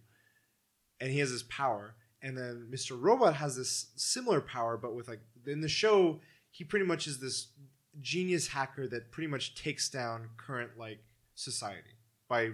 [0.98, 3.00] and he has this power, and then Mr.
[3.00, 6.20] Robot has this similar power, but with like in the show,
[6.50, 7.52] he pretty much is this
[8.00, 10.98] genius hacker that pretty much takes down current like
[11.36, 11.94] society
[12.28, 12.50] by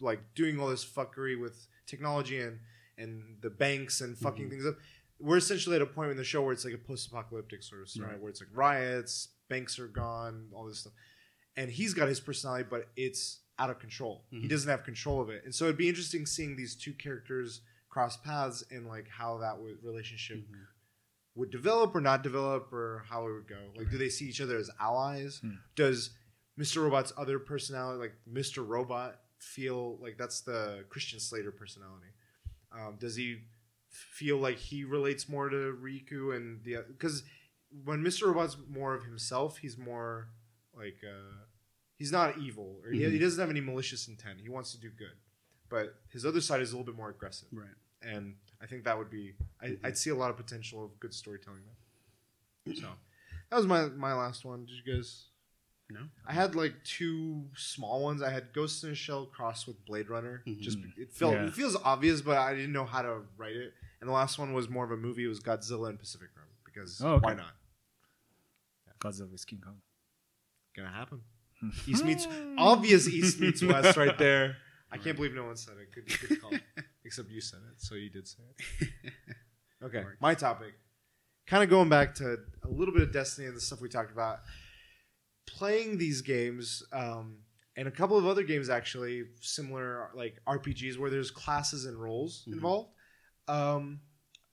[0.00, 2.58] like doing all this fuckery with technology and
[2.98, 4.50] and the banks and fucking Mhm.
[4.50, 4.76] things up.
[5.22, 7.88] We're essentially at a point in the show where it's like a post-apocalyptic sort of
[7.88, 8.20] story, Right.
[8.20, 10.92] where it's like riots, banks are gone, all this stuff,
[11.56, 14.26] and he's got his personality, but it's out of control.
[14.30, 14.48] He Mhm.
[14.48, 18.16] doesn't have control of it, and so it'd be interesting seeing these two characters cross
[18.16, 20.66] paths and like how that would, relationship Mhm.
[21.34, 23.72] would develop or not develop or how it would go.
[23.76, 25.38] Like, do they see each other as allies?
[25.38, 25.56] Hmm.
[25.76, 26.10] Does
[26.58, 26.82] Mr.
[26.82, 28.66] Robot's other personality, like Mr.
[28.66, 32.08] Robot, feel like that's the Christian Slater personality?
[32.72, 33.44] Um, does he
[33.92, 37.22] feel like he relates more to Ryuk and the because
[37.84, 38.26] when Mr.
[38.26, 40.28] Robot's more of himself, he's more
[40.76, 41.44] like uh,
[41.96, 43.12] he's not evil or he, Mhm.
[43.12, 44.40] he doesn't have any malicious intent.
[44.40, 45.16] He wants to do good,
[45.68, 47.68] but his other side is a little bit more aggressive right
[48.02, 51.14] and I think that would be I, I'd see a lot of potential of good
[51.14, 52.74] storytelling there.
[52.74, 52.88] So
[53.50, 54.64] that was my my last one.
[54.66, 55.26] Did you guys?
[55.92, 58.22] No I had like two small ones.
[58.22, 60.42] I had Ghost in a Shell crossed with Blade Runner.
[60.46, 60.60] Mhm.
[60.60, 61.46] Just it felt Yeah.
[61.46, 63.74] it feels obvious, but I didn't know how to write it.
[64.00, 65.24] And the last one was more of a movie.
[65.24, 67.24] It was Godzilla and Pacific Rim because Oh, okay.
[67.24, 67.54] why not?
[69.00, 69.80] Godzilla vs King Kong.
[70.76, 71.20] Gonna happen.
[71.86, 72.26] East meets
[72.58, 74.56] obvious East meets West right there.
[74.90, 75.92] I can't believe no one said it.
[75.94, 76.52] Good, good call.
[77.04, 78.42] Except you said it, so you did say
[78.80, 79.12] it.
[79.82, 80.74] Okay, my topic.
[81.44, 84.12] Kind of going back to a little bit of Destiny and the stuff we talked
[84.12, 84.38] about.
[85.46, 87.38] Playing these games, um,
[87.76, 92.44] and a couple of other games actually, similar like RPGs where there's classes and roles
[92.46, 92.52] Mhm.
[92.54, 92.94] involved.
[93.48, 94.00] Um,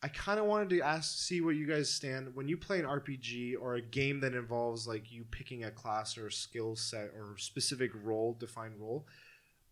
[0.01, 2.85] I kind of wanted to ask, see what you guys stand when you play an
[2.85, 7.11] RPG or a game that involves like you picking a class or a skill set
[7.13, 9.05] or specific role, defined role.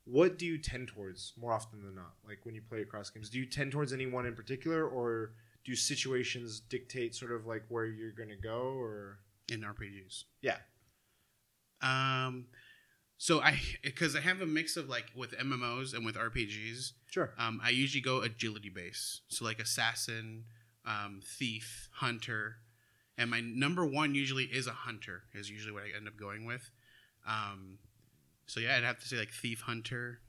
[0.03, 2.15] What do you tend towards more often than not?
[2.25, 5.33] Like when you play across games, do you tend towards anyone in particular, or
[5.63, 8.73] do situations dictate sort of like where you're going to go?
[8.77, 9.19] Or
[9.49, 10.25] in RPGs.
[10.41, 10.57] Yeah.
[11.81, 12.47] Um,
[13.17, 16.91] so I because I have a mix of like with MMOs and with RPGs.
[17.09, 19.21] sure, Um, I usually go agility base.
[19.27, 20.45] So like assassin,
[20.85, 22.57] um, thief, hunter,
[23.17, 25.23] and my number one usually is a hunter.
[25.33, 26.69] Is usually what I end up going with.
[27.27, 27.79] Um,
[28.45, 30.19] so yeah, I'd have to say like thief, hunter,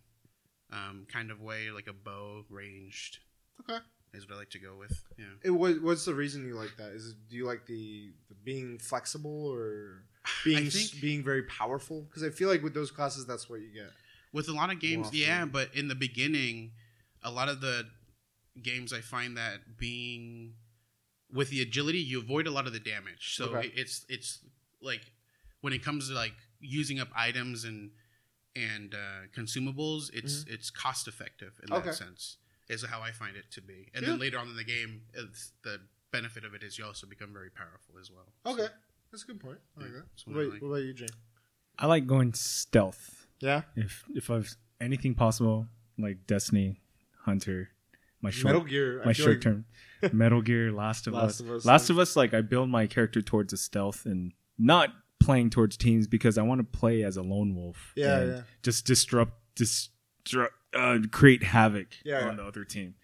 [0.73, 3.19] um, kind of way like a bow ranged.
[3.61, 3.79] Okay.
[4.15, 5.05] is what I like to go with.
[5.19, 5.25] Yeah.
[5.45, 6.91] it, what, what's the reason you like that?
[6.93, 10.05] Is it, do you like the, the being flexible or
[10.45, 12.03] being think- being very powerful?
[12.03, 13.91] Because I feel like with those classes, that's what you get.
[14.33, 16.71] with a lot of games yeah but in the beginning
[17.23, 17.87] a lot of the
[18.63, 20.53] games i find that being
[21.33, 23.73] with the agility you avoid a lot of the damage so Okay.
[23.75, 24.41] it's it's
[24.83, 25.01] like
[25.63, 27.91] when it comes to like using up items and
[28.57, 31.75] and uh, consumables, it's it's cost effective in Mm-hmm.
[31.79, 31.87] Okay.
[31.91, 32.39] that sense.
[32.69, 33.89] Is how I find it to be.
[33.95, 34.11] And Yeah.
[34.11, 35.03] then later on in the game,
[35.63, 35.81] the
[36.11, 38.29] benefit of it is you also become very powerful as well.
[38.53, 38.69] Okay, So,
[39.11, 39.59] that's a good point.
[39.79, 40.05] I like that.
[40.11, 40.63] that's What what I about, like.
[40.63, 41.09] what about you, Jane?
[41.79, 43.27] I like going stealth.
[43.41, 45.67] Yeah, If if I've anything possible,
[45.97, 46.81] like Destiny,
[47.25, 47.71] Hunter,
[48.21, 49.01] my short Metal Gear.
[49.03, 49.65] I my feel short like- term,
[50.13, 51.41] Metal Gear, Last of Last Us.
[51.41, 54.33] of Us, Last like- of Us, like I build my character towards a stealth and
[54.59, 54.91] not
[55.21, 57.93] playing towards teams because I want to play as a lone wolf.
[57.97, 58.43] Yeah, and yeah.
[58.65, 62.35] Just disrupt, disrupt, uh, create havoc Yeah, on yeah.
[62.35, 62.95] the other team.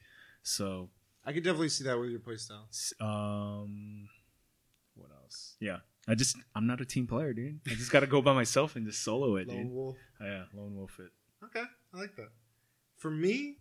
[0.43, 0.91] So,
[1.25, 2.69] I could definitely see that with your playstyle.
[2.71, 4.09] s- um,
[4.95, 5.57] what else?
[5.61, 5.79] Yeah,
[6.09, 7.61] I just I'm not a team player, dude.
[7.67, 9.73] I just got to go by myself and just solo it, Lone dude.
[9.73, 9.97] Wolf.
[10.21, 11.11] Yeah, lone wolf it.
[11.45, 11.65] Okay,
[11.95, 12.29] I like that.
[12.99, 13.59] For me,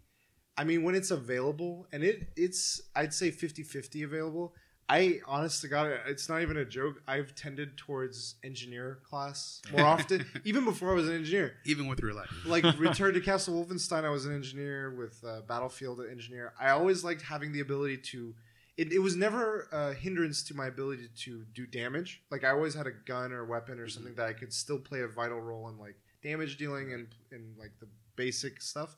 [0.58, 4.54] I mean, when it's available, and it it's I'd say 50-50 available.
[4.90, 7.02] I honest to God, it's not even a joke.
[7.08, 11.54] I've tended towards engineer class more often, even before I was an engineer.
[11.66, 15.40] even with real life, Like Return to Castle Wolfenstein, I was an engineer with uh,
[15.48, 16.52] Battlefield engineer.
[16.60, 18.36] I always liked having the ability to.
[18.76, 22.24] It, it was never a hindrance to my ability to do damage.
[22.32, 24.80] Like I always had a gun or a weapon or something that I could still
[24.80, 28.96] play a vital role in, like damage dealing and in like the basic stuff.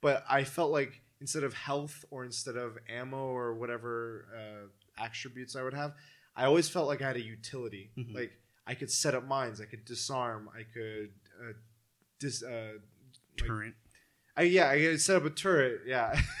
[0.00, 5.54] But I felt like instead of health or instead of ammo or whatever uh, attributes
[5.54, 5.94] I would have,
[6.34, 7.90] I always felt like I had a utility.
[7.96, 8.14] Mhm.
[8.14, 8.32] Like
[8.66, 11.52] I could set up mines, I could disarm, I could uh,
[12.18, 12.42] dis.
[12.42, 12.78] Uh,
[13.40, 13.74] like, Turret.
[14.36, 15.82] I, yeah, I could set up a turret.
[15.86, 16.18] Yeah,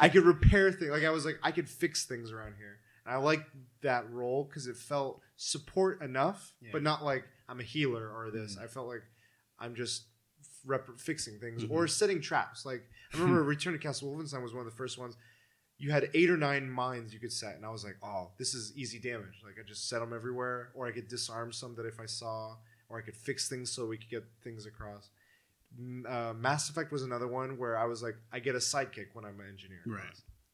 [0.00, 0.90] I could repair things.
[0.90, 2.78] Like I was like, I could fix things around here.
[3.06, 3.48] And I liked
[3.82, 6.68] that role because it felt support enough, Yeah.
[6.72, 8.56] but not like I'm a healer or this.
[8.56, 8.64] Mm.
[8.64, 9.02] I felt like
[9.58, 10.04] I'm just
[10.66, 11.70] rep- fixing things Mhm.
[11.70, 12.66] or setting traps.
[12.66, 12.82] Like
[13.14, 15.16] I remember Return to Castle Wolfenstein was one of the first ones.
[15.78, 18.52] You had eight or nine mines you could set, and I was like, "Oh, this
[18.52, 21.86] is easy damage." Like I just set them everywhere, or I could disarm some that
[21.86, 22.56] if I saw,
[22.90, 25.08] or I could fix things so we could get things across.
[26.08, 29.24] Uh, Mass Effect was another one where I was like, I get a sidekick when
[29.24, 29.80] I'm an engineer.
[29.86, 30.02] Right.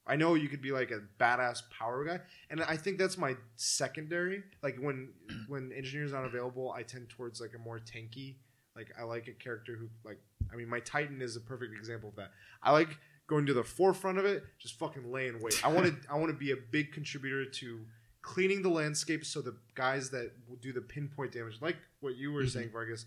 [0.07, 2.21] I know you could be like a badass power guy,
[2.51, 4.43] and I think that's my secondary.
[4.63, 5.09] Like when
[5.49, 8.37] when engineer's not available, I tend towards like a more tanky.
[8.77, 10.19] Like I like a character who like
[10.53, 12.31] I mean my Titan is a perfect example of that.
[12.63, 12.91] I like
[13.27, 15.61] going to the forefront of it, just fucking laying weight.
[15.65, 17.81] I want to I want to be a big contributor to
[18.23, 22.33] cleaning the landscape so the guys that will do the pinpoint damage, like what you
[22.33, 22.51] were Mhm.
[22.51, 23.07] saying, Vargas,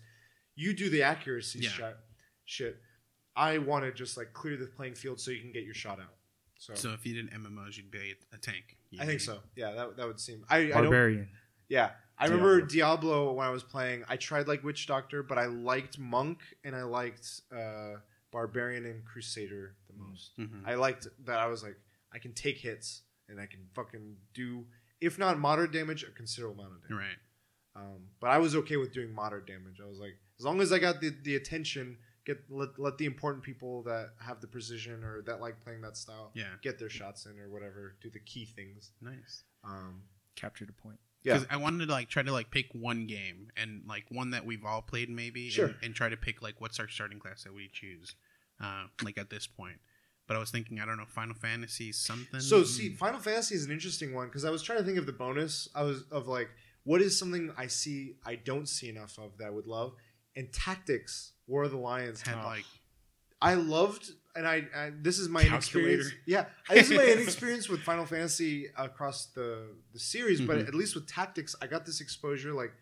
[0.60, 1.70] you do the accuracy Yeah.
[1.70, 1.96] shot
[2.44, 2.76] shit.
[3.36, 5.98] I want to just like clear the playing field so you can get your shot
[6.00, 6.14] out.
[6.58, 7.98] So, So if you did MMOs, you'd be
[8.32, 8.76] a, a tank.
[8.90, 9.38] You'd I think be- so.
[9.56, 10.44] Yeah, that, that would seem.
[10.50, 10.82] I, I don't.
[10.82, 11.28] Barbarian.
[11.68, 12.46] Yeah, I Diablo.
[12.46, 14.04] remember Diablo when I was playing.
[14.08, 17.26] I tried like Witch Doctor, but I liked Monk and I liked
[17.56, 17.94] uh,
[18.32, 20.36] Barbarian and Crusader the most.
[20.38, 20.66] Mhm.
[20.66, 21.38] I liked that.
[21.38, 21.76] I was like,
[22.12, 24.66] I can take hits and I can fucking do,
[25.00, 27.04] if not moderate damage, a considerable amount of damage.
[27.06, 27.82] Right.
[27.82, 29.78] Um, but I was okay with doing moderate damage.
[29.82, 33.04] I was like, as long as I got the, the attention, get let, let the
[33.04, 36.46] important people that have the precision or that like playing that style Yeah.
[36.62, 38.90] get their shots in or whatever, do the key things.
[39.02, 39.44] Nice.
[39.62, 40.02] Um,
[40.36, 40.98] Capture the point.
[41.22, 44.30] yeah, Because I wanted to like try to like pick one game and like one
[44.30, 45.66] that we've all played maybe, Sure.
[45.66, 48.14] and, and try to pick like what's our starting class that we choose,
[48.62, 49.76] uh, like at this point.
[50.26, 52.40] But I was thinking, I don't know, Final Fantasy something.
[52.40, 55.04] So see, Final Fantasy is an interesting one because I was trying to think of
[55.04, 55.68] the bonus.
[55.74, 56.48] I was of like,
[56.84, 59.94] what is something I see I don't see enough of that I would love?
[60.36, 62.22] And Tactics, War of the Lions.
[62.22, 62.64] had Oh, like
[63.42, 65.88] I loved, and I, I this is my Calculator.
[65.88, 66.12] inexperience.
[66.26, 70.40] Yeah, this is my inexperience with Final Fantasy across the the series.
[70.40, 70.68] But Mhm.
[70.68, 72.52] at least with Tactics, I got this exposure.
[72.52, 72.72] Like,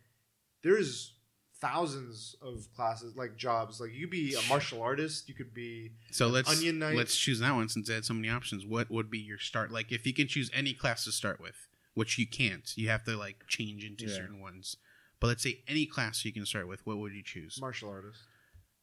[0.62, 1.15] there's
[1.61, 3.81] thousands of classes, like jobs.
[3.81, 5.29] Like you could be a martial artist.
[5.29, 6.97] You could be so let's Onion Knight.
[6.97, 8.65] let's choose that one since it had so many options.
[8.66, 9.70] What would be your start?
[9.73, 13.05] Like if you can choose any class to start with, which you can't, you have
[13.05, 14.15] to like change into Yeah.
[14.15, 14.77] certain ones.
[15.20, 17.59] But let's say any class you can start with, what would you choose?
[17.61, 18.20] martial artist.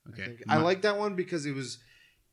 [0.09, 0.41] Okay, I, think.
[0.49, 1.79] I like that one because it was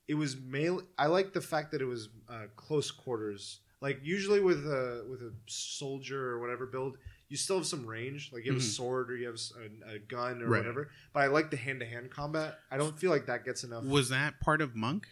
[0.08, 0.82] it was male.
[0.98, 3.60] I like the fact that it was uh, close quarters.
[3.80, 6.98] Like usually with a with a soldier or whatever build,
[7.28, 8.30] you still have some range.
[8.32, 8.64] Like you have Mhm.
[8.64, 9.38] a sword or you have
[9.88, 10.58] a gun or Right.
[10.58, 10.90] whatever.
[11.12, 12.58] But I like the hand to hand combat.
[12.70, 13.84] I don't feel like that gets enough.
[13.84, 15.06] Was that part of Monk?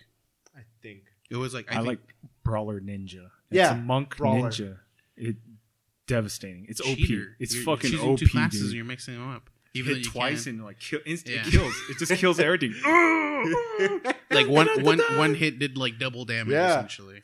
[0.57, 1.05] I think.
[1.31, 2.01] It was like I, I, think, like
[2.45, 3.25] Brawler Ninja.
[3.51, 4.51] It's Yeah, a monk Brawler.
[4.51, 4.79] ninja.
[5.17, 5.37] It
[6.11, 6.67] devastating.
[6.69, 7.23] It's cheater.
[7.23, 7.37] OP.
[7.41, 8.19] It's You're fucking choosing OP.
[8.19, 8.69] two classes dude.
[8.69, 9.49] and you're mixing them up.
[9.73, 10.57] Even Hit you twice can.
[10.57, 11.01] and like kill.
[11.07, 11.47] Inst- Yeah.
[11.47, 11.75] It kills.
[11.91, 12.75] It just kills everything.
[14.31, 16.71] like one one one hit did like double damage Yeah.
[16.79, 17.21] essentially.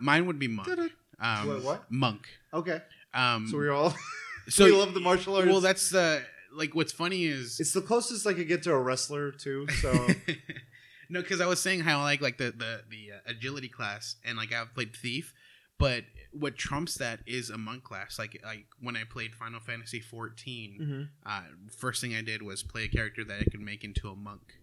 [0.00, 0.68] Mine would be monk.
[1.20, 1.90] Um, What- what?
[1.90, 2.26] Monk.
[2.54, 2.80] Okay,
[3.14, 3.94] Um, so we all
[4.48, 5.46] so we love the martial arts.
[5.48, 6.22] well, that's the
[6.52, 6.74] like.
[6.74, 9.66] What's funny is it's the closest I could get to a wrestler too.
[9.80, 9.92] So
[11.08, 14.16] no, because I was saying how I like like the the the uh, agility class
[14.24, 15.32] and like I've played thief,
[15.78, 18.18] but what trumps that is a monk class.
[18.18, 21.02] Like like when I played Final Fantasy 14, Mm-hmm.
[21.24, 21.42] uh,
[21.76, 24.58] first thing I did was play a character that I could make into a monk,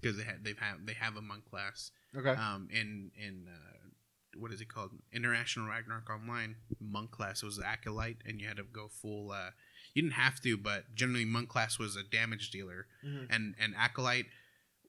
[0.00, 1.90] because they had they've have they have a monk class.
[2.16, 2.30] Okay.
[2.30, 4.90] Um, in in uh, what is it called?
[5.12, 9.30] International Ragnarok Online monk class was acolyte, and you had to go full.
[9.32, 9.50] Uh,
[9.94, 13.26] you didn't have to, but generally monk class was a damage dealer, Mhm.
[13.30, 14.26] and and acolyte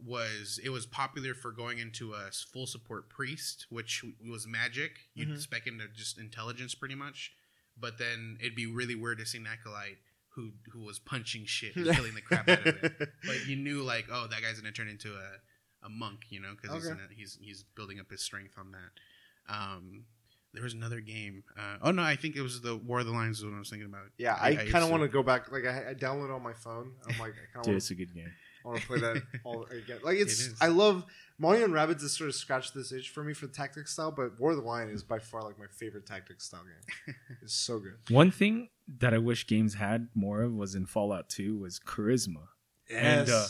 [0.06, 5.10] was it was popular for going into a full support priest, which was magic.
[5.14, 5.40] You'd Mhm.
[5.40, 7.32] spec into just intelligence pretty much,
[7.78, 9.98] but then it'd be really weird to see an acolyte
[10.36, 13.10] who who was punching shit and killing the crap out of it.
[13.26, 16.56] But you knew like, oh, that guy's gonna turn into a, a monk, you know,
[16.60, 17.00] because he's, Okay.
[17.00, 19.54] gonna- he's he's building up his strength on that.
[19.54, 20.06] Um,
[20.54, 21.44] there was another game.
[21.58, 23.40] Uh, oh no, I think it was the War of the Lions.
[23.40, 24.08] Is what I was thinking about.
[24.18, 25.52] Yeah, I, used kind of want to go back.
[25.52, 26.94] Like I, I download it on my phone.
[27.08, 28.32] I'm like, I kind Dude, of it's a good game.
[28.64, 30.00] Want to play that all again.
[30.04, 30.58] Like it's, It is.
[30.62, 31.06] I love
[31.38, 34.12] Mario and Rabbids has sort of scratched this itch for me for the tactics style,
[34.12, 37.16] but War of the Lion is by far like my favorite tactics style game.
[37.42, 37.98] It's so good.
[38.10, 38.70] One thing
[39.00, 42.48] that I wish games had more of was in Fallout 2 was charisma.
[42.90, 43.48] And, uh,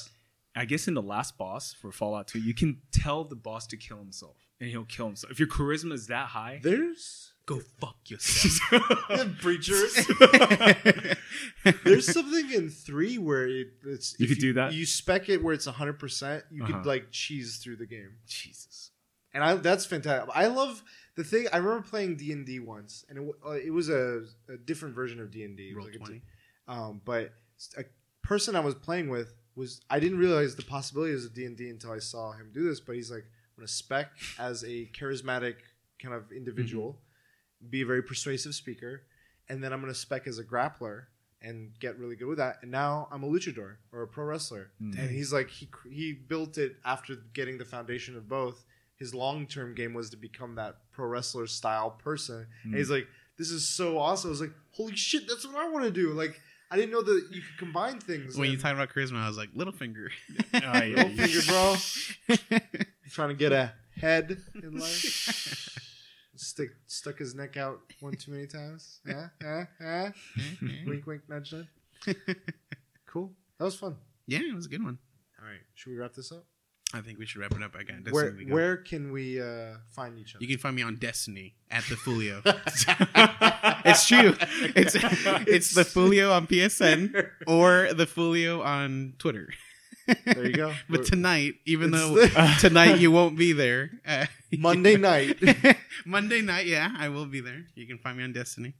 [0.55, 3.77] I guess in the last boss for Fallout 2, you can tell the boss to
[3.77, 5.31] kill himself, and he'll kill himself.
[5.31, 8.81] If your charisma is that high, there's Go fuck yourself.
[9.41, 11.17] Breacher.
[11.83, 14.73] There's something in three where it, it's You if could do that?
[14.73, 15.93] You spec it where it's 100.
[15.99, 16.73] percent You Uh-huh.
[16.73, 18.91] could like cheese through the game, Jesus.
[19.33, 20.29] and I that's fantastic.
[20.33, 20.83] I love
[21.15, 21.47] the thing.
[21.51, 24.57] I remember playing D and D once, and it, wa- uh, it was a, a
[24.57, 25.73] different version of D and D.
[25.75, 26.21] Roll twenty.
[26.67, 27.33] Um, but
[27.77, 27.83] a
[28.21, 31.69] person I was playing with was I didn't realize the possibilities of D and D
[31.69, 32.79] until I saw him do this.
[32.79, 35.55] But he's like, I'm gonna spec as a charismatic
[36.01, 36.99] kind of individual,
[37.69, 39.03] be a very persuasive speaker,
[39.49, 41.03] and then I'm gonna spec as a grappler
[41.41, 42.57] and get really good with that.
[42.61, 44.71] And now I'm a luchador or a pro wrestler.
[44.81, 44.97] Mm.
[44.97, 48.63] And he's like, he he built it after getting the foundation of both.
[48.97, 52.47] His long term game was to become that pro wrestler style person.
[52.63, 53.07] And he's like,
[53.37, 54.29] this is so awesome.
[54.29, 56.11] I was like, holy shit, that's what I want to do.
[56.13, 56.39] Like,
[56.71, 58.37] I didn't know that you could combine things.
[58.37, 60.07] When you And- talk about charisma, I was like, Littlefinger.
[60.53, 61.75] Ah, yeah, Little finger, bro.
[63.11, 65.79] trying to get a head in life.
[66.53, 68.99] Stick stuck his neck out one too many times.
[69.07, 70.11] Yeah, yeah, yeah.
[70.85, 71.65] wink, wink, nudge, nudge.
[73.07, 73.31] Cool.
[73.57, 73.95] That was fun.
[74.27, 74.99] yeah, it was a good one.
[75.41, 76.45] All right, should we wrap this up?
[76.93, 77.75] I think we should wrap it up.
[77.75, 78.53] I got Destiny Where go.
[78.53, 80.43] where can we uh, find each other?
[80.43, 82.41] You can find me on Destiny at the Fulio.
[83.85, 84.35] it's true.
[84.75, 84.93] It's
[85.47, 89.49] it's the Fulio on PSN or the Fulio on Twitter.
[90.25, 90.73] There you go.
[90.89, 94.25] But tonight, even It's though the- tonight you won't be there, uh,
[94.57, 95.37] Monday night.
[96.05, 97.65] Monday night, yeah, I will be there.
[97.75, 98.73] You can find me on Destiny.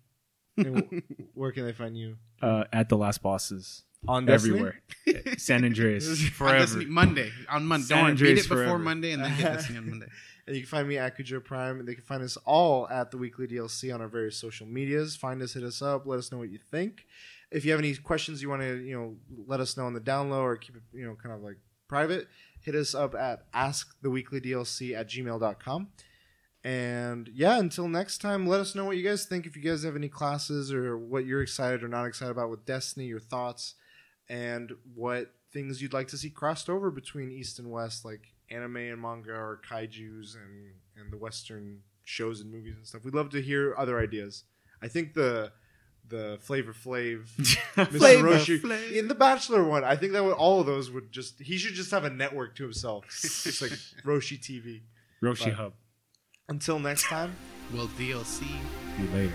[0.58, 2.18] And wh- where can they find you?
[2.42, 3.84] Uh, at the last bosses.
[4.08, 4.56] On Destiny?
[4.60, 5.36] Everywhere.
[5.38, 6.08] San Andreas.
[6.10, 6.60] On Forever.
[6.60, 7.86] Destiny Monday on Monday.
[7.88, 8.80] San Don't worry, beat Andreas it before forever.
[8.80, 10.08] Monday and then get Destiny on Monday.
[10.46, 11.80] And you can find me at Kujo Prime.
[11.80, 15.16] And they can find us all at the Weekly DLC on our various social medias.
[15.16, 17.06] Find us, hit us up, let us know what you think.
[17.54, 19.16] If you have any questions you want to, you know,
[19.48, 21.58] let us know on the down low or keep it, you know, kind of like
[21.88, 22.28] private,
[22.62, 25.88] hit us up at asktheweeklydlc at gmail.com.
[26.64, 29.46] And yeah, until next time, let us know what you guys think.
[29.46, 32.66] If you guys have any classes or what you're excited or not excited about with
[32.66, 33.76] Destiny, your thoughts,
[34.30, 38.78] and what things you'd like to see crossed over between East and West, like anime
[38.78, 43.04] and manga or kaiju's and, and the Western shows and movies and stuff.
[43.04, 44.46] We'd love to hear other ideas.
[44.82, 45.52] I think the
[46.08, 47.26] the Flavor Flav,
[47.76, 47.88] Mr.
[47.88, 48.92] Flavor Roshi, Flav.
[48.92, 51.74] in the Bachelor one, I think that would, all of those would just he should
[51.74, 53.06] just have a network to himself.
[53.24, 53.72] It's like
[54.06, 54.82] Roshi TV.
[55.22, 55.52] Roshi Bye.
[55.52, 55.74] Hub.
[56.50, 57.36] Until next time.
[57.74, 58.26] Well, DLC.
[58.26, 58.46] See
[59.00, 59.34] you later.